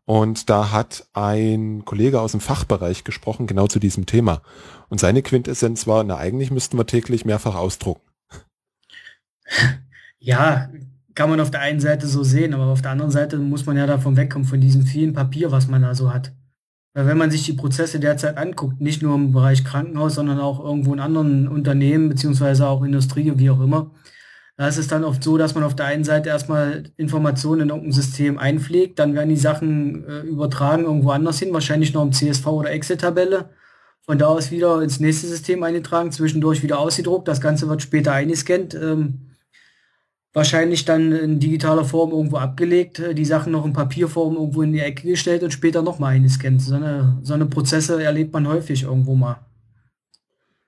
Und 0.05 0.51
da 0.51 0.73
hat 0.73 1.07
ein 1.15 1.87
Kollege 1.87 2.21
aus 2.21 2.33
dem 2.33 2.41
Fachbereich 2.41 3.05
gesprochen, 3.05 3.47
genau 3.47 3.67
zu 3.67 3.79
diesem 3.79 4.05
Thema. 4.05 4.43
Und 4.91 5.01
seine 5.01 5.23
Quintessenz 5.23 5.87
war, 5.87 6.05
na 6.05 6.19
eigentlich 6.19 6.51
müssten 6.51 6.77
wir 6.77 6.87
täglich 6.87 7.25
mehrfach 7.25 7.55
ausdrucken. 7.55 8.03
Ja, 10.27 10.71
kann 11.15 11.31
man 11.31 11.41
auf 11.41 11.51
der 11.51 11.61
einen 11.61 11.81
Seite 11.81 12.07
so 12.07 12.25
sehen, 12.25 12.55
aber 12.55 12.67
auf 12.67 12.83
der 12.83 12.91
anderen 12.91 13.11
Seite 13.11 13.39
muss 13.39 13.67
man 13.67 13.77
ja 13.77 13.87
davon 13.87 14.17
wegkommen, 14.17 14.49
von 14.49 14.61
diesem 14.61 14.83
vielen 14.83 15.13
Papier, 15.13 15.53
was 15.53 15.69
man 15.69 15.83
da 15.83 15.95
so 15.95 16.13
hat. 16.13 16.33
Weil 16.95 17.07
wenn 17.07 17.19
man 17.19 17.31
sich 17.31 17.45
die 17.45 17.53
Prozesse 17.55 17.99
derzeit 17.99 18.37
anguckt, 18.37 18.81
nicht 18.81 19.03
nur 19.03 19.15
im 19.15 19.33
Bereich 19.33 19.65
Krankenhaus, 19.65 20.15
sondern 20.15 20.39
auch 20.39 20.65
irgendwo 20.65 20.93
in 20.93 21.01
anderen 21.01 21.49
Unternehmen, 21.49 22.09
beziehungsweise 22.09 22.69
auch 22.69 22.83
Industrie, 22.85 23.33
wie 23.37 23.51
auch 23.51 23.61
immer, 23.61 23.91
da 24.57 24.69
ist 24.69 24.79
es 24.79 24.87
dann 24.87 25.03
oft 25.03 25.23
so, 25.23 25.37
dass 25.37 25.57
man 25.57 25.65
auf 25.65 25.75
der 25.75 25.87
einen 25.87 26.05
Seite 26.05 26.29
erstmal 26.29 26.85
Informationen 26.97 27.63
in 27.63 27.69
irgendein 27.71 27.93
System 27.93 28.39
einpflegt, 28.39 29.01
dann 29.01 29.15
werden 29.15 29.29
die 29.29 29.37
Sachen 29.37 30.05
äh, 30.09 30.21
übertragen 30.21 30.85
irgendwo 30.85 31.11
anders 31.11 31.41
hin, 31.41 31.53
wahrscheinlich 31.53 31.93
noch 31.93 32.03
im 32.03 32.13
CSV 32.13 32.47
oder 32.47 32.71
Excel-Tabelle. 32.71 33.51
Von 34.03 34.19
da 34.19 34.27
aus 34.27 34.51
wieder 34.53 34.81
ins 34.83 35.01
nächste 35.01 35.27
System 35.27 35.63
eingetragen, 35.63 36.13
zwischendurch 36.13 36.63
wieder 36.63 36.79
ausgedruckt, 36.79 37.27
das 37.27 37.41
Ganze 37.41 37.69
wird 37.69 37.83
später 37.83 38.13
eingescannt. 38.13 38.75
Ähm, 38.75 39.34
wahrscheinlich 40.35 40.85
dann 40.85 41.13
in 41.13 41.39
digitaler 41.41 41.85
Form 41.85 42.11
irgendwo 42.11 42.37
abgelegt, 42.37 42.99
äh, 42.99 43.15
die 43.15 43.25
Sachen 43.25 43.53
noch 43.53 43.65
in 43.65 43.73
Papierform 43.73 44.35
irgendwo 44.35 44.63
in 44.63 44.73
die 44.73 44.81
Ecke 44.81 45.09
gestellt 45.09 45.43
und 45.43 45.53
später 45.53 45.81
nochmal 45.81 46.17
eingescannt. 46.17 46.61
So 46.61 46.75
eine, 46.75 47.19
so 47.23 47.33
eine 47.33 47.47
Prozesse 47.47 48.03
erlebt 48.03 48.33
man 48.33 48.47
häufig 48.47 48.83
irgendwo 48.83 49.15
mal. 49.15 49.39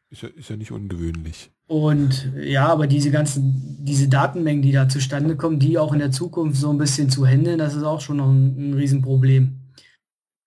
Ist 0.08 0.22
ja, 0.22 0.28
ist 0.28 0.48
ja 0.48 0.56
nicht 0.56 0.70
ungewöhnlich. 0.70 1.50
Und 1.66 2.32
ja, 2.40 2.68
aber 2.68 2.86
diese 2.86 3.10
ganzen, 3.10 3.76
diese 3.80 4.08
Datenmengen, 4.08 4.62
die 4.62 4.70
da 4.70 4.88
zustande 4.88 5.36
kommen, 5.36 5.58
die 5.58 5.78
auch 5.78 5.92
in 5.92 5.98
der 5.98 6.12
Zukunft 6.12 6.60
so 6.60 6.70
ein 6.70 6.78
bisschen 6.78 7.10
zu 7.10 7.26
handeln, 7.26 7.58
das 7.58 7.74
ist 7.74 7.82
auch 7.82 8.00
schon 8.00 8.18
noch 8.18 8.30
ein, 8.30 8.70
ein 8.70 8.74
Riesenproblem. 8.74 9.65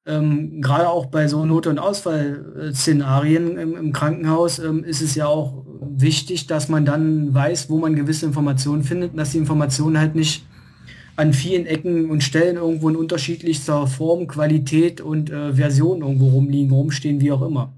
Ähm, 0.10 0.60
Gerade 0.62 0.90
auch 0.90 1.06
bei 1.06 1.28
so 1.28 1.46
Not- 1.46 1.68
und 1.68 1.78
Ausfallszenarien 1.78 3.58
im, 3.58 3.78
im 3.78 3.94
Krankenhaus 3.94 4.58
ähm, 4.58 4.84
ist 4.84 5.02
es 5.02 5.14
ja 5.14 5.28
auch 5.28 5.64
wichtig, 5.82 6.48
dass 6.48 6.68
man 6.68 6.84
dann 6.84 7.32
weiß, 7.34 7.70
wo 7.70 7.78
man 7.78 7.96
gewisse 7.96 8.26
Informationen 8.26 8.84
findet 8.84 9.18
dass 9.18 9.32
die 9.32 9.38
Informationen 9.38 10.00
halt 10.00 10.16
nicht 10.16 10.46
an 11.16 11.34
vielen 11.34 11.66
Ecken 11.66 12.10
und 12.10 12.24
Stellen 12.24 12.56
irgendwo 12.56 12.90
in 12.90 12.96
unterschiedlichster 12.96 13.86
Form, 13.86 14.28
Qualität 14.28 15.00
und 15.00 15.30
äh, 15.30 15.54
Version 15.54 16.02
irgendwo 16.02 16.30
rumliegen, 16.30 16.72
rumstehen, 16.72 17.22
wie 17.22 17.32
auch 17.32 17.42
immer. 17.42 17.74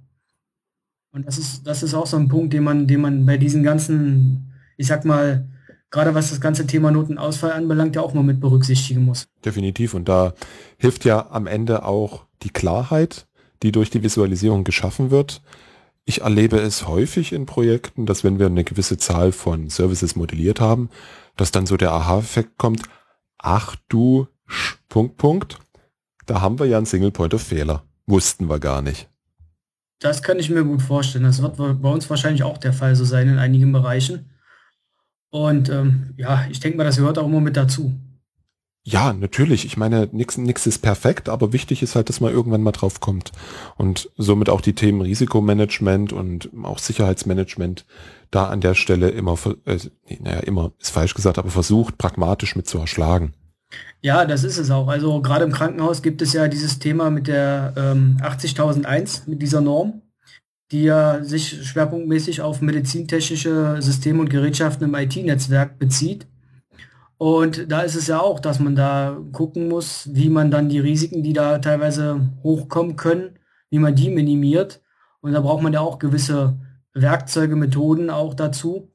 Und 1.12 1.28
das 1.28 1.38
ist, 1.38 1.68
das 1.68 1.84
ist 1.84 1.94
auch 1.94 2.08
so 2.08 2.18
ein 2.18 2.30
Punkt, 2.30 2.54
den 2.54 2.64
man, 2.64 2.88
den 2.88 3.02
man 3.02 3.26
bei 3.26 3.38
diesen 3.38 3.64
ganzen, 3.64 4.54
ich 4.78 4.88
sag 4.88 5.04
mal, 5.04 5.50
gerade 5.92 6.16
was 6.16 6.30
das 6.30 6.42
ganze 6.42 6.66
Thema 6.66 6.90
Notenausfall 6.90 7.52
anbelangt, 7.52 7.96
ja 7.96 8.02
auch 8.02 8.14
mal 8.14 8.24
mit 8.24 8.40
berücksichtigen 8.40 9.06
muss. 9.06 9.28
Definitiv. 9.46 9.94
Und 9.94 10.10
da 10.10 10.34
hilft 10.78 11.06
ja 11.06 11.30
am 11.30 11.48
Ende 11.48 11.86
auch 11.86 12.26
die 12.42 12.50
Klarheit, 12.50 13.28
die 13.62 13.72
durch 13.72 13.90
die 13.90 14.02
Visualisierung 14.02 14.64
geschaffen 14.64 15.12
wird. 15.12 15.42
Ich 16.06 16.22
erlebe 16.22 16.58
es 16.58 16.88
häufig 16.88 17.32
in 17.34 17.46
Projekten, 17.46 18.06
dass 18.06 18.24
wenn 18.24 18.40
wir 18.40 18.48
eine 18.48 18.64
gewisse 18.64 18.98
Zahl 18.98 19.32
von 19.32 19.70
Services 19.70 20.16
modelliert 20.16 20.60
haben, 20.60 20.90
dass 21.36 21.52
dann 21.52 21.68
so 21.68 21.78
der 21.78 21.92
Aha-Effekt 21.92 22.58
kommt, 22.58 22.82
ach 23.38 23.76
du, 23.88 24.28
Sch, 24.48 24.78
Punkt, 24.90 25.18
Punkt, 25.18 25.60
da 26.26 26.42
haben 26.42 26.60
wir 26.60 26.66
ja 26.66 26.78
einen 26.78 26.86
Single 26.86 27.12
Point 27.12 27.34
of 27.34 27.44
Fehler. 27.44 27.84
Wussten 28.08 28.50
wir 28.50 28.60
gar 28.60 28.82
nicht. 28.82 29.10
Das 30.00 30.24
kann 30.24 30.40
ich 30.40 30.50
mir 30.50 30.64
gut 30.64 30.82
vorstellen. 30.82 31.26
Das 31.26 31.42
wird 31.42 31.58
bei 31.58 31.90
uns 31.90 32.10
wahrscheinlich 32.10 32.44
auch 32.44 32.58
der 32.58 32.74
Fall 32.74 32.96
so 32.96 33.06
sein 33.06 33.28
in 33.28 33.38
einigen 33.38 33.72
Bereichen. 33.72 34.31
Und 35.32 35.70
ähm, 35.70 36.14
ja, 36.18 36.46
ich 36.50 36.60
denke 36.60 36.78
mal, 36.78 36.84
das 36.84 36.98
gehört 36.98 37.18
auch 37.18 37.26
immer 37.26 37.42
mit 37.42 37.58
dazu. 37.58 37.94
Ja, 38.84 39.14
natürlich. 39.14 39.64
Ich 39.66 39.78
meine, 39.78 40.10
nichts 40.12 40.38
nix 40.38 40.66
ist 40.66 40.80
perfekt, 40.80 41.30
aber 41.30 41.54
wichtig 41.54 41.84
ist 41.84 41.96
halt, 41.96 42.10
dass 42.10 42.20
man 42.20 42.34
irgendwann 42.34 42.64
mal 42.64 42.72
drauf 42.72 43.00
kommt. 43.00 43.32
Und 43.78 44.10
somit 44.18 44.50
auch 44.50 44.62
die 44.62 44.74
Themen 44.74 45.02
Risikomanagement 45.02 46.14
und 46.14 46.50
auch 46.64 46.80
Sicherheitsmanagement 46.80 47.86
da 48.32 48.48
an 48.48 48.60
der 48.60 48.74
Stelle 48.74 49.10
immer, 49.10 49.38
äh, 49.66 49.78
naja, 50.20 50.40
immer 50.40 50.72
ist 50.80 50.90
falsch 50.90 51.14
gesagt, 51.14 51.38
aber 51.38 51.50
versucht, 51.50 51.98
pragmatisch 51.98 52.56
mit 52.56 52.68
zu 52.68 52.80
erschlagen. 52.80 53.34
Ja, 54.02 54.26
das 54.26 54.44
ist 54.44 54.58
es 54.58 54.72
auch. 54.72 54.88
Also 54.88 55.22
gerade 55.22 55.46
im 55.46 55.52
Krankenhaus 55.52 56.02
gibt 56.02 56.22
es 56.24 56.34
ja 56.34 56.48
dieses 56.48 56.80
Thema 56.80 57.12
mit 57.12 57.28
der 57.28 57.74
ähm, 57.78 58.18
80001, 58.22 59.28
mit 59.28 59.42
dieser 59.42 59.62
Norm, 59.62 60.01
die 60.72 60.84
ja 60.84 61.24
sich 61.24 61.68
schwerpunktmäßig 61.68 62.42
auf 62.42 62.62
medizintechnische 62.62 63.82
Systeme 63.82 64.22
und 64.22 64.30
Gerätschaften 64.30 64.88
im 64.88 64.96
IT-Netzwerk 64.96 65.78
bezieht. 65.78 66.28
Und 67.18 67.72
da 67.72 67.82
ist 67.82 67.96
es 67.96 68.08
ja 68.08 68.20
auch, 68.20 68.40
dass 68.40 68.60
man 68.60 68.76
da 68.76 69.20
gucken 69.32 69.68
muss, 69.68 70.10
wie 70.12 70.30
man 70.30 70.50
dann 70.50 70.70
die 70.70 70.80
Risiken, 70.80 71.22
die 71.22 71.34
da 71.34 71.60
teilweise 71.60 72.32
hochkommen 72.42 72.96
können, 72.96 73.38
wie 73.70 73.80
man 73.80 73.96
die 73.96 74.10
minimiert. 74.10 74.82
Und 75.20 75.34
da 75.34 75.42
braucht 75.42 75.62
man 75.62 75.74
ja 75.74 75.82
auch 75.82 76.00
gewisse 76.00 76.58
Werkzeuge, 76.94 77.56
Methoden 77.56 78.10
auch 78.10 78.34
dazu, 78.34 78.92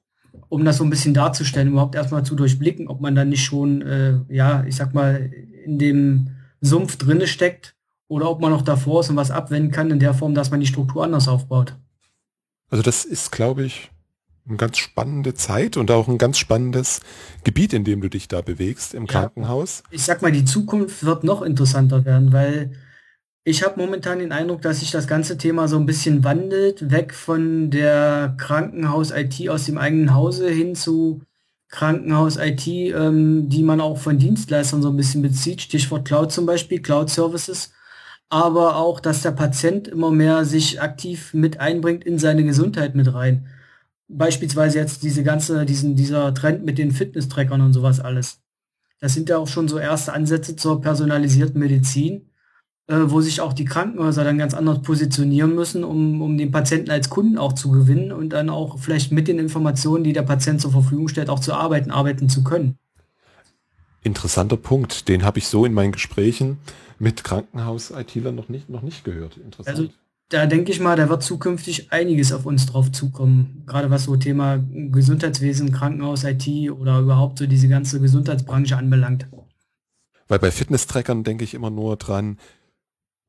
um 0.49 0.65
das 0.65 0.79
so 0.79 0.85
ein 0.85 0.91
bisschen 0.91 1.15
darzustellen, 1.15 1.69
überhaupt 1.69 1.95
erstmal 1.95 2.25
zu 2.25 2.35
durchblicken, 2.35 2.89
ob 2.89 3.01
man 3.01 3.15
dann 3.15 3.29
nicht 3.29 3.45
schon, 3.45 3.83
äh, 3.83 4.15
ja, 4.29 4.65
ich 4.67 4.75
sag 4.75 4.93
mal, 4.93 5.31
in 5.65 5.79
dem 5.79 6.31
Sumpf 6.61 6.97
drinne 6.97 7.27
steckt 7.29 7.76
oder 8.09 8.31
ob 8.31 8.41
man 8.41 8.51
noch 8.51 8.63
davor 8.63 9.01
ist 9.01 9.11
und 9.11 9.17
was 9.17 9.31
abwenden 9.31 9.71
kann 9.71 9.91
in 9.91 9.99
der 9.99 10.15
Form, 10.15 10.35
dass 10.35 10.51
man 10.51 10.61
die 10.61 10.67
Struktur 10.67 11.05
anders 11.05 11.29
aufbaut. 11.29 11.77
Also 12.71 12.83
das 12.83 13.05
ist, 13.05 13.33
glaube 13.33 13.65
ich, 13.65 13.91
eine 14.49 14.57
ganz 14.57 14.79
spannende 14.79 15.35
Zeit 15.35 15.77
und 15.77 15.91
auch 15.91 16.09
ein 16.09 16.19
ganz 16.19 16.39
spannendes 16.39 17.01
Gebiet, 17.45 17.73
in 17.73 17.85
dem 17.85 18.01
du 18.01 18.09
dich 18.09 18.29
da 18.29 18.43
bewegst 18.43 18.95
im 18.95 19.07
ja. 19.07 19.13
Krankenhaus. 19.13 19.83
Ich 19.91 20.05
sag 20.05 20.23
mal, 20.23 20.33
die 20.33 20.45
Zukunft 20.45 21.05
wird 21.05 21.25
noch 21.25 21.43
interessanter 21.43 22.05
werden, 22.05 22.33
weil 22.33 22.73
ich 23.49 23.65
habe 23.65 23.81
momentan 23.81 24.19
den 24.19 24.33
Eindruck, 24.33 24.63
dass 24.63 24.81
sich 24.81 24.91
das 24.91 25.07
ganze 25.07 25.39
Thema 25.39 25.69
so 25.69 25.77
ein 25.77 25.87
bisschen 25.87 26.25
wandelt, 26.25 26.91
weg 26.91 27.15
von 27.15 27.71
der 27.71 28.35
Krankenhaus-IT 28.39 29.49
aus 29.49 29.67
dem 29.67 29.79
eigenen 29.79 30.15
Hause 30.15 30.49
hin 30.51 30.75
zu 30.75 31.23
Krankenhaus-IT, 31.69 32.67
ähm, 32.67 33.49
die 33.49 33.63
man 33.63 33.81
auch 33.81 33.99
von 33.99 34.19
Dienstleistern 34.19 34.83
so 34.83 34.91
ein 34.91 34.97
bisschen 34.97 35.23
bezieht. 35.23 35.61
Stichwort 35.61 36.07
Cloud 36.07 36.33
zum 36.33 36.47
Beispiel, 36.47 36.81
Cloud-Services. 36.81 37.73
Aber 38.29 38.77
auch, 38.77 39.01
dass 39.01 39.23
der 39.23 39.31
Patient 39.31 39.87
immer 39.89 40.11
mehr 40.11 40.45
sich 40.45 40.81
aktiv 40.81 41.33
mit 41.33 41.61
einbringt 41.61 42.05
in 42.05 42.19
seine 42.19 42.45
Gesundheit 42.45 42.95
mit 42.95 43.13
rein 43.15 43.49
beispielsweise 44.09 44.79
jetzt 44.79 45.03
diese 45.03 45.23
ganze, 45.23 45.65
diesen, 45.67 45.97
dieser 45.97 46.33
Trend 46.35 46.65
mit 46.65 46.79
den 46.79 46.93
Fitness-Trackern 46.93 47.61
und 47.61 47.73
sowas 47.73 48.01
alles. 48.01 48.41
Das 49.01 49.15
sind 49.15 49.29
ja 49.29 49.39
auch 49.39 49.49
schon 49.49 49.69
so 49.69 49.79
erste 49.79 50.13
Ansätze 50.13 50.57
zur 50.57 50.81
personalisierten 50.81 51.61
Medizin, 51.61 52.31
äh, 52.87 52.97
wo 53.07 53.21
sich 53.21 53.41
auch 53.41 53.53
die 53.53 53.65
Krankenhäuser 53.65 54.25
dann 54.25 54.39
ganz 54.39 54.55
anders 54.55 54.83
positionieren 54.83 55.55
müssen, 55.55 55.85
um, 55.85 56.23
um 56.23 56.39
den 56.39 56.51
Patienten 56.51 56.91
als 56.91 57.11
Kunden 57.11 57.37
auch 57.37 57.53
zu 57.53 57.71
gewinnen 57.71 58.13
und 58.13 58.31
dann 58.31 58.49
auch 58.49 58.79
vielleicht 58.79 59.13
mit 59.13 59.29
den 59.29 59.39
Informationen, 59.39 60.05
die 60.05 60.13
der 60.13 60.23
Patient 60.23 60.61
zur 60.61 60.73
Verfügung 60.73 61.09
stellt, 61.09 61.29
auch 61.29 61.41
zu 61.41 61.53
arbeiten, 61.53 61.91
arbeiten 61.91 62.29
zu 62.29 62.43
können. 62.43 62.79
Interessanter 64.07 64.57
Punkt, 64.57 65.09
den 65.09 65.25
habe 65.25 65.39
ich 65.39 65.49
so 65.49 65.65
in 65.65 65.75
meinen 65.75 65.93
Gesprächen 65.93 66.59
mit 66.99 67.25
Krankenhaus-ITlern 67.25 68.35
noch 68.35 68.49
nicht, 68.49 68.71
noch 68.71 68.83
nicht 68.83 69.05
gehört. 69.05 69.37
Interessant. 69.37 69.77
Also 69.77 69.91
da 70.29 70.47
denke 70.47 70.73
ich 70.73 70.81
mal, 70.81 70.97
da 70.97 71.09
wird 71.09 71.23
zukünftig 71.23 71.93
einiges 71.93 72.33
auf 72.33 72.47
uns 72.47 72.67
drauf 72.67 72.91
zukommen. 72.91 73.63
Gerade 73.67 73.91
was 73.91 74.05
so 74.05 74.17
Thema 74.17 74.59
Gesundheitswesen, 74.59 75.73
Krankenhaus, 75.73 76.25
IT 76.25 76.49
oder 76.71 77.01
überhaupt 77.01 77.39
so 77.39 77.47
diese 77.47 77.69
ganze 77.69 78.01
Gesundheitsbranche 78.01 78.77
anbelangt. 78.77 79.27
Weil 80.29 80.39
bei 80.39 80.51
Fitness-Trackern 80.51 81.23
denke 81.23 81.45
ich 81.45 81.55
immer 81.55 81.71
nur 81.71 81.97
dran, 81.97 82.39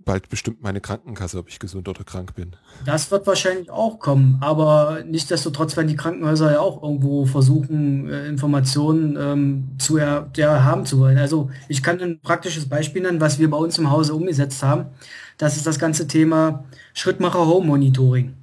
bald 0.07 0.29
bestimmt 0.29 0.63
meine 0.63 0.81
Krankenkasse, 0.81 1.37
ob 1.37 1.49
ich 1.49 1.59
gesund 1.59 1.87
oder 1.87 2.03
krank 2.03 2.33
bin. 2.33 2.55
Das 2.85 3.11
wird 3.11 3.27
wahrscheinlich 3.27 3.69
auch 3.69 3.99
kommen, 3.99 4.37
aber 4.39 5.03
nichtsdestotrotz 5.05 5.75
werden 5.77 5.89
die 5.89 5.97
Krankenhäuser 5.97 6.53
ja 6.53 6.59
auch 6.61 6.81
irgendwo 6.81 7.25
versuchen, 7.25 8.09
äh, 8.09 8.27
Informationen 8.27 9.17
ähm, 9.19 9.67
zu 9.77 9.97
er, 9.97 10.31
ja, 10.35 10.63
haben 10.63 10.85
zu 10.85 10.99
wollen. 10.99 11.17
Also 11.17 11.51
ich 11.67 11.83
kann 11.83 11.99
ein 11.99 12.21
praktisches 12.21 12.67
Beispiel 12.67 13.03
nennen, 13.03 13.21
was 13.21 13.37
wir 13.37 13.49
bei 13.49 13.57
uns 13.57 13.77
im 13.77 13.91
Hause 13.91 14.15
umgesetzt 14.15 14.63
haben. 14.63 14.85
Das 15.37 15.57
ist 15.57 15.67
das 15.67 15.77
ganze 15.77 16.07
Thema 16.07 16.63
Schrittmacher 16.93 17.45
Home 17.45 17.67
Monitoring. 17.67 18.33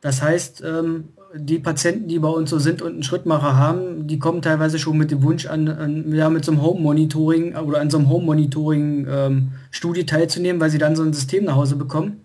Das 0.00 0.20
heißt, 0.20 0.62
ähm, 0.66 1.08
die 1.34 1.58
Patienten, 1.58 2.08
die 2.08 2.18
bei 2.18 2.28
uns 2.28 2.50
so 2.50 2.58
sind 2.58 2.82
und 2.82 2.92
einen 2.92 3.02
Schrittmacher 3.02 3.56
haben, 3.56 4.06
die 4.06 4.18
kommen 4.18 4.40
teilweise 4.42 4.78
schon 4.78 4.96
mit 4.96 5.10
dem 5.10 5.22
Wunsch 5.22 5.46
an, 5.46 5.68
an 5.68 6.14
ja, 6.14 6.30
mit 6.30 6.44
so 6.44 6.52
einem 6.52 6.62
Home-Monitoring 6.62 7.54
oder 7.56 7.80
an 7.80 7.90
so 7.90 7.98
einem 7.98 8.08
Home-Monitoring-Studie 8.08 10.00
ähm, 10.00 10.06
teilzunehmen, 10.06 10.60
weil 10.60 10.70
sie 10.70 10.78
dann 10.78 10.96
so 10.96 11.02
ein 11.02 11.12
System 11.12 11.44
nach 11.44 11.56
Hause 11.56 11.76
bekommen, 11.76 12.24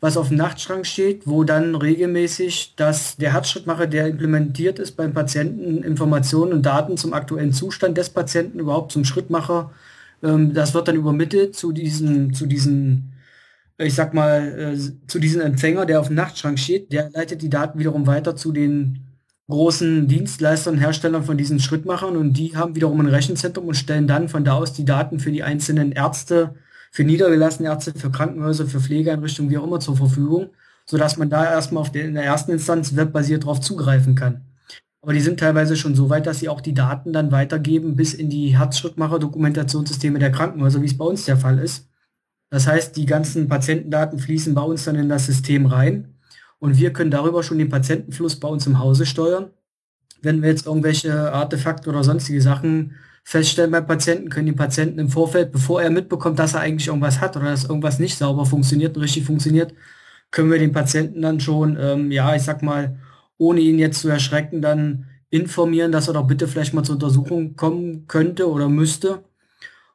was 0.00 0.16
auf 0.16 0.28
dem 0.28 0.36
Nachtschrank 0.36 0.84
steht, 0.84 1.26
wo 1.26 1.44
dann 1.44 1.74
regelmäßig 1.76 2.74
das, 2.76 3.16
der 3.16 3.32
Herzschrittmacher, 3.32 3.86
der 3.86 4.08
implementiert 4.08 4.78
ist 4.78 4.92
beim 4.92 5.12
Patienten, 5.12 5.82
Informationen 5.84 6.52
und 6.52 6.66
Daten 6.66 6.96
zum 6.96 7.12
aktuellen 7.12 7.52
Zustand 7.52 7.96
des 7.96 8.10
Patienten, 8.10 8.58
überhaupt 8.58 8.90
zum 8.90 9.04
Schrittmacher, 9.04 9.70
ähm, 10.22 10.54
das 10.54 10.74
wird 10.74 10.88
dann 10.88 10.96
übermittelt 10.96 11.54
zu 11.54 11.70
diesen, 11.72 12.34
zu 12.34 12.46
diesen 12.46 13.13
ich 13.78 13.94
sag 13.94 14.14
mal, 14.14 14.74
äh, 14.74 15.06
zu 15.06 15.18
diesem 15.18 15.40
Empfänger, 15.40 15.86
der 15.86 16.00
auf 16.00 16.08
dem 16.08 16.16
Nachtschrank 16.16 16.58
steht, 16.58 16.92
der 16.92 17.10
leitet 17.10 17.42
die 17.42 17.50
Daten 17.50 17.78
wiederum 17.78 18.06
weiter 18.06 18.36
zu 18.36 18.52
den 18.52 19.04
großen 19.48 20.08
Dienstleistern, 20.08 20.78
Herstellern 20.78 21.24
von 21.24 21.36
diesen 21.36 21.60
Schrittmachern 21.60 22.16
und 22.16 22.34
die 22.34 22.56
haben 22.56 22.74
wiederum 22.74 23.00
ein 23.00 23.08
Rechenzentrum 23.08 23.68
und 23.68 23.74
stellen 23.74 24.06
dann 24.06 24.28
von 24.28 24.44
da 24.44 24.54
aus 24.54 24.72
die 24.72 24.84
Daten 24.84 25.18
für 25.18 25.32
die 25.32 25.42
einzelnen 25.42 25.92
Ärzte, 25.92 26.54
für 26.90 27.04
niedergelassene 27.04 27.68
Ärzte, 27.68 27.92
für 27.94 28.10
Krankenhäuser, 28.10 28.66
für 28.66 28.80
Pflegeeinrichtungen, 28.80 29.50
wie 29.50 29.58
auch 29.58 29.66
immer 29.66 29.80
zur 29.80 29.96
Verfügung, 29.96 30.50
sodass 30.86 31.16
man 31.18 31.28
da 31.28 31.44
erstmal 31.44 31.82
auf 31.82 31.92
der, 31.92 32.04
in 32.04 32.14
der 32.14 32.24
ersten 32.24 32.52
Instanz 32.52 32.96
webbasiert 32.96 33.42
darauf 33.42 33.60
zugreifen 33.60 34.14
kann. 34.14 34.42
Aber 35.02 35.12
die 35.12 35.20
sind 35.20 35.40
teilweise 35.40 35.76
schon 35.76 35.94
so 35.94 36.08
weit, 36.08 36.26
dass 36.26 36.38
sie 36.38 36.48
auch 36.48 36.62
die 36.62 36.72
Daten 36.72 37.12
dann 37.12 37.30
weitergeben 37.30 37.96
bis 37.96 38.14
in 38.14 38.30
die 38.30 38.56
Herzschrittmacher-Dokumentationssysteme 38.56 40.18
der 40.18 40.32
Krankenhäuser, 40.32 40.80
wie 40.80 40.86
es 40.86 40.96
bei 40.96 41.04
uns 41.04 41.26
der 41.26 41.36
Fall 41.36 41.58
ist. 41.58 41.88
Das 42.54 42.68
heißt, 42.68 42.96
die 42.96 43.04
ganzen 43.04 43.48
Patientendaten 43.48 44.20
fließen 44.20 44.54
bei 44.54 44.62
uns 44.62 44.84
dann 44.84 44.94
in 44.94 45.08
das 45.08 45.26
System 45.26 45.66
rein 45.66 46.14
und 46.60 46.78
wir 46.78 46.92
können 46.92 47.10
darüber 47.10 47.42
schon 47.42 47.58
den 47.58 47.68
Patientenfluss 47.68 48.38
bei 48.38 48.46
uns 48.46 48.64
im 48.68 48.78
Hause 48.78 49.06
steuern. 49.06 49.50
Wenn 50.22 50.40
wir 50.40 50.50
jetzt 50.50 50.64
irgendwelche 50.64 51.32
Artefakte 51.32 51.90
oder 51.90 52.04
sonstige 52.04 52.40
Sachen 52.40 52.94
feststellen 53.24 53.72
beim 53.72 53.88
Patienten, 53.88 54.28
können 54.28 54.46
die 54.46 54.52
Patienten 54.52 55.00
im 55.00 55.08
Vorfeld, 55.08 55.50
bevor 55.50 55.82
er 55.82 55.90
mitbekommt, 55.90 56.38
dass 56.38 56.54
er 56.54 56.60
eigentlich 56.60 56.86
irgendwas 56.86 57.20
hat 57.20 57.36
oder 57.36 57.46
dass 57.46 57.64
irgendwas 57.64 57.98
nicht 57.98 58.16
sauber 58.16 58.46
funktioniert 58.46 58.96
und 58.96 59.02
richtig 59.02 59.24
funktioniert, 59.24 59.74
können 60.30 60.52
wir 60.52 60.60
den 60.60 60.70
Patienten 60.70 61.22
dann 61.22 61.40
schon, 61.40 61.76
ähm, 61.80 62.12
ja, 62.12 62.36
ich 62.36 62.42
sag 62.42 62.62
mal, 62.62 63.00
ohne 63.36 63.62
ihn 63.62 63.80
jetzt 63.80 64.00
zu 64.00 64.08
erschrecken, 64.08 64.62
dann 64.62 65.06
informieren, 65.28 65.90
dass 65.90 66.06
er 66.06 66.14
doch 66.14 66.28
bitte 66.28 66.46
vielleicht 66.46 66.72
mal 66.72 66.84
zur 66.84 66.94
Untersuchung 66.94 67.56
kommen 67.56 68.06
könnte 68.06 68.48
oder 68.48 68.68
müsste 68.68 69.24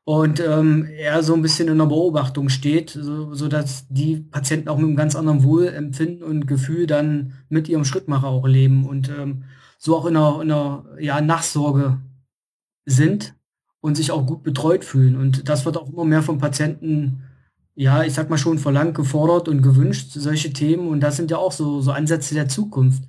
und 0.05 0.39
ähm, 0.39 0.87
er 0.97 1.21
so 1.21 1.33
ein 1.35 1.41
bisschen 1.41 1.67
in 1.67 1.77
der 1.77 1.85
Beobachtung 1.85 2.49
steht, 2.49 2.89
so, 2.89 3.33
so 3.33 3.47
dass 3.47 3.87
die 3.89 4.17
Patienten 4.17 4.67
auch 4.67 4.77
mit 4.77 4.87
einem 4.87 4.95
ganz 4.95 5.15
anderen 5.15 5.43
Wohlempfinden 5.43 6.23
und 6.23 6.47
Gefühl 6.47 6.87
dann 6.87 7.33
mit 7.49 7.69
ihrem 7.69 7.85
Schrittmacher 7.85 8.27
auch 8.27 8.47
leben 8.47 8.87
und 8.87 9.09
ähm, 9.09 9.43
so 9.77 9.95
auch 9.95 10.05
in 10.05 10.17
einer, 10.17 10.41
in 10.41 10.51
einer 10.51 10.85
ja, 10.99 11.21
Nachsorge 11.21 11.99
sind 12.85 13.35
und 13.81 13.95
sich 13.95 14.11
auch 14.11 14.25
gut 14.25 14.43
betreut 14.43 14.83
fühlen. 14.83 15.15
Und 15.15 15.47
das 15.47 15.65
wird 15.65 15.77
auch 15.77 15.89
immer 15.89 16.05
mehr 16.05 16.21
von 16.21 16.37
Patienten, 16.37 17.23
ja, 17.75 18.03
ich 18.03 18.13
sag 18.13 18.29
mal 18.29 18.37
schon 18.37 18.59
verlangt, 18.59 18.95
gefordert 18.95 19.47
und 19.47 19.61
gewünscht, 19.61 20.11
solche 20.11 20.51
Themen. 20.51 20.87
Und 20.87 20.99
das 20.99 21.15
sind 21.15 21.31
ja 21.31 21.37
auch 21.37 21.53
so, 21.53 21.81
so 21.81 21.91
Ansätze 21.91 22.35
der 22.35 22.49
Zukunft. 22.49 23.03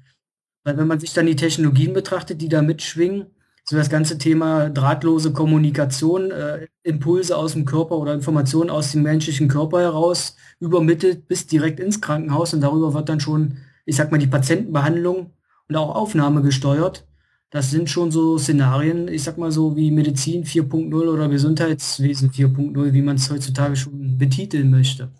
Weil 0.64 0.76
wenn 0.76 0.86
man 0.86 1.00
sich 1.00 1.12
dann 1.12 1.26
die 1.26 1.36
Technologien 1.36 1.92
betrachtet, 1.92 2.40
die 2.40 2.48
da 2.48 2.62
mitschwingen, 2.62 3.26
so 3.70 3.76
das 3.76 3.88
ganze 3.88 4.18
Thema 4.18 4.68
drahtlose 4.68 5.32
Kommunikation, 5.32 6.32
äh, 6.32 6.66
Impulse 6.82 7.36
aus 7.36 7.52
dem 7.52 7.64
Körper 7.64 7.98
oder 7.98 8.12
Informationen 8.12 8.68
aus 8.68 8.90
dem 8.90 9.04
menschlichen 9.04 9.46
Körper 9.46 9.80
heraus 9.80 10.34
übermittelt 10.58 11.28
bis 11.28 11.46
direkt 11.46 11.78
ins 11.78 12.00
Krankenhaus 12.00 12.52
und 12.52 12.62
darüber 12.62 12.94
wird 12.94 13.08
dann 13.08 13.20
schon, 13.20 13.58
ich 13.84 13.94
sag 13.94 14.10
mal, 14.10 14.18
die 14.18 14.26
Patientenbehandlung 14.26 15.30
und 15.68 15.76
auch 15.76 15.94
Aufnahme 15.94 16.42
gesteuert. 16.42 17.06
Das 17.50 17.70
sind 17.70 17.88
schon 17.88 18.10
so 18.10 18.38
Szenarien, 18.38 19.06
ich 19.06 19.22
sag 19.22 19.38
mal 19.38 19.52
so 19.52 19.76
wie 19.76 19.92
Medizin 19.92 20.44
4.0 20.44 20.92
oder 20.92 21.28
Gesundheitswesen 21.28 22.32
4.0, 22.32 22.92
wie 22.92 23.02
man 23.02 23.16
es 23.16 23.30
heutzutage 23.30 23.76
schon 23.76 24.18
betiteln 24.18 24.70
möchte. 24.70 25.12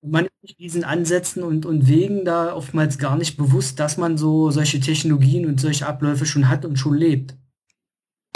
man 0.00 0.28
ist 0.40 0.58
diesen 0.58 0.84
Ansätzen 0.84 1.42
und, 1.42 1.66
und 1.66 1.88
Wegen 1.88 2.24
da 2.24 2.54
oftmals 2.54 2.96
gar 2.96 3.18
nicht 3.18 3.36
bewusst, 3.36 3.78
dass 3.80 3.98
man 3.98 4.16
so 4.16 4.50
solche 4.50 4.80
Technologien 4.80 5.44
und 5.44 5.60
solche 5.60 5.86
Abläufe 5.86 6.24
schon 6.24 6.48
hat 6.48 6.64
und 6.64 6.78
schon 6.78 6.94
lebt. 6.96 7.36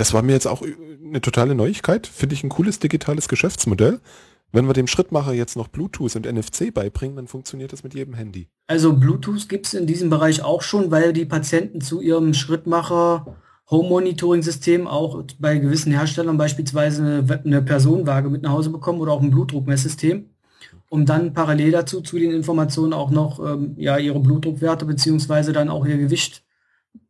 Das 0.04 0.12
war 0.12 0.20
mir 0.20 0.32
jetzt 0.32 0.46
auch 0.46 0.60
eine 0.60 1.22
totale 1.22 1.54
Neuigkeit. 1.54 2.06
Finde 2.06 2.34
ich 2.34 2.44
ein 2.44 2.50
cooles 2.50 2.78
digitales 2.78 3.26
Geschäftsmodell. 3.26 4.00
Wenn 4.52 4.66
wir 4.66 4.74
dem 4.74 4.86
Schrittmacher 4.86 5.32
jetzt 5.32 5.56
noch 5.56 5.68
Bluetooth 5.68 6.14
und 6.14 6.30
NFC 6.30 6.74
beibringen, 6.74 7.16
dann 7.16 7.26
funktioniert 7.26 7.72
das 7.72 7.84
mit 7.84 7.94
jedem 7.94 8.12
Handy. 8.12 8.48
Also 8.66 8.92
Bluetooth 8.92 9.48
gibt 9.48 9.64
es 9.64 9.72
in 9.72 9.86
diesem 9.86 10.10
Bereich 10.10 10.42
auch 10.42 10.60
schon, 10.60 10.90
weil 10.90 11.14
die 11.14 11.24
Patienten 11.24 11.80
zu 11.80 12.02
ihrem 12.02 12.34
Schrittmacher 12.34 13.38
Home-Monitoring-System 13.70 14.86
auch 14.86 15.24
bei 15.38 15.56
gewissen 15.56 15.90
Herstellern 15.90 16.36
beispielsweise 16.36 17.24
eine, 17.42 17.62
Personenwaage 17.62 18.28
mit 18.28 18.42
nach 18.42 18.52
Hause 18.52 18.68
bekommen 18.68 19.00
oder 19.00 19.12
auch 19.12 19.22
ein 19.22 19.30
Blutdruckmesssystem, 19.30 20.28
um 20.90 21.06
dann 21.06 21.32
parallel 21.32 21.70
dazu 21.70 22.02
zu 22.02 22.18
den 22.18 22.30
Informationen 22.30 22.92
auch 22.92 23.08
noch 23.08 23.40
ähm, 23.40 23.72
ja, 23.78 23.96
ihre 23.96 24.20
Blutdruckwerte 24.20 24.84
beziehungsweise 24.84 25.54
dann 25.54 25.70
auch 25.70 25.86
ihr 25.86 25.96
Gewicht 25.96 26.43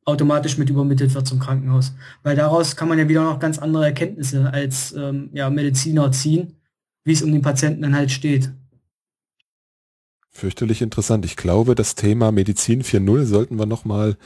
automatisch 0.05 0.59
mit 0.59 0.71
übermittelt 0.71 1.15
wird 1.15 1.27
zum 1.27 1.39
Krankenhaus. 1.39 1.95
Weil 2.23 2.37
daraus 2.37 2.77
kann 2.77 2.89
man 2.89 2.99
ja 2.99 3.09
wieder 3.09 3.25
noch 3.25 3.39
ganz 3.39 3.59
andere 3.59 3.87
Erkenntnisse 3.87 4.53
als 4.53 4.93
ähm, 4.93 5.31
ja, 5.33 5.51
Mediziner 5.51 6.13
ziehen, 6.13 6.57
wie 7.05 7.13
es 7.13 7.23
um 7.23 7.33
den 7.33 7.43
Patienten 7.43 7.83
dann 7.83 7.97
halt 7.97 8.11
steht. 8.11 8.53
Fürchterlich 10.31 10.83
interessant. 10.83 11.25
Ich 11.25 11.37
glaube, 11.37 11.75
das 11.75 11.95
Thema 11.95 12.33
Medizin 12.33 12.83
4.0 12.83 13.25
sollten 13.25 13.59
wir 13.59 13.67
nochmal 13.67 14.17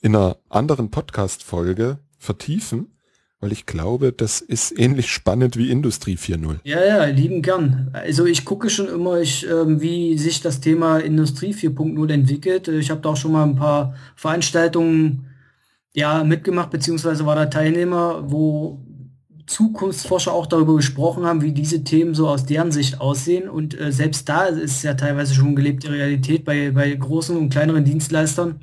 in 0.00 0.14
einer 0.14 0.36
anderen 0.48 0.90
Podcast-Folge 0.90 1.98
vertiefen, 2.18 2.95
weil 3.40 3.52
ich 3.52 3.66
glaube, 3.66 4.12
das 4.12 4.40
ist 4.40 4.78
ähnlich 4.78 5.10
spannend 5.10 5.56
wie 5.56 5.70
Industrie 5.70 6.16
4.0. 6.16 6.56
Ja, 6.64 6.84
ja, 6.84 7.04
lieben 7.04 7.42
gern. 7.42 7.90
Also 7.92 8.24
ich 8.24 8.44
gucke 8.44 8.70
schon 8.70 8.88
immer, 8.88 9.20
ich, 9.20 9.46
ähm, 9.48 9.80
wie 9.80 10.16
sich 10.16 10.40
das 10.40 10.60
Thema 10.60 10.98
Industrie 10.98 11.52
4.0 11.52 12.10
entwickelt. 12.10 12.68
Ich 12.68 12.90
habe 12.90 13.02
da 13.02 13.10
auch 13.10 13.16
schon 13.16 13.32
mal 13.32 13.44
ein 13.44 13.56
paar 13.56 13.94
Veranstaltungen 14.14 15.26
ja, 15.92 16.24
mitgemacht, 16.24 16.70
beziehungsweise 16.70 17.26
war 17.26 17.36
da 17.36 17.46
Teilnehmer, 17.46 18.24
wo 18.30 18.82
Zukunftsforscher 19.46 20.32
auch 20.32 20.46
darüber 20.46 20.76
gesprochen 20.76 21.24
haben, 21.24 21.42
wie 21.42 21.52
diese 21.52 21.84
Themen 21.84 22.14
so 22.14 22.28
aus 22.28 22.46
deren 22.46 22.72
Sicht 22.72 23.00
aussehen. 23.00 23.48
Und 23.48 23.78
äh, 23.78 23.92
selbst 23.92 24.28
da 24.28 24.46
ist 24.46 24.82
ja 24.82 24.94
teilweise 24.94 25.34
schon 25.34 25.54
gelebte 25.54 25.90
Realität 25.90 26.44
bei, 26.44 26.70
bei 26.70 26.92
großen 26.94 27.36
und 27.36 27.50
kleineren 27.50 27.84
Dienstleistern, 27.84 28.60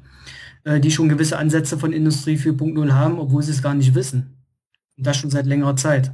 äh, 0.64 0.80
die 0.80 0.92
schon 0.92 1.10
gewisse 1.10 1.38
Ansätze 1.38 1.78
von 1.78 1.94
Industrie 1.94 2.38
4.0 2.38 2.92
haben, 2.92 3.20
obwohl 3.20 3.44
sie 3.44 3.52
es 3.52 3.62
gar 3.62 3.76
nicht 3.76 3.96
wissen. 3.96 4.43
Und 4.98 5.08
das 5.08 5.18
schon 5.18 5.30
seit 5.30 5.46
längerer 5.46 5.76
Zeit. 5.76 6.12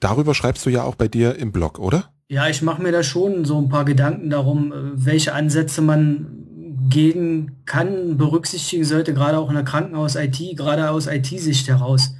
Darüber 0.00 0.34
schreibst 0.34 0.66
du 0.66 0.70
ja 0.70 0.82
auch 0.82 0.94
bei 0.94 1.08
dir 1.08 1.36
im 1.36 1.52
Blog, 1.52 1.78
oder? 1.78 2.12
Ja, 2.28 2.48
ich 2.48 2.60
mache 2.62 2.82
mir 2.82 2.92
da 2.92 3.02
schon 3.02 3.44
so 3.44 3.56
ein 3.58 3.68
paar 3.68 3.84
Gedanken 3.84 4.30
darum, 4.30 4.72
äh, 4.72 4.76
welche 4.94 5.32
Ansätze 5.32 5.80
man 5.80 6.46
gehen 6.88 7.62
kann, 7.64 8.16
berücksichtigen 8.16 8.84
sollte, 8.84 9.14
gerade 9.14 9.38
auch 9.38 9.48
in 9.48 9.54
der 9.54 9.64
Krankenhaus-IT, 9.64 10.56
gerade 10.56 10.90
aus 10.90 11.06
IT-Sicht 11.06 11.68
heraus. 11.68 12.14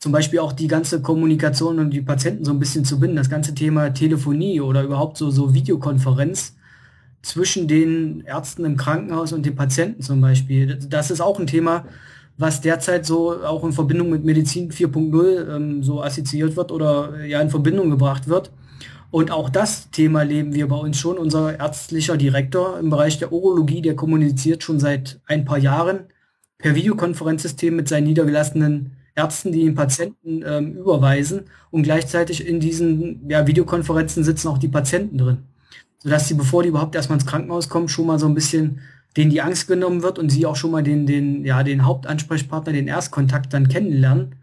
Zum 0.00 0.12
Beispiel 0.12 0.40
auch 0.40 0.52
die 0.52 0.68
ganze 0.68 1.00
Kommunikation 1.00 1.78
und 1.78 1.90
die 1.90 2.02
Patienten 2.02 2.44
so 2.44 2.52
ein 2.52 2.58
bisschen 2.58 2.84
zu 2.84 2.98
binden, 2.98 3.16
das 3.16 3.30
ganze 3.30 3.54
Thema 3.54 3.90
Telefonie 3.90 4.60
oder 4.60 4.82
überhaupt 4.82 5.16
so, 5.16 5.30
so 5.30 5.54
Videokonferenz 5.54 6.56
zwischen 7.22 7.68
den 7.68 8.22
Ärzten 8.22 8.64
im 8.64 8.76
Krankenhaus 8.76 9.32
und 9.32 9.46
den 9.46 9.54
Patienten 9.54 10.02
zum 10.02 10.20
Beispiel. 10.20 10.76
Das 10.88 11.10
ist 11.10 11.20
auch 11.20 11.38
ein 11.38 11.46
Thema, 11.46 11.84
was 12.36 12.60
derzeit 12.60 13.06
so 13.06 13.42
auch 13.44 13.64
in 13.64 13.72
Verbindung 13.72 14.10
mit 14.10 14.24
Medizin 14.24 14.70
4.0 14.70 15.56
ähm, 15.56 15.82
so 15.82 16.02
assoziiert 16.02 16.56
wird 16.56 16.72
oder 16.72 17.24
ja 17.24 17.40
in 17.40 17.50
Verbindung 17.50 17.90
gebracht 17.90 18.28
wird. 18.28 18.50
Und 19.10 19.30
auch 19.30 19.50
das 19.50 19.90
Thema 19.90 20.22
leben 20.22 20.54
wir 20.54 20.68
bei 20.68 20.76
uns 20.76 20.98
schon. 20.98 21.18
Unser 21.18 21.58
ärztlicher 21.58 22.16
Direktor 22.16 22.78
im 22.78 22.88
Bereich 22.88 23.18
der 23.18 23.32
Urologie, 23.32 23.82
der 23.82 23.94
kommuniziert 23.94 24.62
schon 24.62 24.80
seit 24.80 25.20
ein 25.26 25.44
paar 25.44 25.58
Jahren 25.58 26.06
per 26.56 26.74
Videokonferenzsystem 26.74 27.76
mit 27.76 27.88
seinen 27.88 28.04
niedergelassenen 28.04 28.92
Ärzten, 29.14 29.52
die 29.52 29.64
den 29.64 29.74
Patienten 29.74 30.42
ähm, 30.46 30.76
überweisen. 30.76 31.42
Und 31.70 31.82
gleichzeitig 31.82 32.46
in 32.46 32.60
diesen 32.60 33.28
ja, 33.28 33.46
Videokonferenzen 33.46 34.24
sitzen 34.24 34.48
auch 34.48 34.58
die 34.58 34.68
Patienten 34.68 35.18
drin 35.18 35.38
sodass 36.02 36.26
sie, 36.26 36.34
bevor 36.34 36.62
die 36.62 36.68
überhaupt 36.70 36.94
erstmal 36.94 37.18
ins 37.18 37.26
Krankenhaus 37.26 37.68
kommen, 37.68 37.88
schon 37.88 38.06
mal 38.06 38.18
so 38.18 38.26
ein 38.26 38.34
bisschen 38.34 38.80
denen 39.16 39.30
die 39.30 39.42
Angst 39.42 39.68
genommen 39.68 40.02
wird 40.02 40.18
und 40.18 40.30
sie 40.30 40.46
auch 40.46 40.56
schon 40.56 40.70
mal 40.70 40.82
den, 40.82 41.06
den, 41.06 41.44
ja, 41.44 41.62
den 41.62 41.84
Hauptansprechpartner, 41.84 42.72
den 42.72 42.88
Erstkontakt 42.88 43.52
dann 43.52 43.68
kennenlernen 43.68 44.36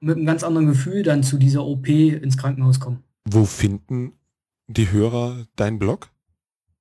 und 0.00 0.08
mit 0.08 0.16
einem 0.16 0.26
ganz 0.26 0.42
anderen 0.42 0.66
Gefühl 0.66 1.02
dann 1.02 1.22
zu 1.22 1.38
dieser 1.38 1.64
OP 1.64 1.88
ins 1.88 2.36
Krankenhaus 2.36 2.80
kommen. 2.80 3.04
Wo 3.24 3.44
finden 3.44 4.12
die 4.66 4.90
Hörer 4.90 5.46
deinen 5.56 5.78
Blog? 5.78 6.08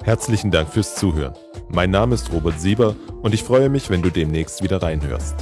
Herzlichen 0.04 0.50
Dank 0.52 0.70
fürs 0.70 0.96
Zuhören. 0.96 1.36
Mein 1.74 1.90
Name 1.90 2.16
ist 2.16 2.34
Robert 2.34 2.60
Sieber 2.60 2.96
und 3.22 3.34
ich 3.34 3.44
freue 3.44 3.70
mich, 3.70 3.90
wenn 3.90 4.02
du 4.02 4.10
demnächst 4.10 4.62
wieder 4.62 4.82
reinhörst. 4.82 5.36